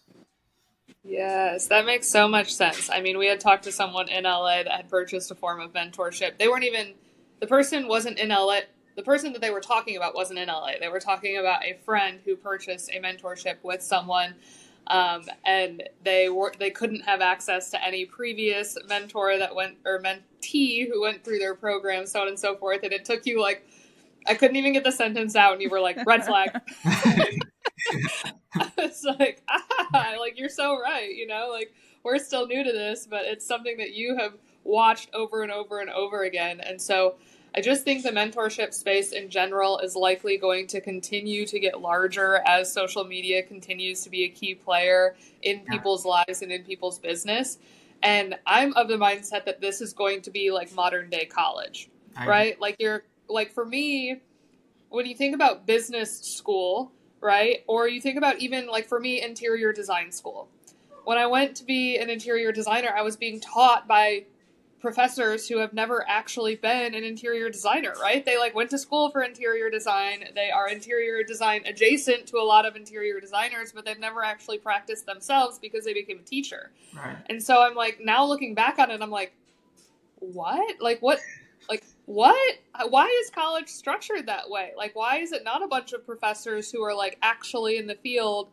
Yes, 1.03 1.67
that 1.67 1.85
makes 1.85 2.07
so 2.07 2.27
much 2.27 2.53
sense. 2.53 2.89
I 2.89 3.01
mean, 3.01 3.17
we 3.17 3.27
had 3.27 3.39
talked 3.39 3.63
to 3.63 3.71
someone 3.71 4.07
in 4.07 4.25
LA 4.25 4.63
that 4.63 4.71
had 4.71 4.89
purchased 4.89 5.31
a 5.31 5.35
form 5.35 5.59
of 5.59 5.73
mentorship. 5.73 6.37
They 6.37 6.47
weren't 6.47 6.63
even, 6.63 6.93
the 7.39 7.47
person 7.47 7.87
wasn't 7.87 8.19
in 8.19 8.29
LA. 8.29 8.59
The 8.95 9.01
person 9.01 9.33
that 9.33 9.41
they 9.41 9.49
were 9.49 9.61
talking 9.61 9.97
about 9.97 10.13
wasn't 10.13 10.39
in 10.39 10.47
LA. 10.47 10.73
They 10.79 10.89
were 10.89 10.99
talking 10.99 11.37
about 11.37 11.63
a 11.63 11.77
friend 11.85 12.19
who 12.23 12.35
purchased 12.35 12.91
a 12.91 12.99
mentorship 12.99 13.55
with 13.63 13.81
someone, 13.81 14.35
um, 14.87 15.23
and 15.45 15.83
they 16.03 16.29
were 16.29 16.53
they 16.59 16.69
couldn't 16.69 17.01
have 17.01 17.21
access 17.21 17.71
to 17.71 17.83
any 17.83 18.05
previous 18.05 18.77
mentor 18.87 19.37
that 19.37 19.55
went 19.55 19.77
or 19.85 20.01
mentee 20.01 20.87
who 20.91 21.01
went 21.01 21.23
through 21.23 21.39
their 21.39 21.55
program, 21.55 22.05
so 22.05 22.21
on 22.21 22.27
and 22.27 22.37
so 22.37 22.57
forth. 22.57 22.83
And 22.83 22.91
it 22.91 23.05
took 23.05 23.25
you 23.25 23.41
like 23.41 23.65
I 24.27 24.35
couldn't 24.35 24.55
even 24.55 24.73
get 24.73 24.83
the 24.83 24.91
sentence 24.91 25.35
out, 25.35 25.53
and 25.53 25.61
you 25.61 25.69
were 25.69 25.79
like, 25.79 25.97
red 26.05 26.25
flag. 26.25 26.49
it's 28.77 29.03
like, 29.03 29.41
ah, 29.49 30.15
like 30.19 30.37
you're 30.37 30.49
so 30.49 30.79
right. 30.79 31.13
You 31.13 31.27
know, 31.27 31.49
like 31.51 31.73
we're 32.03 32.19
still 32.19 32.47
new 32.47 32.63
to 32.63 32.71
this, 32.71 33.07
but 33.09 33.25
it's 33.25 33.45
something 33.45 33.77
that 33.77 33.93
you 33.93 34.17
have 34.17 34.33
watched 34.63 35.09
over 35.13 35.41
and 35.43 35.51
over 35.51 35.79
and 35.79 35.89
over 35.89 36.23
again. 36.23 36.59
And 36.59 36.81
so, 36.81 37.15
I 37.53 37.59
just 37.59 37.83
think 37.83 38.03
the 38.03 38.11
mentorship 38.11 38.73
space 38.73 39.11
in 39.11 39.29
general 39.29 39.79
is 39.79 39.95
likely 39.95 40.37
going 40.37 40.67
to 40.67 40.79
continue 40.79 41.45
to 41.47 41.59
get 41.59 41.81
larger 41.81 42.37
as 42.45 42.71
social 42.71 43.03
media 43.03 43.43
continues 43.43 44.03
to 44.03 44.09
be 44.09 44.23
a 44.23 44.29
key 44.29 44.55
player 44.55 45.15
in 45.41 45.59
people's 45.65 46.05
lives 46.05 46.41
and 46.41 46.51
in 46.51 46.63
people's 46.63 46.97
business. 46.97 47.57
And 48.03 48.35
I'm 48.47 48.73
of 48.75 48.87
the 48.87 48.95
mindset 48.95 49.45
that 49.45 49.59
this 49.59 49.81
is 49.81 49.91
going 49.91 50.21
to 50.23 50.31
be 50.31 50.51
like 50.51 50.73
modern 50.73 51.09
day 51.09 51.25
college, 51.25 51.89
right? 52.25 52.59
Like 52.59 52.77
you're 52.79 53.03
like 53.31 53.51
for 53.51 53.65
me, 53.65 54.21
when 54.89 55.05
you 55.05 55.15
think 55.15 55.33
about 55.33 55.65
business 55.65 56.19
school, 56.19 56.91
right? 57.21 57.63
Or 57.67 57.87
you 57.87 58.01
think 58.01 58.17
about 58.17 58.39
even 58.39 58.67
like 58.67 58.87
for 58.87 58.99
me, 58.99 59.21
interior 59.21 59.71
design 59.71 60.11
school. 60.11 60.49
When 61.03 61.17
I 61.17 61.25
went 61.25 61.55
to 61.57 61.63
be 61.63 61.97
an 61.97 62.09
interior 62.09 62.51
designer, 62.51 62.89
I 62.95 63.01
was 63.01 63.15
being 63.15 63.39
taught 63.39 63.87
by 63.87 64.25
professors 64.81 65.47
who 65.47 65.59
have 65.59 65.73
never 65.73 66.03
actually 66.09 66.55
been 66.55 66.95
an 66.95 67.03
interior 67.03 67.49
designer, 67.49 67.93
right? 68.01 68.25
They 68.25 68.37
like 68.37 68.55
went 68.55 68.71
to 68.71 68.77
school 68.77 69.11
for 69.11 69.21
interior 69.21 69.69
design. 69.69 70.25
They 70.35 70.49
are 70.49 70.67
interior 70.67 71.23
design 71.23 71.61
adjacent 71.65 72.27
to 72.27 72.37
a 72.37 72.43
lot 72.43 72.65
of 72.65 72.75
interior 72.75 73.19
designers, 73.19 73.71
but 73.71 73.85
they've 73.85 73.99
never 73.99 74.23
actually 74.23 74.57
practiced 74.57 75.05
themselves 75.05 75.59
because 75.59 75.85
they 75.85 75.93
became 75.93 76.19
a 76.19 76.23
teacher. 76.23 76.71
Right. 76.95 77.17
And 77.29 77.41
so 77.41 77.61
I'm 77.61 77.75
like 77.75 77.99
now 78.03 78.25
looking 78.25 78.55
back 78.55 78.79
on 78.79 78.91
it, 78.91 79.01
I'm 79.01 79.11
like, 79.11 79.33
what? 80.19 80.81
Like 80.81 81.01
what 81.01 81.19
like 81.69 81.83
what? 82.13 82.57
Why 82.89 83.07
is 83.23 83.29
college 83.29 83.69
structured 83.69 84.27
that 84.27 84.49
way? 84.49 84.71
Like 84.75 84.95
why 84.95 85.17
is 85.17 85.31
it 85.31 85.43
not 85.43 85.63
a 85.63 85.67
bunch 85.67 85.93
of 85.93 86.05
professors 86.05 86.71
who 86.71 86.83
are 86.83 86.93
like 86.93 87.17
actually 87.21 87.77
in 87.77 87.87
the 87.87 87.95
field 87.95 88.49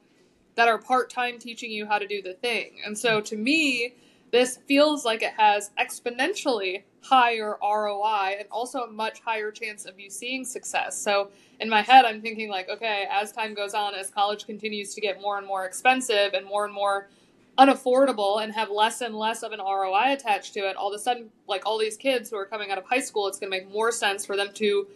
that 0.55 0.69
are 0.69 0.79
part-time 0.79 1.39
teaching 1.39 1.71
you 1.71 1.87
how 1.87 1.99
to 1.99 2.07
do 2.07 2.23
the 2.23 2.35
thing? 2.35 2.79
And 2.85 2.97
so 2.97 3.21
to 3.21 3.37
me, 3.37 3.95
this 4.31 4.59
feels 4.69 5.05
like 5.05 5.23
it 5.23 5.33
has 5.37 5.71
exponentially 5.79 6.83
higher 7.01 7.57
ROI 7.63 8.37
and 8.39 8.49
also 8.51 8.81
a 8.81 8.91
much 8.91 9.21
higher 9.21 9.51
chance 9.51 9.87
of 9.87 9.99
you 9.99 10.11
seeing 10.11 10.45
success. 10.45 11.01
So 11.01 11.31
in 11.61 11.69
my 11.69 11.83
head, 11.83 12.05
I'm 12.05 12.21
thinking 12.21 12.51
like, 12.51 12.69
okay, 12.69 13.07
as 13.11 13.33
time 13.33 13.55
goes 13.55 13.75
on, 13.75 13.95
as 13.95 14.11
college 14.11 14.47
continues 14.47 14.95
to 14.95 15.01
get 15.01 15.21
more 15.21 15.39
and 15.39 15.47
more 15.47 15.65
expensive 15.65 16.35
and 16.35 16.45
more 16.47 16.65
and 16.65 16.75
more 16.75 17.09
unaffordable 17.59 18.43
and 18.43 18.53
have 18.55 18.71
less 18.71 19.01
and 19.01 19.15
less 19.15 19.43
of 19.43 19.53
an 19.53 19.59
ROI 19.59 20.13
attached 20.13 20.55
to 20.55 20.61
it, 20.61 20.77
all 20.77 20.89
of 20.89 20.95
a 20.95 20.99
sudden, 20.99 21.31
like 21.49 21.67
all 21.67 21.79
these 21.79 21.97
kids 21.97 22.31
who 22.31 22.37
are 22.37 22.47
coming 22.47 22.71
out 22.71 22.79
of 22.79 22.85
high 22.85 23.01
school, 23.01 23.27
it's 23.27 23.39
going 23.39 23.51
to 23.51 23.59
make 23.59 23.71
more 23.73 23.91
sense 23.91 24.25
for 24.25 24.37
them 24.37 24.49
to 24.55 24.87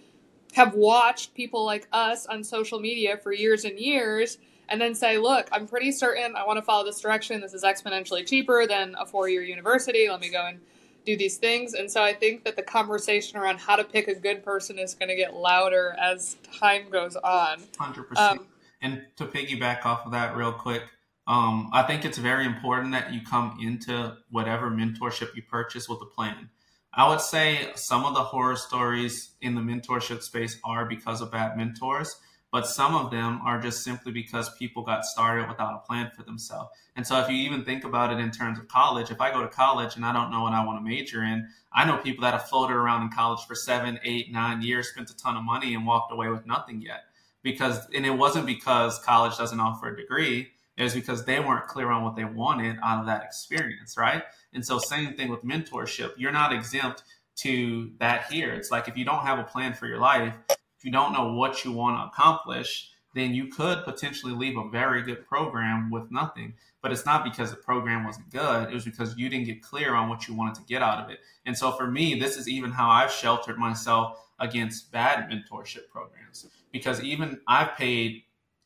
have 0.55 0.75
watched 0.75 1.35
people 1.35 1.65
like 1.65 1.89
us 1.93 2.27
on 2.27 2.45
social 2.45 2.79
media 2.79 3.17
for 3.17 3.33
years 3.33 3.65
and 3.65 3.79
years 3.79 4.39
and 4.69 4.81
then 4.81 4.95
say, 4.95 5.19
look, 5.19 5.49
I'm 5.51 5.67
pretty 5.67 5.91
certain 5.91 6.37
I 6.37 6.47
want 6.47 6.59
to 6.59 6.63
follow 6.63 6.85
this 6.85 7.01
direction. 7.01 7.41
This 7.41 7.55
is 7.55 7.65
exponentially 7.65 8.27
cheaper 8.27 8.67
than 8.67 8.95
a 8.99 9.05
four 9.05 9.29
year 9.29 9.43
university. 9.43 10.09
Let 10.09 10.21
me 10.21 10.31
go 10.31 10.47
and 10.47 10.61
do 11.05 11.17
these 11.17 11.37
things. 11.37 11.75
And 11.75 11.91
so 11.91 12.03
I 12.03 12.13
think 12.13 12.45
that 12.45 12.55
the 12.55 12.63
conversation 12.63 13.39
around 13.39 13.59
how 13.59 13.77
to 13.77 13.83
pick 13.83 14.09
a 14.09 14.15
good 14.15 14.45
person 14.45 14.79
is 14.79 14.95
going 14.95 15.09
to 15.09 15.17
get 15.17 15.35
louder 15.35 15.97
as 16.01 16.37
time 16.59 16.91
goes 16.91 17.17
on. 17.17 17.61
100%. 17.79 18.17
Um, 18.17 18.47
and 18.81 19.05
to 19.17 19.27
piggyback 19.27 19.85
off 19.85 20.07
of 20.07 20.13
that 20.13 20.37
real 20.37 20.53
quick, 20.53 20.83
um, 21.27 21.71
I 21.73 21.83
think 21.83 22.05
it's 22.05 22.19
very 22.19 22.45
important 22.45 22.93
that 22.93 23.13
you 23.13 23.21
come 23.23 23.59
into 23.63 24.17
whatever 24.31 24.71
mentorship 24.71 25.35
you 25.35 25.43
purchase 25.43 25.89
with 25.89 26.01
a 26.03 26.07
plan. 26.07 26.51
I 26.95 27.09
would 27.09 27.21
say 27.21 27.71
some 27.75 28.05
of 28.05 28.15
the 28.15 28.23
horror 28.23 28.57
stories 28.57 29.33
in 29.41 29.55
the 29.55 29.61
mentorship 29.61 30.23
space 30.23 30.59
are 30.65 30.85
because 30.85 31.21
of 31.21 31.33
bad 31.33 31.57
mentors 31.57 32.17
but 32.53 32.67
some 32.69 32.95
of 32.95 33.11
them 33.11 33.41
are 33.45 33.59
just 33.59 33.83
simply 33.83 34.13
because 34.13 34.55
people 34.57 34.83
got 34.83 35.07
started 35.07 35.49
without 35.49 35.75
a 35.75 35.87
plan 35.87 36.11
for 36.15 36.23
themselves. 36.23 36.69
And 36.95 37.07
so 37.07 37.19
if 37.19 37.29
you 37.31 37.37
even 37.37 37.65
think 37.65 37.83
about 37.83 38.13
it 38.13 38.21
in 38.21 38.31
terms 38.31 38.59
of 38.59 38.69
college, 38.69 39.11
if 39.11 39.23
I 39.23 39.33
go 39.33 39.41
to 39.41 39.49
college 39.49 39.97
and 39.97 40.05
I 40.05 40.13
don't 40.13 40.31
know 40.31 40.43
what 40.43 40.53
I 40.53 40.63
want 40.63 40.79
to 40.79 40.89
major 40.89 41.25
in, 41.25 41.49
I 41.73 41.87
know 41.87 41.97
people 41.97 42.23
that 42.23 42.35
have 42.35 42.51
floated 42.51 42.75
around 42.75 43.05
in 43.05 43.09
college 43.11 43.41
for 43.49 43.55
seven, 43.55 43.99
eight, 44.05 44.31
nine 44.31 44.61
years, 44.61 44.91
spent 44.91 45.09
a 45.09 45.17
ton 45.17 45.39
of 45.39 45.45
money 45.45 45.75
and 45.75 45.87
walked 45.87 46.13
away 46.13 46.29
with 46.29 46.45
nothing 46.45 46.83
yet. 46.83 47.05
Because 47.43 47.89
and 47.95 48.05
it 48.05 48.11
wasn't 48.11 48.45
because 48.45 48.99
college 48.99 49.39
doesn't 49.39 49.59
offer 49.59 49.89
a 49.89 49.97
degree, 49.97 50.51
it 50.77 50.83
was 50.83 50.95
because 50.95 51.25
they 51.25 51.39
weren't 51.41 51.67
clear 51.67 51.91
on 51.91 52.03
what 52.03 52.17
they 52.17 52.25
wanted 52.25 52.77
out 52.83 53.01
of 53.01 53.07
that 53.07 53.23
experience, 53.23 53.97
right? 53.97 54.23
And 54.53 54.65
so 54.65 54.79
same 54.79 55.15
thing 55.15 55.29
with 55.29 55.45
mentorship. 55.45 56.13
You're 56.17 56.33
not 56.33 56.53
exempt 56.53 57.05
to 57.37 57.91
that 57.99 58.31
here. 58.31 58.53
It's 58.55 58.71
like 58.71 58.89
if 58.89 58.97
you 58.97 59.05
don't 59.05 59.23
have 59.23 59.39
a 59.39 59.45
plan 59.45 59.75
for 59.75 59.87
your 59.87 59.99
life, 59.99 60.35
if 60.51 60.85
you 60.85 60.91
don't 60.91 61.13
know 61.13 61.33
what 61.35 61.65
you 61.65 61.73
want 61.73 61.99
to 61.99 62.07
accomplish, 62.13 62.91
then 63.15 63.35
you 63.35 63.49
could 63.49 63.85
potentially 63.85 64.33
leave 64.33 64.57
a 64.57 64.69
very 64.71 65.03
good 65.03 65.27
program 65.27 65.91
with 65.91 66.11
nothing. 66.11 66.55
But 66.81 66.93
it's 66.93 67.07
not 67.07 67.25
because 67.25 67.51
the 67.51 67.57
program 67.57 68.05
wasn't 68.05 68.31
good. 68.31 68.71
It 68.71 68.75
was 68.75 68.85
because 68.85 69.17
you 69.17 69.29
didn't 69.29 69.47
get 69.47 69.63
clear 69.63 69.95
on 69.95 70.09
what 70.09 70.27
you 70.27 70.35
wanted 70.35 70.55
to 70.57 70.63
get 70.63 70.83
out 70.83 71.05
of 71.05 71.11
it. 71.11 71.21
And 71.47 71.57
so 71.57 71.71
for 71.73 71.87
me, 71.87 72.19
this 72.19 72.37
is 72.37 72.49
even 72.49 72.73
how 72.73 72.89
I've 72.91 73.13
sheltered 73.13 73.59
myself 73.59 74.19
against 74.41 74.91
bad 74.91 75.31
mentorship 75.31 75.89
programs. 75.91 76.47
Because 76.73 77.03
even 77.03 77.41
I've 77.47 77.77
paid 77.77 78.23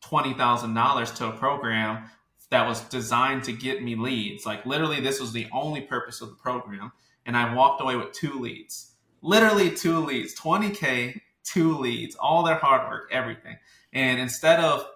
$20,000 0.08 1.14
to 1.16 1.28
a 1.28 1.32
program 1.32 2.04
that 2.50 2.66
was 2.66 2.80
designed 2.82 3.44
to 3.44 3.52
get 3.52 3.82
me 3.82 3.96
leads. 3.96 4.46
Like 4.46 4.64
literally, 4.66 5.00
this 5.00 5.20
was 5.20 5.32
the 5.32 5.46
only 5.52 5.80
purpose 5.80 6.20
of 6.20 6.28
the 6.28 6.36
program. 6.36 6.92
And 7.24 7.36
I 7.36 7.54
walked 7.54 7.80
away 7.80 7.96
with 7.96 8.12
two 8.12 8.38
leads. 8.38 8.92
Literally 9.22 9.70
two 9.70 9.98
leads, 9.98 10.38
20K 10.38 11.20
two 11.46 11.78
leads, 11.78 12.16
all 12.16 12.42
their 12.42 12.56
hard 12.56 12.88
work, 12.90 13.08
everything. 13.10 13.56
And 13.92 14.20
instead 14.20 14.60
of 14.60 14.86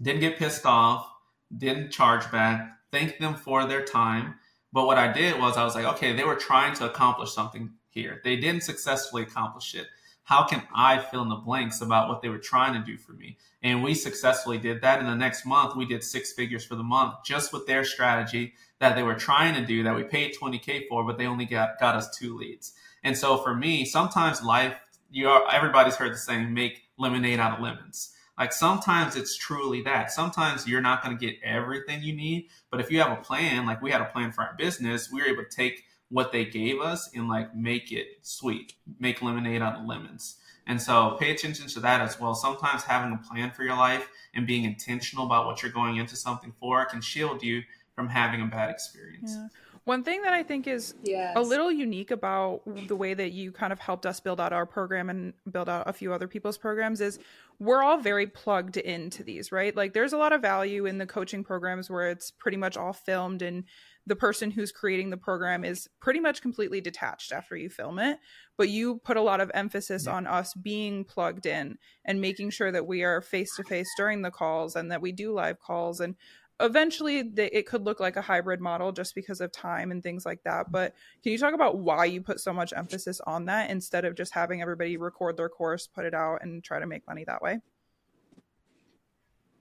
didn't 0.00 0.20
get 0.20 0.38
pissed 0.38 0.66
off, 0.66 1.08
didn't 1.56 1.90
charge 1.90 2.30
back, 2.32 2.78
thank 2.90 3.18
them 3.18 3.34
for 3.34 3.66
their 3.66 3.84
time. 3.84 4.34
But 4.72 4.86
what 4.86 4.98
I 4.98 5.12
did 5.12 5.38
was 5.38 5.56
I 5.56 5.64
was 5.64 5.74
like, 5.74 5.84
okay, 5.84 6.14
they 6.14 6.24
were 6.24 6.34
trying 6.34 6.74
to 6.76 6.86
accomplish 6.86 7.32
something 7.32 7.70
here. 7.90 8.20
They 8.24 8.36
didn't 8.36 8.62
successfully 8.62 9.22
accomplish 9.22 9.74
it. 9.74 9.86
How 10.24 10.44
can 10.44 10.62
I 10.74 10.98
fill 10.98 11.22
in 11.22 11.28
the 11.28 11.36
blanks 11.36 11.80
about 11.80 12.08
what 12.08 12.22
they 12.22 12.28
were 12.28 12.38
trying 12.38 12.74
to 12.74 12.86
do 12.86 12.96
for 12.96 13.12
me? 13.12 13.36
And 13.62 13.82
we 13.82 13.94
successfully 13.94 14.58
did 14.58 14.80
that. 14.82 15.00
In 15.00 15.06
the 15.06 15.14
next 15.14 15.44
month, 15.44 15.76
we 15.76 15.84
did 15.84 16.02
six 16.02 16.32
figures 16.32 16.64
for 16.64 16.76
the 16.76 16.82
month 16.82 17.14
just 17.24 17.52
with 17.52 17.66
their 17.66 17.84
strategy 17.84 18.54
that 18.78 18.96
they 18.96 19.02
were 19.02 19.14
trying 19.14 19.54
to 19.54 19.66
do 19.66 19.82
that 19.82 19.94
we 19.94 20.04
paid 20.04 20.34
20K 20.40 20.88
for, 20.88 21.04
but 21.04 21.18
they 21.18 21.26
only 21.26 21.44
got, 21.44 21.78
got 21.78 21.96
us 21.96 22.16
two 22.16 22.36
leads. 22.36 22.72
And 23.04 23.16
so 23.16 23.38
for 23.38 23.54
me, 23.54 23.84
sometimes 23.84 24.42
life 24.42 24.74
you 25.12 25.28
are 25.28 25.44
everybody's 25.52 25.96
heard 25.96 26.12
the 26.12 26.16
saying 26.16 26.52
make 26.52 26.82
lemonade 26.98 27.38
out 27.38 27.52
of 27.52 27.62
lemons 27.62 28.14
like 28.38 28.52
sometimes 28.52 29.14
it's 29.14 29.36
truly 29.36 29.82
that 29.82 30.10
sometimes 30.10 30.66
you're 30.66 30.80
not 30.80 31.04
going 31.04 31.16
to 31.16 31.26
get 31.26 31.36
everything 31.44 32.02
you 32.02 32.14
need 32.14 32.48
but 32.70 32.80
if 32.80 32.90
you 32.90 32.98
have 32.98 33.12
a 33.12 33.22
plan 33.22 33.66
like 33.66 33.82
we 33.82 33.90
had 33.90 34.00
a 34.00 34.06
plan 34.06 34.32
for 34.32 34.42
our 34.42 34.54
business 34.56 35.10
we 35.12 35.20
were 35.20 35.28
able 35.28 35.44
to 35.44 35.56
take 35.56 35.84
what 36.12 36.30
they 36.30 36.44
gave 36.44 36.80
us 36.80 37.10
and 37.14 37.28
like 37.28 37.54
make 37.56 37.90
it 37.90 38.06
sweet 38.22 38.74
make 39.00 39.22
lemonade 39.22 39.62
out 39.62 39.76
of 39.76 39.86
lemons 39.86 40.36
and 40.66 40.80
so 40.80 41.16
pay 41.18 41.30
attention 41.30 41.66
to 41.66 41.80
that 41.80 42.00
as 42.00 42.20
well 42.20 42.34
sometimes 42.34 42.82
having 42.82 43.12
a 43.12 43.28
plan 43.28 43.50
for 43.50 43.64
your 43.64 43.76
life 43.76 44.08
and 44.34 44.46
being 44.46 44.64
intentional 44.64 45.24
about 45.24 45.46
what 45.46 45.62
you're 45.62 45.72
going 45.72 45.96
into 45.96 46.14
something 46.14 46.52
for 46.60 46.84
can 46.84 47.00
shield 47.00 47.42
you 47.42 47.62
from 47.94 48.08
having 48.08 48.42
a 48.42 48.46
bad 48.46 48.70
experience 48.70 49.34
yeah. 49.34 49.48
One 49.84 50.04
thing 50.04 50.22
that 50.22 50.32
I 50.32 50.44
think 50.44 50.68
is 50.68 50.94
yes. 51.02 51.32
a 51.34 51.40
little 51.42 51.70
unique 51.72 52.12
about 52.12 52.62
the 52.86 52.94
way 52.94 53.14
that 53.14 53.32
you 53.32 53.50
kind 53.50 53.72
of 53.72 53.80
helped 53.80 54.06
us 54.06 54.20
build 54.20 54.40
out 54.40 54.52
our 54.52 54.64
program 54.64 55.10
and 55.10 55.32
build 55.50 55.68
out 55.68 55.88
a 55.88 55.92
few 55.92 56.12
other 56.12 56.28
people's 56.28 56.56
programs 56.56 57.00
is 57.00 57.18
we're 57.58 57.82
all 57.82 57.98
very 57.98 58.28
plugged 58.28 58.76
into 58.76 59.24
these, 59.24 59.50
right? 59.50 59.74
Like 59.74 59.92
there's 59.92 60.12
a 60.12 60.16
lot 60.16 60.32
of 60.32 60.40
value 60.40 60.86
in 60.86 60.98
the 60.98 61.06
coaching 61.06 61.42
programs 61.42 61.90
where 61.90 62.10
it's 62.10 62.30
pretty 62.30 62.56
much 62.56 62.76
all 62.76 62.92
filmed 62.92 63.42
and 63.42 63.64
the 64.06 64.16
person 64.16 64.50
who's 64.50 64.72
creating 64.72 65.10
the 65.10 65.16
program 65.16 65.64
is 65.64 65.88
pretty 66.00 66.18
much 66.18 66.42
completely 66.42 66.80
detached 66.80 67.32
after 67.32 67.56
you 67.56 67.70
film 67.70 67.98
it 67.98 68.18
but 68.56 68.68
you 68.68 68.98
put 68.98 69.16
a 69.16 69.22
lot 69.22 69.40
of 69.40 69.50
emphasis 69.54 70.06
yeah. 70.06 70.12
on 70.12 70.26
us 70.26 70.54
being 70.54 71.04
plugged 71.04 71.46
in 71.46 71.78
and 72.04 72.20
making 72.20 72.50
sure 72.50 72.70
that 72.70 72.86
we 72.86 73.02
are 73.02 73.20
face 73.20 73.56
to 73.56 73.64
face 73.64 73.88
during 73.96 74.22
the 74.22 74.30
calls 74.30 74.76
and 74.76 74.90
that 74.92 75.00
we 75.00 75.12
do 75.12 75.32
live 75.32 75.58
calls. 75.58 76.00
And 76.00 76.14
eventually 76.60 77.22
they, 77.22 77.48
it 77.48 77.66
could 77.66 77.84
look 77.84 77.98
like 77.98 78.16
a 78.16 78.22
hybrid 78.22 78.60
model 78.60 78.92
just 78.92 79.14
because 79.14 79.40
of 79.40 79.50
time 79.50 79.90
and 79.90 80.02
things 80.02 80.24
like 80.24 80.44
that 80.44 80.70
but 80.70 80.94
can 81.22 81.32
you 81.32 81.38
talk 81.38 81.54
about 81.54 81.78
why 81.78 82.04
you 82.04 82.20
put 82.20 82.38
so 82.38 82.52
much 82.52 82.72
emphasis 82.76 83.20
on 83.26 83.46
that 83.46 83.70
instead 83.70 84.04
of 84.04 84.14
just 84.14 84.32
having 84.32 84.62
everybody 84.62 84.96
record 84.96 85.36
their 85.36 85.48
course 85.48 85.88
put 85.88 86.04
it 86.04 86.14
out 86.14 86.40
and 86.42 86.62
try 86.62 86.78
to 86.78 86.86
make 86.86 87.04
money 87.08 87.24
that 87.24 87.42
way? 87.42 87.58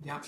Yeah 0.03 0.21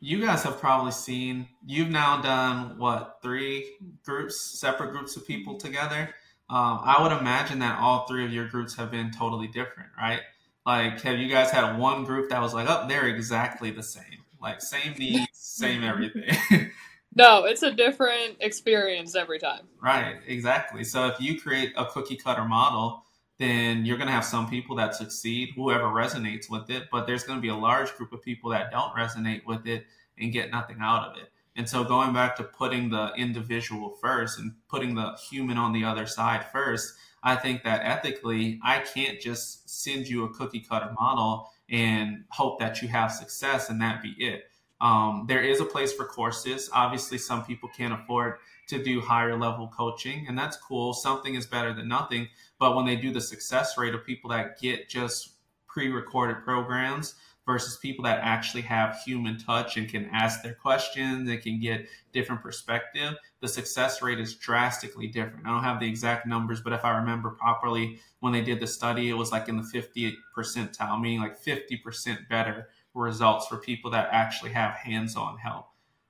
you 0.00 0.24
guys 0.24 0.42
have 0.42 0.58
probably 0.60 0.92
seen 0.92 1.46
you've 1.66 1.90
now 1.90 2.20
done 2.20 2.78
what 2.78 3.18
three 3.22 3.76
groups 4.04 4.58
separate 4.58 4.92
groups 4.92 5.16
of 5.16 5.26
people 5.26 5.56
together 5.56 6.08
um, 6.50 6.80
i 6.84 6.96
would 7.00 7.12
imagine 7.12 7.58
that 7.58 7.78
all 7.78 8.06
three 8.06 8.24
of 8.24 8.32
your 8.32 8.48
groups 8.48 8.74
have 8.74 8.90
been 8.90 9.10
totally 9.10 9.48
different 9.48 9.88
right 9.96 10.20
like 10.66 11.00
have 11.00 11.18
you 11.18 11.28
guys 11.28 11.50
had 11.50 11.78
one 11.78 12.04
group 12.04 12.30
that 12.30 12.40
was 12.40 12.54
like 12.54 12.66
oh 12.68 12.86
they're 12.88 13.08
exactly 13.08 13.70
the 13.70 13.82
same 13.82 14.18
like 14.40 14.60
same 14.60 14.94
needs, 14.98 15.28
same 15.32 15.82
everything. 15.82 16.36
no, 17.14 17.44
it's 17.44 17.62
a 17.62 17.72
different 17.72 18.36
experience 18.40 19.14
every 19.14 19.38
time. 19.38 19.66
Right, 19.82 20.16
exactly. 20.26 20.84
So 20.84 21.06
if 21.06 21.20
you 21.20 21.40
create 21.40 21.72
a 21.76 21.86
cookie 21.86 22.16
cutter 22.16 22.44
model, 22.44 23.04
then 23.38 23.84
you're 23.84 23.96
going 23.96 24.08
to 24.08 24.12
have 24.12 24.24
some 24.24 24.48
people 24.48 24.76
that 24.76 24.94
succeed, 24.94 25.50
whoever 25.54 25.84
resonates 25.84 26.50
with 26.50 26.70
it, 26.70 26.84
but 26.90 27.06
there's 27.06 27.22
going 27.22 27.38
to 27.38 27.42
be 27.42 27.48
a 27.48 27.56
large 27.56 27.94
group 27.94 28.12
of 28.12 28.22
people 28.22 28.50
that 28.50 28.70
don't 28.70 28.94
resonate 28.94 29.46
with 29.46 29.66
it 29.66 29.86
and 30.18 30.32
get 30.32 30.50
nothing 30.50 30.78
out 30.80 31.08
of 31.08 31.16
it. 31.16 31.30
And 31.54 31.68
so 31.68 31.84
going 31.84 32.12
back 32.12 32.36
to 32.36 32.44
putting 32.44 32.90
the 32.90 33.12
individual 33.16 33.90
first 34.00 34.38
and 34.38 34.54
putting 34.68 34.94
the 34.94 35.16
human 35.30 35.56
on 35.56 35.72
the 35.72 35.84
other 35.84 36.06
side 36.06 36.46
first, 36.52 36.94
I 37.22 37.36
think 37.36 37.64
that 37.64 37.80
ethically, 37.84 38.60
I 38.62 38.80
can't 38.80 39.20
just 39.20 39.68
send 39.68 40.08
you 40.08 40.24
a 40.24 40.32
cookie 40.32 40.60
cutter 40.60 40.92
model 40.98 41.50
and 41.68 42.24
hope 42.30 42.60
that 42.60 42.80
you 42.80 42.88
have 42.88 43.10
success 43.12 43.70
and 43.70 43.80
that 43.80 44.02
be 44.02 44.14
it. 44.18 44.44
Um, 44.80 45.24
there 45.28 45.42
is 45.42 45.60
a 45.60 45.64
place 45.64 45.92
for 45.92 46.04
courses. 46.04 46.70
Obviously, 46.72 47.18
some 47.18 47.44
people 47.44 47.68
can't 47.76 47.92
afford 47.92 48.34
to 48.68 48.82
do 48.82 49.00
higher 49.00 49.36
level 49.36 49.68
coaching, 49.76 50.26
and 50.28 50.38
that's 50.38 50.56
cool. 50.56 50.92
Something 50.92 51.34
is 51.34 51.46
better 51.46 51.74
than 51.74 51.88
nothing. 51.88 52.28
But 52.58 52.74
when 52.74 52.86
they 52.86 52.96
do 52.96 53.12
the 53.12 53.20
success 53.20 53.78
rate 53.78 53.94
of 53.94 54.04
people 54.04 54.30
that 54.30 54.60
get 54.60 54.88
just 54.88 55.34
pre 55.66 55.88
recorded 55.88 56.42
programs, 56.44 57.14
versus 57.48 57.78
people 57.78 58.04
that 58.04 58.20
actually 58.22 58.60
have 58.60 59.00
human 59.00 59.38
touch 59.38 59.78
and 59.78 59.88
can 59.88 60.04
ask 60.12 60.42
their 60.42 60.52
questions 60.52 61.30
and 61.30 61.42
can 61.42 61.58
get 61.58 61.88
different 62.12 62.42
perspective, 62.42 63.14
the 63.40 63.48
success 63.48 64.02
rate 64.02 64.20
is 64.20 64.34
drastically 64.34 65.06
different. 65.06 65.46
I 65.46 65.48
don't 65.48 65.64
have 65.64 65.80
the 65.80 65.88
exact 65.88 66.26
numbers, 66.26 66.60
but 66.60 66.74
if 66.74 66.84
I 66.84 66.98
remember 66.98 67.30
properly, 67.30 68.00
when 68.20 68.34
they 68.34 68.42
did 68.42 68.60
the 68.60 68.66
study, 68.66 69.08
it 69.08 69.14
was 69.14 69.32
like 69.32 69.48
in 69.48 69.56
the 69.56 69.62
50 69.62 70.14
percentile, 70.36 71.00
meaning 71.00 71.20
like 71.20 71.42
50% 71.42 72.28
better 72.28 72.68
results 72.92 73.46
for 73.46 73.56
people 73.56 73.90
that 73.92 74.10
actually 74.12 74.52
have 74.52 74.74
hands-on 74.74 75.38
help. 75.38 75.68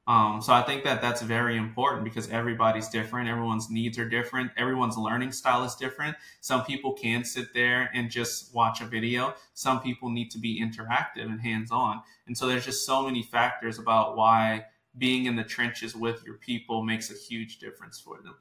Um, 0.09 0.40
so 0.40 0.54
I 0.54 0.62
think 0.62 0.84
that 0.84 1.02
that's 1.02 1.20
very 1.20 1.59
important 1.59 2.02
because 2.02 2.30
everybody's 2.30 2.88
different. 2.88 3.28
Everyone's 3.28 3.68
needs 3.68 3.98
are 3.98 4.09
different. 4.09 4.50
Everyone's 4.56 4.96
learning 4.96 5.32
style 5.32 5.64
is 5.64 5.74
different. 5.74 6.16
Some 6.40 6.64
people 6.64 6.94
can 6.94 7.24
sit 7.24 7.52
there 7.52 7.90
and 7.92 8.11
just 8.11 8.54
watch 8.54 8.80
a 8.80 8.86
video. 8.86 9.34
Some 9.52 9.82
people 9.82 10.09
need 10.09 10.30
to 10.30 10.38
be 10.38 10.62
interactive 10.62 11.26
and 11.26 11.38
hands 11.38 11.70
on. 11.70 12.00
And 12.26 12.36
so 12.36 12.48
there's 12.48 12.64
just 12.64 12.86
so 12.86 13.04
many 13.04 13.22
factors 13.22 13.78
about 13.78 14.16
why 14.16 14.64
being 14.96 15.26
in 15.26 15.36
the 15.36 15.44
trenches 15.44 15.94
with 15.94 16.24
your 16.24 16.36
people 16.36 16.82
makes 16.82 17.11
a 17.11 17.14
huge 17.14 17.59
difference 17.59 18.00
for 18.00 18.18
them. 18.22 18.36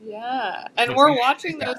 Yeah. 0.00 0.68
And 0.76 0.94
we're 0.94 1.18
watching 1.18 1.58
those. 1.58 1.76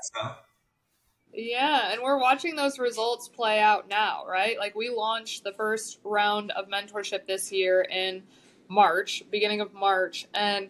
Yeah, 1.31 1.93
and 1.93 2.01
we're 2.01 2.19
watching 2.19 2.55
those 2.55 2.79
results 2.79 3.29
play 3.29 3.59
out 3.59 3.87
now, 3.87 4.25
right? 4.27 4.57
Like 4.57 4.75
we 4.75 4.89
launched 4.89 5.45
the 5.45 5.53
first 5.53 5.99
round 6.03 6.51
of 6.51 6.67
mentorship 6.67 7.27
this 7.27 7.51
year 7.51 7.83
in 7.83 8.23
March, 8.69 9.23
beginning 9.29 9.59
of 9.59 9.73
March. 9.73 10.27
And 10.33 10.69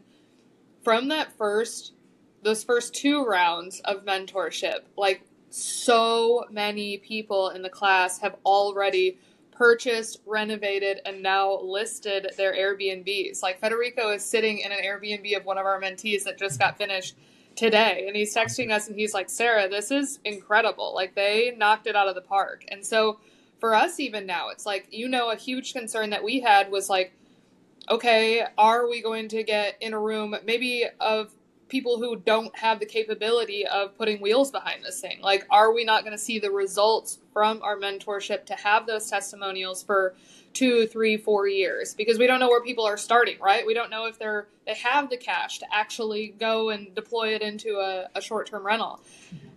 from 0.84 1.10
that 1.10 1.32
first, 1.38 1.94
those 2.42 2.64
first 2.64 2.96
two 2.96 3.24
rounds 3.26 3.82
of 3.82 4.06
mentorship, 4.06 4.80
like 4.98 5.22
so 5.50 6.46
many 6.50 6.98
people 6.98 7.50
in 7.50 7.62
the 7.62 7.70
class 7.70 8.20
have 8.20 8.36
already 8.46 9.20
purchased, 9.52 10.22
renovated, 10.26 11.02
and 11.06 11.22
now 11.22 11.60
listed 11.62 12.32
their 12.38 12.54
Airbnbs. 12.54 13.44
Like 13.44 13.60
Federico 13.60 14.12
is 14.12 14.24
sitting 14.24 14.60
in 14.60 14.72
an 14.72 14.80
Airbnb 14.80 15.36
of 15.36 15.46
one 15.46 15.58
of 15.58 15.66
our 15.66 15.82
mentees 15.82 16.24
that 16.24 16.40
just 16.40 16.60
got 16.60 16.78
finished 16.78 17.16
today. 17.56 18.06
And 18.08 18.16
he's 18.16 18.34
texting 18.34 18.72
us 18.72 18.88
and 18.88 18.98
he's 18.98 19.14
like, 19.14 19.30
Sarah, 19.30 19.68
this 19.68 19.92
is 19.92 20.20
incredible. 20.24 20.96
Like 20.96 21.14
they 21.14 21.54
knocked 21.58 21.88
it 21.88 21.96
out 21.96 22.08
of 22.08 22.16
the 22.16 22.22
park. 22.22 22.64
And 22.70 22.86
so 22.86 23.20
for 23.60 23.76
us, 23.76 24.00
even 24.00 24.26
now, 24.26 24.48
it's 24.48 24.66
like, 24.66 24.88
you 24.92 25.10
know, 25.10 25.30
a 25.30 25.36
huge 25.36 25.74
concern 25.74 26.12
that 26.12 26.24
we 26.24 26.40
had 26.40 26.72
was 26.72 26.90
like, 26.90 27.14
okay, 27.90 28.46
are 28.58 28.88
we 28.88 29.02
going 29.02 29.28
to 29.30 29.44
get 29.44 29.78
in 29.82 29.94
a 29.94 30.00
room 30.00 30.36
maybe 30.46 30.86
of 31.00 31.34
people 31.70 31.98
who 31.98 32.16
don't 32.16 32.56
have 32.58 32.80
the 32.80 32.86
capability 32.86 33.66
of 33.66 33.96
putting 33.98 34.22
wheels 34.22 34.52
behind 34.52 34.84
this 34.84 35.00
thing? 35.00 35.22
Like, 35.22 35.46
are 35.50 35.74
we 35.74 35.84
not 35.84 36.04
going 36.04 36.16
to 36.16 36.22
see 36.22 36.40
the 36.40 36.52
results 36.52 37.20
from 37.32 37.62
our 37.62 37.78
mentorship 37.78 38.46
to 38.48 38.56
have 38.56 38.88
those 38.88 39.10
testimonials 39.10 39.84
for 39.84 40.16
two, 40.54 40.88
three, 40.88 41.16
four 41.16 41.48
years? 41.48 41.94
Because 41.94 42.18
we 42.18 42.28
don't 42.28 42.40
know 42.40 42.50
where 42.50 42.64
people 42.64 42.86
are 42.86 42.98
starting, 42.98 43.40
right? 43.40 43.66
We 43.66 43.74
don't 43.74 43.92
know 43.92 44.06
if 44.06 44.20
they're 44.20 44.48
they 44.66 44.76
have 44.76 45.10
the 45.10 45.18
cash 45.18 45.60
to 45.60 45.66
actually 45.74 46.36
go 46.40 46.70
and 46.70 46.94
deploy 46.94 47.34
it 47.34 47.42
into 47.42 47.78
a, 47.78 48.08
a 48.16 48.22
short 48.22 48.48
term 48.48 48.66
rental. 48.66 49.00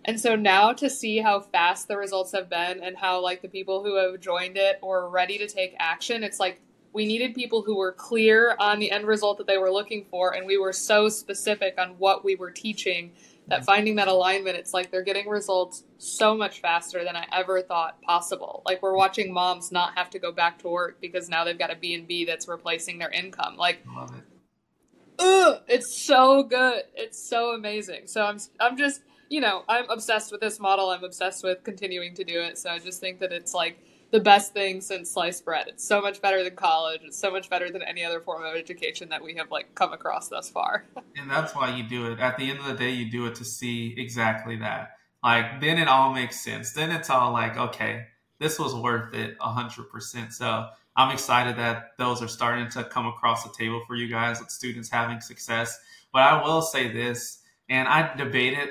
And 0.05 0.19
so 0.19 0.35
now 0.35 0.73
to 0.73 0.89
see 0.89 1.19
how 1.19 1.39
fast 1.39 1.87
the 1.87 1.97
results 1.97 2.31
have 2.33 2.49
been 2.49 2.83
and 2.83 2.97
how 2.97 3.21
like 3.21 3.41
the 3.41 3.47
people 3.47 3.83
who 3.83 3.95
have 3.95 4.19
joined 4.19 4.57
it 4.57 4.79
or 4.81 5.09
ready 5.09 5.37
to 5.37 5.47
take 5.47 5.75
action, 5.79 6.23
it's 6.23 6.39
like 6.39 6.61
we 6.93 7.05
needed 7.05 7.33
people 7.33 7.63
who 7.63 7.75
were 7.75 7.91
clear 7.91 8.55
on 8.59 8.79
the 8.79 8.91
end 8.91 9.05
result 9.05 9.37
that 9.39 9.47
they 9.47 9.57
were 9.57 9.71
looking 9.71 10.05
for 10.09 10.33
and 10.33 10.45
we 10.45 10.57
were 10.57 10.73
so 10.73 11.09
specific 11.09 11.75
on 11.77 11.89
what 11.97 12.23
we 12.23 12.35
were 12.35 12.51
teaching 12.51 13.11
that 13.47 13.65
finding 13.65 13.95
that 13.95 14.07
alignment 14.07 14.55
it's 14.55 14.73
like 14.73 14.89
they're 14.91 15.03
getting 15.03 15.27
results 15.27 15.83
so 15.97 16.35
much 16.35 16.61
faster 16.61 17.03
than 17.03 17.15
i 17.15 17.25
ever 17.31 17.61
thought 17.61 18.01
possible. 18.01 18.61
Like 18.65 18.81
we're 18.81 18.95
watching 18.95 19.33
moms 19.33 19.71
not 19.71 19.97
have 19.97 20.09
to 20.11 20.19
go 20.19 20.31
back 20.31 20.59
to 20.59 20.69
work 20.69 21.01
because 21.01 21.29
now 21.29 21.43
they've 21.43 21.57
got 21.57 21.71
a 21.71 21.75
b&b 21.75 22.25
that's 22.25 22.47
replacing 22.47 22.99
their 22.99 23.09
income. 23.09 23.57
Like 23.57 23.83
it. 23.85 24.23
Ugh, 25.19 25.61
it's 25.67 26.05
so 26.05 26.43
good. 26.43 26.83
It's 26.95 27.29
so 27.29 27.53
amazing. 27.53 28.07
So 28.07 28.23
i'm 28.23 28.37
i'm 28.59 28.77
just 28.77 29.01
you 29.29 29.41
know 29.41 29.63
i'm 29.67 29.89
obsessed 29.89 30.31
with 30.31 30.41
this 30.41 30.59
model. 30.59 30.89
I'm 30.89 31.03
obsessed 31.03 31.43
with 31.43 31.63
continuing 31.63 32.15
to 32.15 32.23
do 32.23 32.41
it. 32.41 32.57
So 32.57 32.69
i 32.69 32.79
just 32.79 32.99
think 32.99 33.19
that 33.19 33.31
it's 33.31 33.53
like 33.53 33.79
the 34.13 34.19
best 34.19 34.53
thing 34.53 34.79
since 34.79 35.09
sliced 35.09 35.43
bread. 35.43 35.65
It's 35.67 35.83
so 35.83 35.99
much 35.99 36.21
better 36.21 36.43
than 36.43 36.55
college. 36.55 37.01
It's 37.03 37.17
so 37.17 37.31
much 37.31 37.49
better 37.49 37.71
than 37.71 37.81
any 37.81 38.05
other 38.05 38.21
form 38.21 38.43
of 38.43 38.55
education 38.55 39.09
that 39.09 39.23
we 39.23 39.33
have 39.37 39.49
like 39.49 39.73
come 39.73 39.91
across 39.91 40.29
thus 40.29 40.51
far. 40.51 40.85
and 41.17 41.29
that's 41.29 41.55
why 41.55 41.75
you 41.75 41.81
do 41.81 42.11
it. 42.11 42.19
At 42.19 42.37
the 42.37 42.47
end 42.47 42.59
of 42.59 42.65
the 42.65 42.75
day, 42.75 42.91
you 42.91 43.09
do 43.09 43.25
it 43.25 43.33
to 43.35 43.43
see 43.43 43.95
exactly 43.97 44.55
that. 44.57 44.91
Like 45.23 45.59
then 45.61 45.79
it 45.79 45.87
all 45.87 46.13
makes 46.13 46.39
sense. 46.39 46.73
Then 46.73 46.91
it's 46.91 47.09
all 47.09 47.33
like, 47.33 47.57
okay, 47.57 48.05
this 48.37 48.59
was 48.59 48.75
worth 48.75 49.15
it 49.15 49.35
a 49.41 49.51
hundred 49.51 49.89
percent. 49.89 50.31
So 50.31 50.67
I'm 50.95 51.11
excited 51.11 51.57
that 51.57 51.93
those 51.97 52.21
are 52.21 52.27
starting 52.27 52.69
to 52.69 52.83
come 52.83 53.07
across 53.07 53.43
the 53.43 53.51
table 53.57 53.81
for 53.87 53.95
you 53.95 54.07
guys 54.07 54.39
with 54.39 54.51
students 54.51 54.91
having 54.91 55.21
success. 55.21 55.79
But 56.11 56.21
I 56.21 56.43
will 56.43 56.61
say 56.61 56.93
this, 56.93 57.39
and 57.67 57.87
I 57.87 58.15
debated 58.15 58.69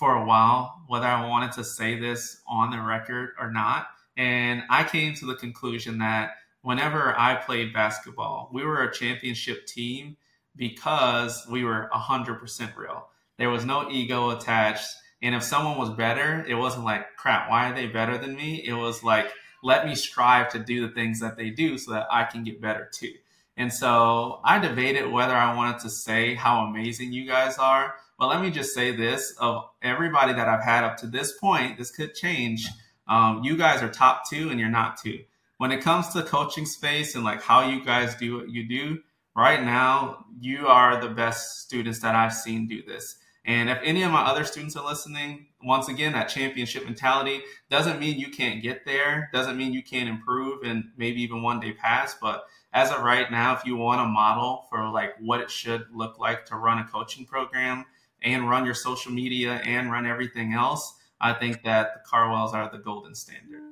for 0.00 0.16
a 0.16 0.24
while 0.24 0.82
whether 0.88 1.06
I 1.06 1.28
wanted 1.28 1.52
to 1.52 1.62
say 1.62 1.96
this 1.96 2.40
on 2.48 2.70
the 2.70 2.80
record 2.80 3.30
or 3.38 3.52
not 3.52 3.86
and 4.16 4.62
I 4.68 4.84
came 4.84 5.14
to 5.14 5.26
the 5.26 5.34
conclusion 5.34 5.98
that 5.98 6.32
whenever 6.62 7.18
I 7.18 7.36
played 7.36 7.72
basketball, 7.72 8.50
we 8.52 8.64
were 8.64 8.82
a 8.82 8.92
championship 8.92 9.66
team 9.66 10.16
because 10.56 11.46
we 11.50 11.64
were 11.64 11.88
100% 11.92 12.76
real. 12.76 13.08
There 13.38 13.50
was 13.50 13.64
no 13.64 13.90
ego 13.90 14.30
attached. 14.30 14.88
And 15.22 15.34
if 15.34 15.42
someone 15.42 15.78
was 15.78 15.90
better, 15.90 16.44
it 16.46 16.54
wasn't 16.54 16.84
like, 16.84 17.16
crap, 17.16 17.50
why 17.50 17.70
are 17.70 17.74
they 17.74 17.86
better 17.86 18.18
than 18.18 18.36
me? 18.36 18.62
It 18.66 18.74
was 18.74 19.02
like, 19.02 19.30
let 19.62 19.86
me 19.86 19.94
strive 19.94 20.50
to 20.50 20.58
do 20.58 20.86
the 20.86 20.92
things 20.94 21.20
that 21.20 21.36
they 21.36 21.50
do 21.50 21.78
so 21.78 21.92
that 21.92 22.06
I 22.10 22.24
can 22.24 22.42
get 22.44 22.60
better 22.60 22.90
too. 22.92 23.12
And 23.56 23.72
so 23.72 24.40
I 24.44 24.58
debated 24.58 25.10
whether 25.10 25.34
I 25.34 25.54
wanted 25.54 25.80
to 25.80 25.90
say 25.90 26.34
how 26.34 26.64
amazing 26.64 27.12
you 27.12 27.26
guys 27.26 27.58
are. 27.58 27.94
But 28.18 28.28
let 28.28 28.40
me 28.40 28.50
just 28.50 28.74
say 28.74 28.94
this 28.94 29.34
of 29.38 29.64
everybody 29.82 30.32
that 30.32 30.48
I've 30.48 30.64
had 30.64 30.84
up 30.84 30.96
to 30.98 31.06
this 31.06 31.32
point, 31.38 31.76
this 31.78 31.90
could 31.90 32.14
change 32.14 32.66
um, 33.10 33.42
you 33.42 33.56
guys 33.56 33.82
are 33.82 33.90
top 33.90 34.22
two 34.30 34.50
and 34.50 34.58
you're 34.58 34.70
not 34.70 34.96
two. 34.96 35.18
When 35.58 35.72
it 35.72 35.82
comes 35.82 36.08
to 36.10 36.22
coaching 36.22 36.64
space 36.64 37.16
and 37.16 37.24
like 37.24 37.42
how 37.42 37.68
you 37.68 37.84
guys 37.84 38.14
do 38.14 38.38
what 38.38 38.48
you 38.48 38.66
do, 38.66 39.00
right 39.36 39.62
now, 39.62 40.24
you 40.40 40.68
are 40.68 41.00
the 41.00 41.08
best 41.08 41.60
students 41.60 41.98
that 42.00 42.14
I've 42.14 42.32
seen 42.32 42.66
do 42.66 42.82
this. 42.82 43.16
And 43.44 43.68
if 43.68 43.78
any 43.82 44.02
of 44.02 44.12
my 44.12 44.22
other 44.22 44.44
students 44.44 44.76
are 44.76 44.86
listening, 44.86 45.46
once 45.62 45.88
again, 45.88 46.12
that 46.12 46.28
championship 46.28 46.84
mentality 46.84 47.40
doesn't 47.68 47.98
mean 47.98 48.18
you 48.18 48.30
can't 48.30 48.62
get 48.62 48.84
there, 48.84 49.28
doesn't 49.32 49.56
mean 49.56 49.72
you 49.72 49.82
can't 49.82 50.08
improve 50.08 50.62
and 50.62 50.84
maybe 50.96 51.20
even 51.22 51.42
one 51.42 51.58
day 51.58 51.72
pass. 51.72 52.16
But 52.20 52.44
as 52.72 52.92
of 52.92 53.02
right 53.02 53.30
now, 53.30 53.54
if 53.56 53.64
you 53.64 53.76
want 53.76 54.02
a 54.02 54.04
model 54.04 54.66
for 54.70 54.88
like 54.88 55.14
what 55.18 55.40
it 55.40 55.50
should 55.50 55.86
look 55.92 56.18
like 56.18 56.46
to 56.46 56.56
run 56.56 56.78
a 56.78 56.86
coaching 56.86 57.24
program 57.24 57.86
and 58.22 58.48
run 58.48 58.64
your 58.64 58.74
social 58.74 59.10
media 59.10 59.60
and 59.64 59.90
run 59.90 60.06
everything 60.06 60.52
else, 60.52 60.94
I 61.20 61.32
think 61.34 61.62
that 61.64 62.04
the 62.04 62.10
Karwells 62.10 62.54
are 62.54 62.70
the 62.70 62.78
golden 62.78 63.14
standard. 63.14 63.62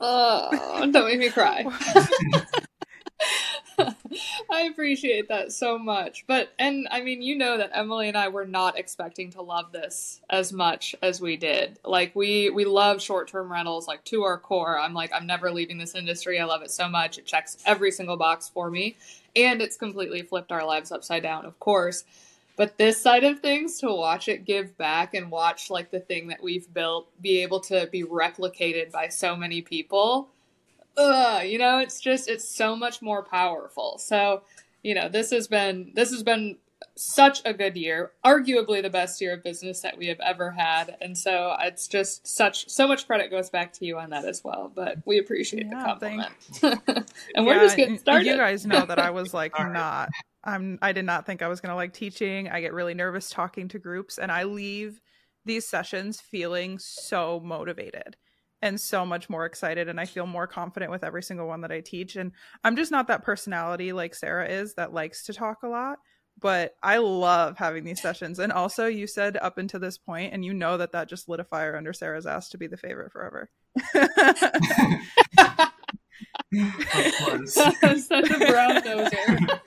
Oh, 0.00 0.88
don't 0.90 1.06
make 1.06 1.18
me 1.18 1.30
cry. 1.30 1.64
I 4.50 4.62
appreciate 4.62 5.28
that 5.28 5.52
so 5.52 5.78
much. 5.78 6.24
But, 6.26 6.52
and 6.58 6.88
I 6.90 7.02
mean, 7.02 7.22
you 7.22 7.36
know 7.36 7.58
that 7.58 7.70
Emily 7.74 8.08
and 8.08 8.16
I 8.16 8.28
were 8.28 8.44
not 8.44 8.78
expecting 8.78 9.30
to 9.32 9.42
love 9.42 9.72
this 9.72 10.20
as 10.30 10.52
much 10.52 10.94
as 11.02 11.20
we 11.20 11.36
did. 11.36 11.78
Like, 11.84 12.14
we, 12.14 12.50
we 12.50 12.64
love 12.64 13.00
short 13.00 13.28
term 13.28 13.50
rentals, 13.50 13.88
like, 13.88 14.04
to 14.06 14.22
our 14.22 14.38
core. 14.38 14.78
I'm 14.78 14.94
like, 14.94 15.12
I'm 15.14 15.26
never 15.26 15.50
leaving 15.50 15.78
this 15.78 15.94
industry. 15.94 16.38
I 16.38 16.44
love 16.44 16.62
it 16.62 16.70
so 16.70 16.88
much. 16.88 17.18
It 17.18 17.26
checks 17.26 17.56
every 17.64 17.90
single 17.90 18.16
box 18.16 18.48
for 18.48 18.70
me. 18.70 18.96
And 19.34 19.62
it's 19.62 19.76
completely 19.76 20.22
flipped 20.22 20.52
our 20.52 20.64
lives 20.64 20.92
upside 20.92 21.22
down, 21.22 21.46
of 21.46 21.58
course. 21.58 22.04
But 22.56 22.76
this 22.76 23.00
side 23.00 23.24
of 23.24 23.40
things, 23.40 23.78
to 23.80 23.88
watch 23.88 24.28
it 24.28 24.44
give 24.44 24.76
back 24.76 25.14
and 25.14 25.30
watch 25.30 25.70
like 25.70 25.90
the 25.90 26.00
thing 26.00 26.28
that 26.28 26.42
we've 26.42 26.72
built 26.72 27.08
be 27.20 27.42
able 27.42 27.60
to 27.60 27.88
be 27.90 28.04
replicated 28.04 28.92
by 28.92 29.08
so 29.08 29.34
many 29.34 29.62
people, 29.62 30.28
ugh, 30.96 31.46
you 31.46 31.58
know, 31.58 31.78
it's 31.78 32.00
just 32.00 32.28
it's 32.28 32.48
so 32.48 32.76
much 32.76 33.00
more 33.00 33.22
powerful. 33.22 33.98
So, 33.98 34.42
you 34.82 34.94
know, 34.94 35.08
this 35.08 35.30
has 35.30 35.48
been 35.48 35.92
this 35.94 36.10
has 36.10 36.22
been 36.22 36.58
such 36.94 37.40
a 37.44 37.54
good 37.54 37.76
year, 37.76 38.12
arguably 38.24 38.82
the 38.82 38.90
best 38.90 39.20
year 39.20 39.34
of 39.34 39.42
business 39.42 39.80
that 39.80 39.96
we 39.96 40.08
have 40.08 40.20
ever 40.20 40.50
had, 40.50 40.96
and 41.00 41.16
so 41.16 41.56
it's 41.60 41.88
just 41.88 42.26
such 42.26 42.68
so 42.68 42.86
much 42.86 43.06
credit 43.06 43.30
goes 43.30 43.50
back 43.50 43.72
to 43.74 43.86
you 43.86 43.98
on 43.98 44.10
that 44.10 44.24
as 44.24 44.44
well. 44.44 44.70
But 44.74 44.98
we 45.06 45.18
appreciate 45.18 45.66
yeah, 45.66 45.78
the 45.78 45.84
compliment, 45.84 46.32
and 47.34 47.46
we're 47.46 47.60
just 47.60 47.76
getting 47.76 47.98
started. 47.98 48.26
You 48.26 48.36
guys 48.36 48.66
know 48.66 48.84
that 48.84 48.98
I 48.98 49.10
was 49.10 49.32
like 49.32 49.58
not 49.58 50.10
I'm 50.44 50.78
I 50.82 50.92
did 50.92 51.04
not 51.04 51.26
think 51.26 51.42
I 51.42 51.48
was 51.48 51.60
going 51.60 51.70
to 51.70 51.76
like 51.76 51.92
teaching. 51.92 52.48
I 52.48 52.60
get 52.60 52.72
really 52.72 52.94
nervous 52.94 53.30
talking 53.30 53.68
to 53.68 53.78
groups 53.78 54.18
and 54.18 54.32
I 54.32 54.44
leave 54.44 55.00
these 55.44 55.66
sessions 55.66 56.20
feeling 56.20 56.78
so 56.78 57.40
motivated 57.40 58.16
and 58.60 58.80
so 58.80 59.04
much 59.04 59.28
more 59.28 59.44
excited 59.44 59.88
and 59.88 60.00
I 60.00 60.06
feel 60.06 60.26
more 60.26 60.46
confident 60.46 60.92
with 60.92 61.02
every 61.02 61.22
single 61.22 61.48
one 61.48 61.62
that 61.62 61.72
I 61.72 61.80
teach 61.80 62.16
and 62.16 62.32
I'm 62.62 62.76
just 62.76 62.92
not 62.92 63.08
that 63.08 63.24
personality 63.24 63.92
like 63.92 64.14
Sarah 64.14 64.48
is 64.48 64.74
that 64.74 64.92
likes 64.92 65.24
to 65.24 65.32
talk 65.32 65.62
a 65.64 65.68
lot 65.68 65.98
but 66.38 66.74
I 66.82 66.98
love 66.98 67.58
having 67.58 67.84
these 67.84 68.00
sessions 68.00 68.38
and 68.38 68.52
also 68.52 68.86
you 68.86 69.08
said 69.08 69.36
up 69.36 69.58
until 69.58 69.80
this 69.80 69.98
point 69.98 70.32
and 70.32 70.44
you 70.44 70.54
know 70.54 70.76
that 70.76 70.92
that 70.92 71.08
just 71.08 71.28
lit 71.28 71.40
a 71.40 71.44
fire 71.44 71.76
under 71.76 71.92
Sarah's 71.92 72.26
ass 72.26 72.48
to 72.50 72.58
be 72.58 72.68
the 72.68 72.76
favorite 72.76 73.10
forever. 73.12 73.50
of 76.52 77.14
course. 77.24 77.54
Such 78.06 78.30
a 78.30 78.38
brown 78.38 78.82
noser. 78.82 79.60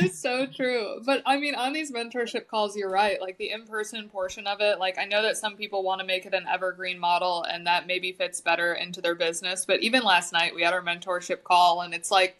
it's 0.00 0.20
so 0.20 0.46
true. 0.46 1.00
But 1.04 1.22
I 1.26 1.38
mean, 1.38 1.54
on 1.54 1.69
these 1.80 1.92
mentorship 1.92 2.46
calls, 2.46 2.76
you're 2.76 2.90
right. 2.90 3.20
Like 3.20 3.38
the 3.38 3.50
in 3.50 3.66
person 3.66 4.08
portion 4.08 4.46
of 4.46 4.60
it, 4.60 4.78
like 4.78 4.98
I 4.98 5.06
know 5.06 5.22
that 5.22 5.38
some 5.38 5.56
people 5.56 5.82
want 5.82 6.00
to 6.00 6.06
make 6.06 6.26
it 6.26 6.34
an 6.34 6.46
evergreen 6.46 6.98
model 6.98 7.42
and 7.42 7.66
that 7.66 7.86
maybe 7.86 8.12
fits 8.12 8.40
better 8.40 8.74
into 8.74 9.00
their 9.00 9.14
business. 9.14 9.64
But 9.64 9.80
even 9.80 10.02
last 10.02 10.32
night, 10.32 10.54
we 10.54 10.62
had 10.62 10.74
our 10.74 10.82
mentorship 10.82 11.42
call, 11.42 11.80
and 11.80 11.94
it's 11.94 12.10
like, 12.10 12.38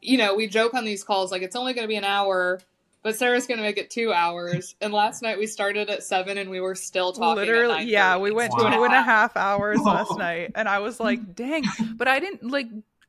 you 0.00 0.16
know, 0.16 0.34
we 0.34 0.46
joke 0.46 0.74
on 0.74 0.84
these 0.84 1.04
calls 1.04 1.30
like 1.30 1.42
it's 1.42 1.56
only 1.56 1.74
going 1.74 1.84
to 1.84 1.88
be 1.88 1.96
an 1.96 2.04
hour. 2.04 2.60
But 3.02 3.14
Sarah's 3.14 3.46
gonna 3.46 3.62
make 3.62 3.78
it 3.78 3.88
two 3.88 4.12
hours. 4.12 4.74
And 4.80 4.92
last 4.92 5.22
night 5.22 5.38
we 5.38 5.46
started 5.46 5.88
at 5.90 6.02
seven, 6.02 6.38
and 6.38 6.50
we 6.50 6.60
were 6.60 6.74
still 6.74 7.12
talking. 7.12 7.36
Literally, 7.36 7.84
yeah, 7.84 8.18
we 8.18 8.32
went 8.32 8.52
wow. 8.52 8.70
two 8.70 8.82
and 8.82 8.92
a 8.92 9.02
half 9.02 9.36
hours 9.36 9.78
last 9.78 10.18
night, 10.18 10.50
and 10.56 10.68
I 10.68 10.80
was 10.80 10.98
like, 10.98 11.36
"Dang!" 11.36 11.62
But 11.94 12.08
I 12.08 12.18
didn't 12.18 12.50
like 12.50 12.66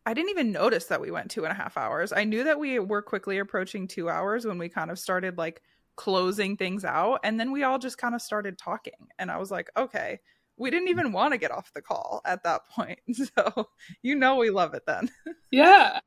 I 0.07 0.13
didn't 0.13 0.29
even 0.29 0.53
notice 0.53 0.85
that 0.85 1.01
we 1.01 1.11
went 1.11 1.29
two 1.29 1.43
and 1.43 1.51
a 1.51 1.55
half 1.55 1.75
hours. 1.75 2.13
I 2.13 2.23
knew 2.23 2.45
that 2.45 2.57
we 2.57 2.79
were 2.79 3.01
quickly 3.01 3.39
approaching 3.39 3.89
two 3.89 4.09
hours 4.09 4.45
when 4.45 4.57
we 4.57 4.69
kind 4.69 4.89
of 4.89 4.97
started 4.97 5.37
like 5.37 5.61
closing 5.97 6.55
things 6.55 6.85
out. 6.85 7.19
And 7.25 7.37
then 7.37 7.51
we 7.51 7.63
all 7.63 7.77
just 7.77 7.97
kind 7.97 8.15
of 8.15 8.21
started 8.21 8.57
talking. 8.57 9.09
And 9.19 9.29
I 9.29 9.35
was 9.35 9.51
like, 9.51 9.69
okay, 9.75 10.19
we 10.55 10.71
didn't 10.71 10.87
even 10.87 11.11
want 11.11 11.33
to 11.33 11.37
get 11.37 11.51
off 11.51 11.73
the 11.73 11.81
call 11.81 12.21
at 12.23 12.41
that 12.43 12.61
point. 12.69 12.99
So 13.13 13.67
you 14.01 14.15
know 14.15 14.37
we 14.37 14.49
love 14.49 14.73
it 14.75 14.83
then. 14.87 15.09
Yeah. 15.51 15.99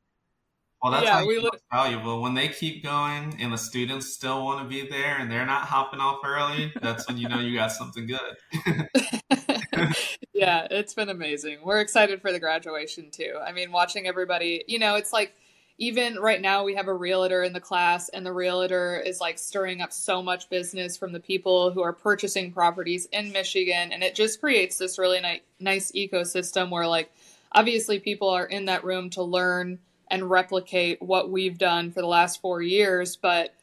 Well, 0.83 0.93
that's 0.93 1.05
yeah, 1.05 1.25
we 1.25 1.39
look- 1.39 1.61
valuable. 1.71 2.23
When 2.23 2.35
they 2.35 2.49
keep 2.49 2.83
going 2.83 3.37
and 3.39 3.53
the 3.53 3.59
students 3.59 4.13
still 4.13 4.45
want 4.45 4.63
to 4.63 4.69
be 4.69 4.89
there 4.89 5.19
and 5.19 5.31
they're 5.31 5.47
not 5.47 5.63
hopping 5.63 6.01
off 6.01 6.21
early, 6.25 6.73
that's 6.81 7.07
when 7.07 7.19
you 7.19 7.29
know 7.29 7.39
you 7.39 7.57
got 7.57 7.73
something 7.73 8.07
good. 8.07 8.87
yeah, 10.33 10.67
it's 10.71 10.95
been 10.95 11.11
amazing. 11.11 11.59
We're 11.63 11.81
excited 11.81 12.23
for 12.23 12.33
the 12.33 12.41
graduation 12.41 13.11
too. 13.11 13.35
I 13.45 13.53
mean, 13.53 13.73
watching 13.73 14.07
everybody, 14.07 14.65
you 14.67 14.79
know, 14.79 14.95
it's 14.95 15.13
like 15.13 15.35
even 15.77 16.17
right 16.17 16.41
now 16.41 16.63
we 16.63 16.75
have 16.75 16.89
a 16.89 16.95
realtor 16.95 17.43
in 17.43 17.55
the 17.55 17.61
class 17.61 18.11
and 18.11 18.25
the 18.25 18.33
realtor 18.33 19.01
is 19.01 19.21
like 19.21 19.39
stirring 19.39 19.81
up 19.81 19.93
so 19.93 20.23
much 20.23 20.49
business 20.51 20.97
from 20.97 21.13
the 21.13 21.21
people 21.21 21.73
who 21.73 21.83
are 21.83 21.93
purchasing 21.93 22.53
properties 22.53 23.07
in 23.13 23.33
Michigan 23.33 23.91
and 23.91 24.03
it 24.03 24.15
just 24.15 24.41
creates 24.41 24.77
this 24.77 24.99
really 24.99 25.21
ni- 25.21 25.43
nice 25.59 25.91
ecosystem 25.93 26.71
where 26.71 26.87
like 26.87 27.11
obviously 27.53 27.99
people 27.99 28.29
are 28.29 28.45
in 28.45 28.67
that 28.67 28.85
room 28.85 29.09
to 29.09 29.23
learn 29.23 29.79
and 30.11 30.31
replicate 30.31 31.01
what 31.01 31.31
we've 31.31 31.59
done 31.59 31.93
for 31.93 32.01
the 32.01 32.07
last 32.07 32.41
4 32.41 32.63
years, 32.63 33.17
but 33.17 33.55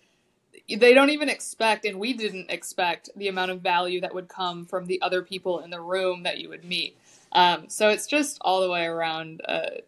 they 0.69 0.93
don't 0.93 1.11
even 1.11 1.29
expect 1.29 1.85
and 1.85 1.99
we 1.99 2.13
didn't 2.13 2.49
expect 2.51 3.09
the 3.15 3.27
amount 3.27 3.51
of 3.51 3.61
value 3.61 4.01
that 4.01 4.13
would 4.13 4.27
come 4.27 4.65
from 4.65 4.85
the 4.85 5.01
other 5.01 5.21
people 5.21 5.59
in 5.59 5.69
the 5.69 5.79
room 5.79 6.23
that 6.23 6.39
you 6.39 6.49
would 6.49 6.65
meet. 6.65 6.97
Um, 7.31 7.69
so 7.69 7.89
it's 7.89 8.07
just 8.07 8.37
all 8.41 8.61
the 8.61 8.69
way 8.69 8.85
around 8.85 9.41
uh, 9.47 9.81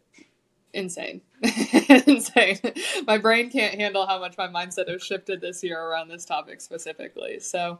insane. 0.73 1.21
Insane. 2.05 2.59
My 3.07 3.17
brain 3.17 3.49
can't 3.49 3.75
handle 3.75 4.05
how 4.05 4.19
much 4.19 4.37
my 4.37 4.47
mindset 4.47 4.89
has 4.89 5.03
shifted 5.03 5.41
this 5.41 5.63
year 5.63 5.81
around 5.81 6.09
this 6.09 6.25
topic 6.25 6.61
specifically. 6.61 7.39
So 7.39 7.79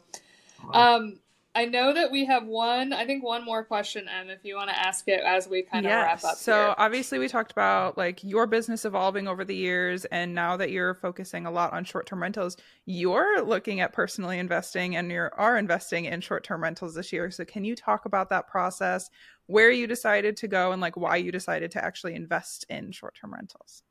um, 0.74 1.20
I 1.56 1.66
know 1.66 1.94
that 1.94 2.12
we 2.12 2.26
have 2.26 2.46
one, 2.46 2.94
I 2.94 3.06
think 3.06 3.24
one 3.24 3.44
more 3.44 3.64
question, 3.64 4.08
Em, 4.08 4.30
if 4.30 4.46
you 4.46 4.56
want 4.56 4.70
to 4.70 4.80
ask 4.80 5.08
it 5.08 5.22
as 5.26 5.48
we 5.48 5.64
kind 5.64 5.86
of 5.86 5.90
yes. 5.90 6.24
wrap 6.24 6.32
up. 6.32 6.38
So 6.38 6.54
here. 6.54 6.76
obviously 6.78 7.18
we 7.18 7.28
talked 7.28 7.52
about 7.52 7.98
like 7.98 8.24
your 8.24 8.46
business 8.46 8.86
evolving 8.86 9.28
over 9.28 9.44
the 9.44 9.56
years 9.56 10.06
and 10.06 10.36
now 10.36 10.58
that 10.58 10.70
you're 10.70 10.94
focusing 10.94 11.48
a 11.48 11.52
lot 11.52 11.74
on 11.74 11.84
short-term 11.86 12.22
rentals, 12.22 12.56
you're 12.86 13.42
looking 13.42 13.82
at 13.82 13.94
personally 13.94 14.38
investing 14.38 14.96
and 14.96 15.12
you 15.12 15.28
are 15.36 15.58
investing 15.58 16.06
in 16.06 16.22
short-term 16.22 16.62
rentals 16.62 16.94
this 16.94 17.12
year. 17.12 17.32
So 17.32 17.44
can 17.46 17.64
you 17.64 17.76
talk 17.76 18.06
about 18.06 18.30
that 18.30 18.48
process, 18.48 19.10
where 19.48 19.72
you 19.72 19.88
decided 19.88 20.38
to 20.38 20.48
go 20.48 20.72
and 20.72 20.80
like 20.80 20.96
why 20.96 21.16
you 21.16 21.32
decided 21.32 21.72
to 21.72 21.84
actually 21.84 22.14
invest 22.14 22.64
in 22.70 22.92
short-term 22.92 23.34
rentals? 23.34 23.82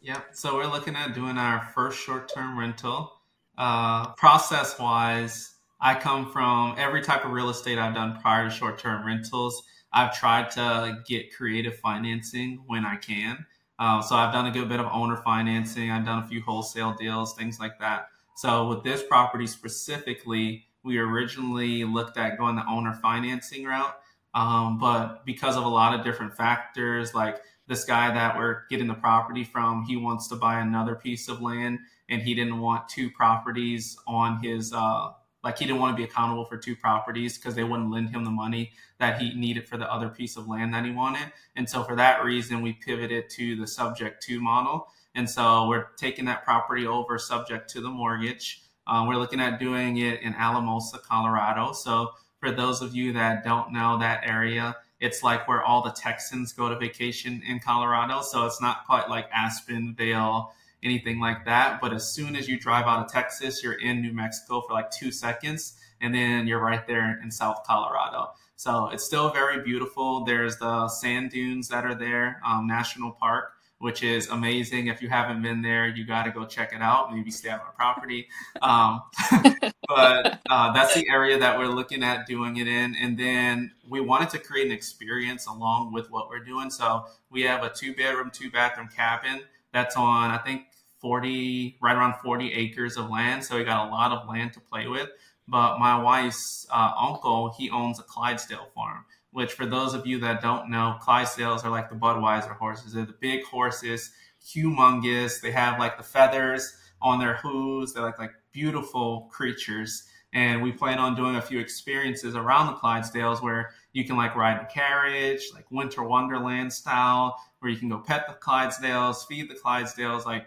Yeah, 0.00 0.20
so 0.32 0.54
we're 0.54 0.70
looking 0.70 0.94
at 0.94 1.14
doing 1.14 1.36
our 1.36 1.68
first 1.74 1.98
short-term 1.98 2.56
rental. 2.56 3.12
Uh, 3.58 4.12
process-wise, 4.12 5.56
I 5.80 5.94
come 5.94 6.30
from 6.30 6.74
every 6.78 7.02
type 7.02 7.24
of 7.24 7.32
real 7.32 7.48
estate 7.48 7.78
I've 7.78 7.94
done 7.94 8.18
prior 8.20 8.44
to 8.44 8.50
short 8.50 8.78
term 8.78 9.06
rentals. 9.06 9.62
I've 9.92 10.16
tried 10.16 10.50
to 10.52 10.98
get 11.06 11.34
creative 11.34 11.78
financing 11.78 12.62
when 12.66 12.84
I 12.84 12.96
can. 12.96 13.44
Uh, 13.78 14.02
so 14.02 14.14
I've 14.14 14.32
done 14.32 14.46
a 14.46 14.50
good 14.50 14.68
bit 14.68 14.78
of 14.78 14.86
owner 14.92 15.16
financing. 15.16 15.90
I've 15.90 16.04
done 16.04 16.22
a 16.22 16.28
few 16.28 16.42
wholesale 16.42 16.94
deals, 16.98 17.34
things 17.34 17.58
like 17.58 17.78
that. 17.80 18.08
So 18.36 18.68
with 18.68 18.84
this 18.84 19.02
property 19.02 19.46
specifically, 19.46 20.66
we 20.82 20.98
originally 20.98 21.84
looked 21.84 22.18
at 22.18 22.38
going 22.38 22.56
the 22.56 22.66
owner 22.68 22.92
financing 23.02 23.64
route. 23.64 23.96
Um, 24.34 24.78
but 24.78 25.24
because 25.24 25.56
of 25.56 25.64
a 25.64 25.68
lot 25.68 25.98
of 25.98 26.04
different 26.04 26.36
factors, 26.36 27.14
like 27.14 27.40
this 27.66 27.84
guy 27.84 28.12
that 28.12 28.36
we're 28.36 28.66
getting 28.68 28.86
the 28.86 28.94
property 28.94 29.44
from, 29.44 29.84
he 29.84 29.96
wants 29.96 30.28
to 30.28 30.36
buy 30.36 30.60
another 30.60 30.94
piece 30.94 31.28
of 31.28 31.40
land 31.40 31.78
and 32.08 32.22
he 32.22 32.34
didn't 32.34 32.58
want 32.58 32.88
two 32.88 33.10
properties 33.10 33.96
on 34.06 34.42
his 34.42 34.72
uh, 34.72 35.10
like 35.42 35.58
he 35.58 35.66
didn't 35.66 35.80
want 35.80 35.96
to 35.96 35.96
be 35.96 36.04
accountable 36.04 36.44
for 36.44 36.56
two 36.56 36.76
properties 36.76 37.38
because 37.38 37.54
they 37.54 37.64
wouldn't 37.64 37.90
lend 37.90 38.10
him 38.10 38.24
the 38.24 38.30
money 38.30 38.72
that 38.98 39.20
he 39.20 39.34
needed 39.34 39.66
for 39.66 39.76
the 39.76 39.90
other 39.90 40.08
piece 40.08 40.36
of 40.36 40.48
land 40.48 40.74
that 40.74 40.84
he 40.84 40.90
wanted. 40.90 41.32
And 41.56 41.68
so 41.68 41.82
for 41.82 41.96
that 41.96 42.24
reason, 42.24 42.62
we 42.62 42.74
pivoted 42.74 43.30
to 43.30 43.56
the 43.56 43.66
subject 43.66 44.22
to 44.24 44.40
model. 44.40 44.88
And 45.14 45.28
so 45.28 45.66
we're 45.68 45.86
taking 45.96 46.26
that 46.26 46.44
property 46.44 46.86
over 46.86 47.18
subject 47.18 47.70
to 47.70 47.80
the 47.80 47.90
mortgage. 47.90 48.62
Uh, 48.86 49.04
we're 49.08 49.16
looking 49.16 49.40
at 49.40 49.58
doing 49.58 49.98
it 49.98 50.20
in 50.22 50.34
Alamosa, 50.34 50.98
Colorado. 50.98 51.72
So 51.72 52.10
for 52.38 52.50
those 52.50 52.82
of 52.82 52.94
you 52.94 53.12
that 53.14 53.44
don't 53.44 53.72
know 53.72 53.98
that 53.98 54.22
area, 54.24 54.76
it's 55.00 55.22
like 55.22 55.48
where 55.48 55.62
all 55.62 55.82
the 55.82 55.92
Texans 55.92 56.52
go 56.52 56.68
to 56.68 56.76
vacation 56.76 57.42
in 57.46 57.60
Colorado. 57.60 58.20
So 58.20 58.46
it's 58.46 58.60
not 58.60 58.86
quite 58.86 59.08
like 59.08 59.28
Aspen, 59.32 59.94
Vail, 59.94 60.52
anything 60.82 61.20
like 61.20 61.44
that. 61.44 61.80
But 61.80 61.92
as 61.92 62.12
soon 62.12 62.36
as 62.36 62.48
you 62.48 62.58
drive 62.58 62.86
out 62.86 63.04
of 63.04 63.12
Texas, 63.12 63.62
you're 63.62 63.80
in 63.80 64.00
New 64.00 64.12
Mexico 64.12 64.62
for 64.62 64.72
like 64.72 64.90
two 64.90 65.12
seconds, 65.12 65.74
and 66.00 66.14
then 66.14 66.46
you're 66.46 66.60
right 66.60 66.86
there 66.86 67.20
in 67.22 67.30
South 67.30 67.62
Colorado. 67.64 68.30
So 68.56 68.88
it's 68.88 69.04
still 69.04 69.30
very 69.30 69.62
beautiful. 69.62 70.24
There's 70.24 70.58
the 70.58 70.88
sand 70.88 71.30
dunes 71.30 71.68
that 71.68 71.86
are 71.86 71.94
there, 71.94 72.42
um, 72.46 72.66
National 72.66 73.12
Park, 73.12 73.54
which 73.78 74.02
is 74.02 74.28
amazing. 74.28 74.88
If 74.88 75.00
you 75.00 75.08
haven't 75.08 75.40
been 75.40 75.62
there, 75.62 75.88
you 75.88 76.04
got 76.06 76.24
to 76.24 76.30
go 76.30 76.44
check 76.44 76.74
it 76.74 76.82
out. 76.82 77.10
Maybe 77.10 77.30
stay 77.30 77.48
on 77.48 77.60
our 77.60 77.72
property. 77.72 78.28
Um, 78.62 79.00
but 79.88 80.40
uh, 80.50 80.72
that's 80.72 80.94
the 80.94 81.08
area 81.08 81.38
that 81.38 81.58
we're 81.58 81.68
looking 81.68 82.02
at 82.02 82.26
doing 82.26 82.58
it 82.58 82.68
in. 82.68 82.94
And 82.96 83.18
then 83.18 83.72
we 83.88 84.02
wanted 84.02 84.28
to 84.30 84.38
create 84.38 84.66
an 84.66 84.72
experience 84.72 85.46
along 85.46 85.94
with 85.94 86.10
what 86.10 86.28
we're 86.28 86.44
doing. 86.44 86.68
So 86.68 87.06
we 87.30 87.42
have 87.42 87.64
a 87.64 87.70
two 87.70 87.94
bedroom, 87.94 88.30
two 88.30 88.50
bathroom 88.50 88.88
cabin 88.94 89.40
that's 89.72 89.96
on, 89.96 90.30
I 90.30 90.38
think, 90.38 90.64
40, 91.00 91.78
right 91.80 91.96
around 91.96 92.14
40 92.22 92.52
acres 92.52 92.96
of 92.96 93.10
land. 93.10 93.44
So 93.44 93.56
we 93.56 93.64
got 93.64 93.88
a 93.88 93.90
lot 93.90 94.12
of 94.12 94.28
land 94.28 94.52
to 94.54 94.60
play 94.60 94.86
with. 94.86 95.08
But 95.48 95.78
my 95.78 96.00
wife's 96.00 96.66
uh, 96.70 96.92
uncle, 96.96 97.52
he 97.58 97.70
owns 97.70 97.98
a 97.98 98.04
Clydesdale 98.04 98.68
farm, 98.74 99.04
which 99.32 99.52
for 99.52 99.66
those 99.66 99.94
of 99.94 100.06
you 100.06 100.20
that 100.20 100.40
don't 100.40 100.70
know, 100.70 100.96
Clydesdales 101.02 101.64
are 101.64 101.70
like 101.70 101.90
the 101.90 101.96
Budweiser 101.96 102.56
horses. 102.56 102.92
They're 102.92 103.04
the 103.04 103.14
big 103.20 103.44
horses, 103.44 104.12
humongous. 104.44 105.40
They 105.40 105.50
have 105.50 105.78
like 105.80 105.96
the 105.96 106.04
feathers 106.04 106.72
on 107.02 107.18
their 107.18 107.34
hooves. 107.36 107.94
They're 107.94 108.04
like, 108.04 108.18
like 108.18 108.32
beautiful 108.52 109.28
creatures. 109.32 110.04
And 110.32 110.62
we 110.62 110.70
plan 110.70 110.98
on 110.98 111.16
doing 111.16 111.34
a 111.34 111.42
few 111.42 111.58
experiences 111.58 112.36
around 112.36 112.66
the 112.66 112.74
Clydesdales 112.74 113.42
where 113.42 113.70
you 113.92 114.04
can 114.04 114.16
like 114.16 114.36
ride 114.36 114.60
the 114.60 114.72
carriage, 114.72 115.42
like 115.52 115.68
winter 115.70 116.04
wonderland 116.04 116.72
style, 116.72 117.36
where 117.58 117.72
you 117.72 117.78
can 117.78 117.88
go 117.88 117.98
pet 117.98 118.28
the 118.28 118.34
Clydesdales, 118.34 119.26
feed 119.26 119.50
the 119.50 119.56
Clydesdales, 119.56 120.24
like 120.24 120.46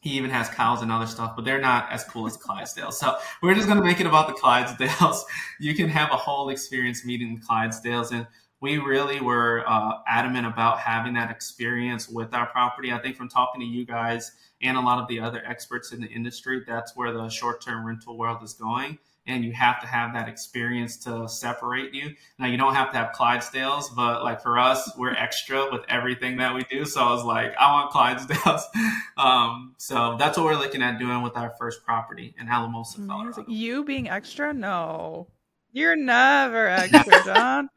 he 0.00 0.10
even 0.10 0.30
has 0.30 0.48
cows 0.48 0.80
and 0.80 0.90
other 0.90 1.06
stuff, 1.06 1.36
but 1.36 1.44
they're 1.44 1.60
not 1.60 1.90
as 1.92 2.04
cool 2.04 2.26
as 2.26 2.36
Clydesdales. 2.36 2.94
So 2.94 3.16
we're 3.42 3.54
just 3.54 3.66
going 3.66 3.78
to 3.78 3.84
make 3.84 4.00
it 4.00 4.06
about 4.06 4.26
the 4.26 4.34
Clydesdales. 4.34 5.22
You 5.60 5.74
can 5.74 5.90
have 5.90 6.10
a 6.10 6.16
whole 6.16 6.48
experience 6.48 7.04
meeting 7.04 7.38
the 7.38 7.46
Clydesdales. 7.46 8.12
And 8.12 8.26
we 8.60 8.78
really 8.78 9.20
were 9.20 9.62
uh, 9.66 9.98
adamant 10.06 10.46
about 10.46 10.78
having 10.78 11.12
that 11.14 11.30
experience 11.30 12.08
with 12.08 12.32
our 12.32 12.46
property. 12.46 12.92
I 12.92 12.98
think 12.98 13.16
from 13.16 13.28
talking 13.28 13.60
to 13.60 13.66
you 13.66 13.84
guys 13.84 14.32
and 14.62 14.78
a 14.78 14.80
lot 14.80 14.98
of 14.98 15.06
the 15.08 15.20
other 15.20 15.42
experts 15.46 15.92
in 15.92 16.00
the 16.00 16.08
industry, 16.08 16.62
that's 16.66 16.96
where 16.96 17.12
the 17.12 17.28
short 17.28 17.60
term 17.60 17.86
rental 17.86 18.16
world 18.16 18.42
is 18.42 18.54
going. 18.54 18.98
And 19.30 19.44
you 19.44 19.52
have 19.52 19.80
to 19.80 19.86
have 19.86 20.12
that 20.14 20.28
experience 20.28 20.96
to 20.98 21.28
separate 21.28 21.94
you. 21.94 22.14
Now 22.38 22.46
you 22.46 22.56
don't 22.56 22.74
have 22.74 22.90
to 22.90 22.96
have 22.98 23.12
Clydesdales, 23.12 23.94
but 23.94 24.24
like 24.24 24.42
for 24.42 24.58
us, 24.58 24.90
we're 24.98 25.14
extra 25.14 25.70
with 25.70 25.82
everything 25.88 26.36
that 26.38 26.54
we 26.54 26.64
do. 26.64 26.84
So 26.84 27.00
I 27.00 27.12
was 27.12 27.24
like, 27.24 27.54
I 27.58 27.72
want 27.72 27.92
Clydesdales. 27.92 28.62
Um, 29.16 29.74
so 29.76 30.16
that's 30.18 30.38
what 30.38 30.46
we're 30.46 30.56
looking 30.56 30.80
at 30.82 30.98
doing 30.98 31.20
with 31.20 31.36
our 31.36 31.52
first 31.58 31.84
property 31.84 32.34
in 32.40 32.48
Alamosa, 32.48 33.02
Colorado. 33.06 33.44
You 33.48 33.84
being 33.84 34.08
extra? 34.08 34.54
No, 34.54 35.26
you're 35.72 35.94
never 35.96 36.66
extra, 36.68 37.22
John. 37.24 37.68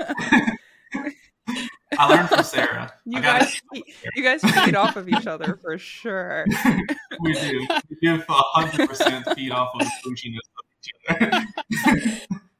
I 1.98 2.08
learned 2.08 2.28
from 2.28 2.44
Sarah. 2.44 2.92
You 3.04 3.20
guys, 3.20 3.60
you 3.72 4.22
guys 4.22 4.40
feed 4.42 4.76
off 4.76 4.94
of 4.94 5.08
each 5.08 5.26
other 5.26 5.58
for 5.60 5.76
sure. 5.78 6.44
we 7.20 7.32
do. 7.32 7.66
We 7.90 7.96
do 8.00 8.22
hundred 8.28 8.88
percent 8.88 9.26
feed 9.34 9.50
off 9.50 9.74
of 9.74 9.80
the 9.80 9.90
pushiness 10.04 10.46
of 10.58 10.64
each 10.70 10.73
other. 10.73 10.73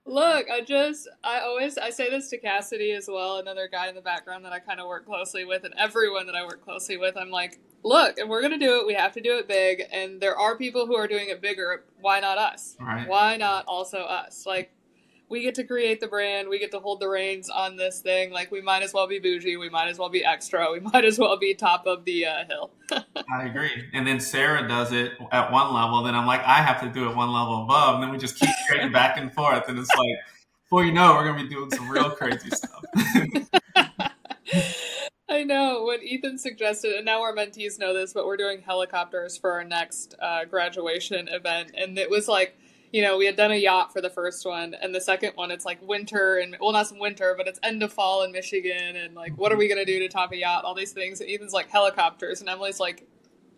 Look, 0.06 0.50
I 0.50 0.60
just, 0.60 1.08
I 1.24 1.40
always, 1.40 1.78
I 1.78 1.90
say 1.90 2.10
this 2.10 2.28
to 2.30 2.38
Cassidy 2.38 2.92
as 2.92 3.08
well, 3.08 3.38
another 3.38 3.68
guy 3.70 3.88
in 3.88 3.94
the 3.94 4.02
background 4.02 4.44
that 4.44 4.52
I 4.52 4.60
kind 4.60 4.78
of 4.78 4.86
work 4.86 5.06
closely 5.06 5.44
with, 5.44 5.64
and 5.64 5.74
everyone 5.78 6.26
that 6.26 6.36
I 6.36 6.44
work 6.44 6.62
closely 6.62 6.96
with. 6.98 7.16
I'm 7.16 7.30
like, 7.30 7.58
look, 7.82 8.18
if 8.18 8.28
we're 8.28 8.42
gonna 8.42 8.58
do 8.58 8.78
it, 8.80 8.86
we 8.86 8.94
have 8.94 9.12
to 9.14 9.20
do 9.20 9.38
it 9.38 9.48
big, 9.48 9.82
and 9.90 10.20
there 10.20 10.36
are 10.36 10.56
people 10.56 10.86
who 10.86 10.94
are 10.94 11.08
doing 11.08 11.30
it 11.30 11.40
bigger. 11.40 11.84
Why 12.00 12.20
not 12.20 12.38
us? 12.38 12.76
Right. 12.78 13.08
Why 13.08 13.36
not 13.38 13.64
also 13.66 13.98
us? 14.00 14.44
Like, 14.46 14.72
we 15.28 15.42
get 15.42 15.54
to 15.56 15.64
create 15.64 16.00
the 16.00 16.06
brand, 16.06 16.48
we 16.48 16.58
get 16.58 16.70
to 16.72 16.80
hold 16.80 17.00
the 17.00 17.08
reins 17.08 17.48
on 17.48 17.76
this 17.76 18.00
thing. 18.00 18.30
Like 18.30 18.50
we 18.50 18.60
might 18.60 18.82
as 18.82 18.92
well 18.92 19.06
be 19.06 19.18
bougie, 19.18 19.56
we 19.56 19.68
might 19.68 19.88
as 19.88 19.98
well 19.98 20.08
be 20.08 20.24
extra, 20.24 20.70
we 20.70 20.80
might 20.92 21.04
as 21.04 21.18
well 21.18 21.36
be 21.38 21.54
top 21.54 21.86
of 21.86 22.04
the 22.04 22.26
uh, 22.26 22.44
hill. 22.46 22.70
I 22.92 23.44
agree. 23.44 23.88
And 23.92 24.06
then 24.06 24.20
Sarah 24.20 24.66
does 24.68 24.92
it 24.92 25.12
at 25.32 25.50
one 25.50 25.72
level, 25.72 26.02
then 26.02 26.14
I'm 26.14 26.26
like, 26.26 26.42
I 26.42 26.62
have 26.62 26.80
to 26.82 26.88
do 26.88 27.08
it 27.08 27.16
one 27.16 27.32
level 27.32 27.64
above, 27.64 27.94
and 27.94 28.02
then 28.02 28.10
we 28.10 28.18
just 28.18 28.38
keep 28.38 28.50
trading 28.68 28.92
back 28.92 29.16
and 29.16 29.32
forth, 29.32 29.68
and 29.68 29.78
it's 29.78 29.90
like, 29.96 30.18
before 30.64 30.84
you 30.84 30.92
know, 30.92 31.14
we're 31.14 31.24
gonna 31.24 31.42
be 31.42 31.48
doing 31.48 31.70
some 31.70 31.88
real 31.88 32.10
crazy 32.10 32.50
stuff. 32.50 32.84
I 35.28 35.42
know 35.42 35.84
when 35.84 36.02
Ethan 36.02 36.38
suggested, 36.38 36.92
and 36.92 37.04
now 37.04 37.22
our 37.22 37.34
mentees 37.34 37.78
know 37.78 37.92
this, 37.92 38.12
but 38.12 38.24
we're 38.24 38.36
doing 38.36 38.62
helicopters 38.62 39.36
for 39.36 39.52
our 39.52 39.64
next 39.64 40.14
uh, 40.20 40.44
graduation 40.44 41.28
event, 41.28 41.72
and 41.76 41.98
it 41.98 42.08
was 42.08 42.28
like 42.28 42.56
you 42.94 43.02
know, 43.02 43.18
we 43.18 43.26
had 43.26 43.34
done 43.34 43.50
a 43.50 43.56
yacht 43.56 43.92
for 43.92 44.00
the 44.00 44.08
first 44.08 44.46
one, 44.46 44.72
and 44.80 44.94
the 44.94 45.00
second 45.00 45.32
one, 45.34 45.50
it's 45.50 45.64
like 45.64 45.82
winter 45.82 46.36
and 46.36 46.56
well, 46.60 46.70
not 46.70 46.86
some 46.86 47.00
winter, 47.00 47.34
but 47.36 47.48
it's 47.48 47.58
end 47.64 47.82
of 47.82 47.92
fall 47.92 48.22
in 48.22 48.30
Michigan, 48.30 48.94
and 48.94 49.16
like, 49.16 49.36
what 49.36 49.50
are 49.50 49.56
we 49.56 49.66
gonna 49.66 49.84
do 49.84 49.98
to 49.98 50.06
top 50.06 50.30
a 50.30 50.36
yacht? 50.36 50.64
All 50.64 50.76
these 50.76 50.92
things. 50.92 51.20
And 51.20 51.28
Ethan's 51.28 51.52
like 51.52 51.68
helicopters, 51.68 52.40
and 52.40 52.48
Emily's 52.48 52.78
like, 52.78 53.04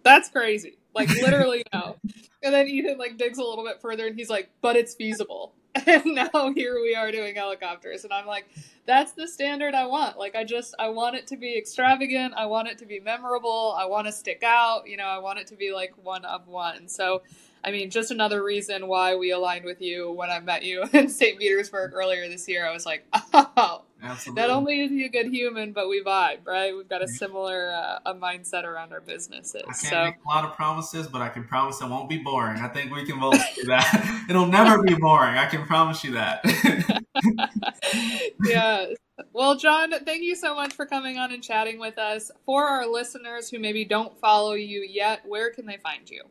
that's 0.02 0.30
crazy, 0.30 0.78
like 0.94 1.10
literally 1.10 1.62
no. 1.74 1.96
And 2.42 2.54
then 2.54 2.68
Ethan 2.68 2.96
like 2.96 3.18
digs 3.18 3.38
a 3.38 3.42
little 3.42 3.64
bit 3.64 3.82
further, 3.82 4.06
and 4.06 4.16
he's 4.16 4.30
like, 4.30 4.50
but 4.62 4.74
it's 4.74 4.94
feasible. 4.94 5.52
And 5.86 6.14
now 6.14 6.52
here 6.54 6.80
we 6.80 6.94
are 6.94 7.12
doing 7.12 7.34
helicopters, 7.34 8.04
and 8.04 8.12
I'm 8.14 8.26
like, 8.26 8.46
that's 8.86 9.12
the 9.12 9.28
standard 9.28 9.74
I 9.74 9.84
want. 9.84 10.16
Like, 10.16 10.34
I 10.34 10.44
just 10.44 10.74
I 10.78 10.88
want 10.88 11.16
it 11.16 11.26
to 11.26 11.36
be 11.36 11.58
extravagant. 11.58 12.32
I 12.34 12.46
want 12.46 12.68
it 12.68 12.78
to 12.78 12.86
be 12.86 13.00
memorable. 13.00 13.76
I 13.78 13.84
want 13.84 14.06
to 14.06 14.12
stick 14.12 14.42
out. 14.42 14.88
You 14.88 14.96
know, 14.96 15.04
I 15.04 15.18
want 15.18 15.38
it 15.38 15.48
to 15.48 15.56
be 15.56 15.74
like 15.74 15.92
one 16.02 16.24
of 16.24 16.48
one. 16.48 16.88
So 16.88 17.20
I 17.64 17.72
mean, 17.72 17.90
just 17.90 18.10
another 18.10 18.42
reason 18.44 18.86
why 18.86 19.16
we 19.16 19.32
aligned 19.32 19.64
with 19.64 19.80
you 19.80 20.12
when 20.12 20.30
I 20.30 20.40
met 20.40 20.62
you 20.62 20.84
in 20.92 21.08
St. 21.08 21.38
Petersburg 21.38 21.92
earlier 21.94 22.28
this 22.28 22.48
year. 22.48 22.66
I 22.66 22.72
was 22.72 22.86
like, 22.86 23.04
oh, 23.12 23.82
Absolutely. 24.02 24.40
not 24.40 24.50
only 24.50 24.80
is 24.82 24.90
he 24.90 25.04
a 25.04 25.08
good 25.08 25.26
human, 25.26 25.72
but 25.72 25.88
we 25.88 26.02
vibe, 26.02 26.46
right? 26.46 26.74
We've 26.76 26.88
got 26.88 27.02
a 27.02 27.08
similar 27.08 27.72
uh, 27.72 27.98
a 28.06 28.14
mindset 28.14 28.64
around 28.64 28.92
our 28.92 29.00
businesses. 29.00 29.62
I 29.62 29.72
can't 29.72 29.76
so. 29.76 30.04
make 30.04 30.14
a 30.24 30.28
lot 30.28 30.44
of 30.44 30.54
promises, 30.54 31.06
but 31.08 31.22
I 31.22 31.28
can 31.28 31.44
promise 31.44 31.80
it 31.80 31.88
won't 31.88 32.08
be 32.08 32.18
boring. 32.18 32.60
I 32.60 32.68
think 32.68 32.94
we 32.94 33.04
can 33.04 33.18
both 33.18 33.42
do 33.56 33.64
that. 33.64 34.26
It'll 34.30 34.46
never 34.46 34.82
be 34.82 34.94
boring. 34.94 35.36
I 35.36 35.46
can 35.46 35.64
promise 35.64 36.04
you 36.04 36.12
that. 36.12 36.44
yeah. 38.44 38.86
Well, 39.32 39.56
John, 39.56 39.92
thank 40.04 40.22
you 40.22 40.36
so 40.36 40.54
much 40.54 40.74
for 40.74 40.86
coming 40.86 41.18
on 41.18 41.32
and 41.32 41.42
chatting 41.42 41.78
with 41.78 41.98
us. 41.98 42.30
For 42.44 42.64
our 42.64 42.86
listeners 42.86 43.48
who 43.48 43.58
maybe 43.58 43.84
don't 43.84 44.18
follow 44.18 44.52
you 44.52 44.82
yet, 44.82 45.22
where 45.26 45.50
can 45.50 45.66
they 45.66 45.78
find 45.78 46.08
you? 46.08 46.22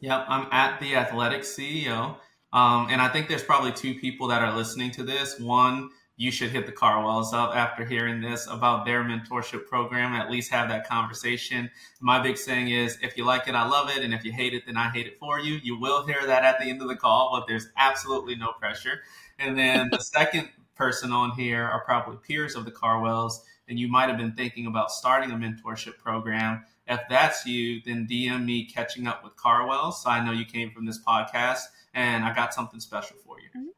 Yep, 0.00 0.24
I'm 0.28 0.46
at 0.50 0.80
the 0.80 0.96
Athletic 0.96 1.42
CEO. 1.42 2.16
Um, 2.52 2.88
and 2.90 3.00
I 3.00 3.08
think 3.08 3.28
there's 3.28 3.44
probably 3.44 3.72
two 3.72 3.94
people 3.94 4.28
that 4.28 4.42
are 4.42 4.56
listening 4.56 4.90
to 4.92 5.02
this. 5.04 5.38
One, 5.38 5.90
you 6.16 6.30
should 6.30 6.50
hit 6.50 6.66
the 6.66 6.72
Karwells 6.72 7.32
up 7.32 7.54
after 7.54 7.84
hearing 7.84 8.20
this 8.20 8.46
about 8.50 8.84
their 8.84 9.04
mentorship 9.04 9.66
program, 9.66 10.12
at 10.12 10.30
least 10.30 10.50
have 10.50 10.68
that 10.68 10.88
conversation. 10.88 11.70
My 12.00 12.20
big 12.20 12.36
saying 12.36 12.68
is 12.68 12.98
if 13.02 13.16
you 13.16 13.24
like 13.24 13.46
it, 13.46 13.54
I 13.54 13.68
love 13.68 13.88
it. 13.90 14.02
And 14.02 14.12
if 14.12 14.24
you 14.24 14.32
hate 14.32 14.52
it, 14.52 14.64
then 14.66 14.76
I 14.76 14.90
hate 14.90 15.06
it 15.06 15.18
for 15.18 15.38
you. 15.38 15.60
You 15.62 15.78
will 15.78 16.04
hear 16.06 16.26
that 16.26 16.44
at 16.44 16.58
the 16.58 16.66
end 16.66 16.82
of 16.82 16.88
the 16.88 16.96
call, 16.96 17.30
but 17.32 17.46
there's 17.46 17.68
absolutely 17.76 18.34
no 18.34 18.52
pressure. 18.58 19.00
And 19.38 19.56
then 19.56 19.88
the 19.90 20.00
second 20.00 20.48
person 20.74 21.12
on 21.12 21.32
here 21.32 21.62
are 21.62 21.84
probably 21.84 22.16
peers 22.26 22.56
of 22.56 22.64
the 22.64 22.72
Karwells, 22.72 23.40
and 23.68 23.78
you 23.78 23.88
might 23.88 24.08
have 24.08 24.18
been 24.18 24.32
thinking 24.32 24.66
about 24.66 24.90
starting 24.90 25.30
a 25.30 25.34
mentorship 25.34 25.98
program. 25.98 26.64
If 26.90 27.02
that's 27.08 27.46
you, 27.46 27.80
then 27.86 28.08
DM 28.10 28.44
me 28.44 28.64
catching 28.64 29.06
up 29.06 29.22
with 29.22 29.36
Karwell. 29.36 29.94
So 29.94 30.10
I 30.10 30.24
know 30.24 30.32
you 30.32 30.44
came 30.44 30.72
from 30.72 30.86
this 30.86 31.00
podcast 31.00 31.60
and 31.94 32.24
I 32.24 32.34
got 32.34 32.52
something 32.52 32.80
special 32.80 33.16
for 33.24 33.36
you. 33.38 33.72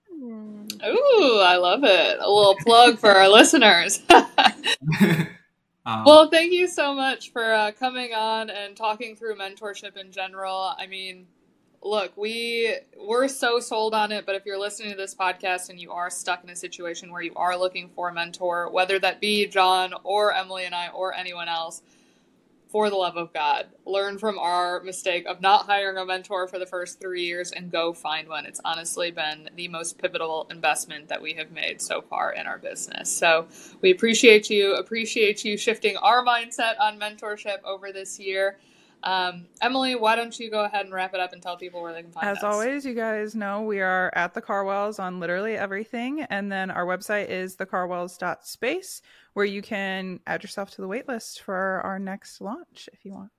Ooh, 0.87 1.39
I 1.41 1.57
love 1.57 1.85
it. 1.85 2.19
A 2.19 2.27
little 2.27 2.57
plug 2.65 2.99
for 2.99 3.11
our 3.11 3.29
listeners. 3.29 4.03
um, 4.11 5.29
well, 6.07 6.31
thank 6.31 6.55
you 6.55 6.67
so 6.67 6.95
much 6.95 7.33
for 7.33 7.53
uh, 7.53 7.73
coming 7.79 8.15
on 8.15 8.49
and 8.49 8.75
talking 8.75 9.15
through 9.15 9.37
mentorship 9.37 9.99
in 9.99 10.11
general. 10.11 10.73
I 10.79 10.87
mean, 10.87 11.27
look, 11.83 12.17
we 12.17 12.77
we're 12.99 13.29
so 13.29 13.61
sold 13.61 13.93
on 13.93 14.11
it, 14.11 14.25
but 14.25 14.37
if 14.37 14.47
you're 14.47 14.59
listening 14.59 14.93
to 14.93 14.97
this 14.97 15.15
podcast 15.15 15.69
and 15.69 15.79
you 15.79 15.93
are 15.93 16.09
stuck 16.09 16.45
in 16.45 16.49
a 16.49 16.57
situation 16.57 17.13
where 17.13 17.21
you 17.23 17.35
are 17.37 17.59
looking 17.59 17.91
for 17.91 18.09
a 18.09 18.15
mentor, 18.15 18.71
whether 18.71 18.99
that 19.01 19.21
be 19.21 19.47
John 19.47 19.93
or 20.03 20.33
Emily 20.33 20.65
and 20.65 20.75
I 20.75 20.89
or 20.89 21.13
anyone 21.13 21.49
else, 21.49 21.83
for 22.73 22.89
the 22.89 22.97
love 22.97 23.19
of 23.19 23.35
God, 23.35 23.67
learn 23.85 24.17
from 24.17 24.39
our 24.39 24.83
mistake 24.83 25.27
of 25.27 25.43
not 25.43 25.67
hiring 25.67 25.99
a 25.99 26.07
mentor 26.07 26.49
for 26.49 26.59
the 26.59 26.65
first 26.65 26.99
three 26.99 27.23
years 27.23 27.53
and 27.53 27.71
go 27.71 27.93
find 27.93 28.29
one. 28.29 28.47
It's 28.47 28.63
honestly 28.65 29.11
been 29.11 29.51
the 29.55 29.69
most 29.69 29.99
pivotal 29.99 30.49
investment 30.51 31.09
that 31.09 31.21
we 31.21 31.35
have 31.35 31.53
made 31.53 31.83
so 31.83 32.01
far 32.01 32.33
in 32.33 32.47
our 32.47 32.59
business. 32.59 33.15
So 33.15 33.47
we 33.83 33.91
appreciate 33.91 34.49
you, 34.49 34.75
appreciate 34.75 35.45
you 35.45 35.59
shifting 35.59 35.99
our 35.99 36.25
mindset 36.25 36.81
on 36.81 36.99
mentorship 36.99 37.63
over 37.63 37.93
this 37.93 38.19
year. 38.19 38.57
Um, 39.05 39.47
Emily, 39.61 39.97
why 39.97 40.15
don't 40.15 40.39
you 40.39 40.51
go 40.51 40.65
ahead 40.65 40.85
and 40.85 40.95
wrap 40.95 41.13
it 41.13 41.21
up 41.21 41.33
and 41.33 41.43
tell 41.43 41.57
people 41.57 41.83
where 41.83 41.93
they 41.93 42.03
can 42.03 42.13
find 42.13 42.27
As 42.27 42.39
us? 42.39 42.45
As 42.45 42.55
always, 42.55 42.87
you 42.87 42.95
guys 42.95 43.35
know 43.35 43.63
we 43.63 43.81
are 43.81 44.13
at 44.15 44.33
the 44.33 44.41
Karwells 44.41 45.01
on 45.01 45.19
literally 45.19 45.57
everything. 45.57 46.23
And 46.23 46.53
then 46.53 46.71
our 46.71 46.87
website 46.87 47.29
is 47.29 47.57
thecarwells.space, 47.57 49.03
where 49.35 49.47
you 49.47 49.63
can 49.63 50.21
add 50.27 50.43
yourself 50.43 50.71
to 50.73 50.83
the 50.83 50.89
waitlist 50.89 51.41
for 51.41 51.81
our 51.85 51.99
next 51.99 52.41
launch 52.41 52.89
if 52.93 53.05
you 53.05 53.13
want. 53.13 53.31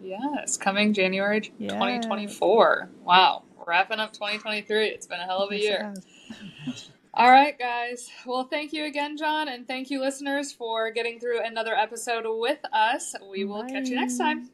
Yes, 0.00 0.56
coming 0.56 0.92
January 0.92 1.52
yes. 1.58 1.72
2024. 1.72 2.90
Wow, 3.04 3.44
wrapping 3.66 3.98
up 3.98 4.12
2023. 4.12 4.86
It's 4.86 5.06
been 5.06 5.20
a 5.20 5.24
hell 5.24 5.38
of 5.38 5.52
a 5.52 5.58
year. 5.58 5.94
All 7.14 7.30
right, 7.30 7.58
guys. 7.58 8.10
Well, 8.26 8.44
thank 8.44 8.74
you 8.74 8.84
again, 8.84 9.16
John, 9.16 9.48
and 9.48 9.66
thank 9.66 9.90
you, 9.90 10.00
listeners, 10.00 10.52
for 10.52 10.90
getting 10.90 11.18
through 11.18 11.42
another 11.42 11.74
episode 11.74 12.26
with 12.26 12.58
us. 12.74 13.14
We 13.30 13.44
will 13.44 13.62
Bye. 13.62 13.70
catch 13.70 13.88
you 13.88 13.96
next 13.96 14.18
time. 14.18 14.50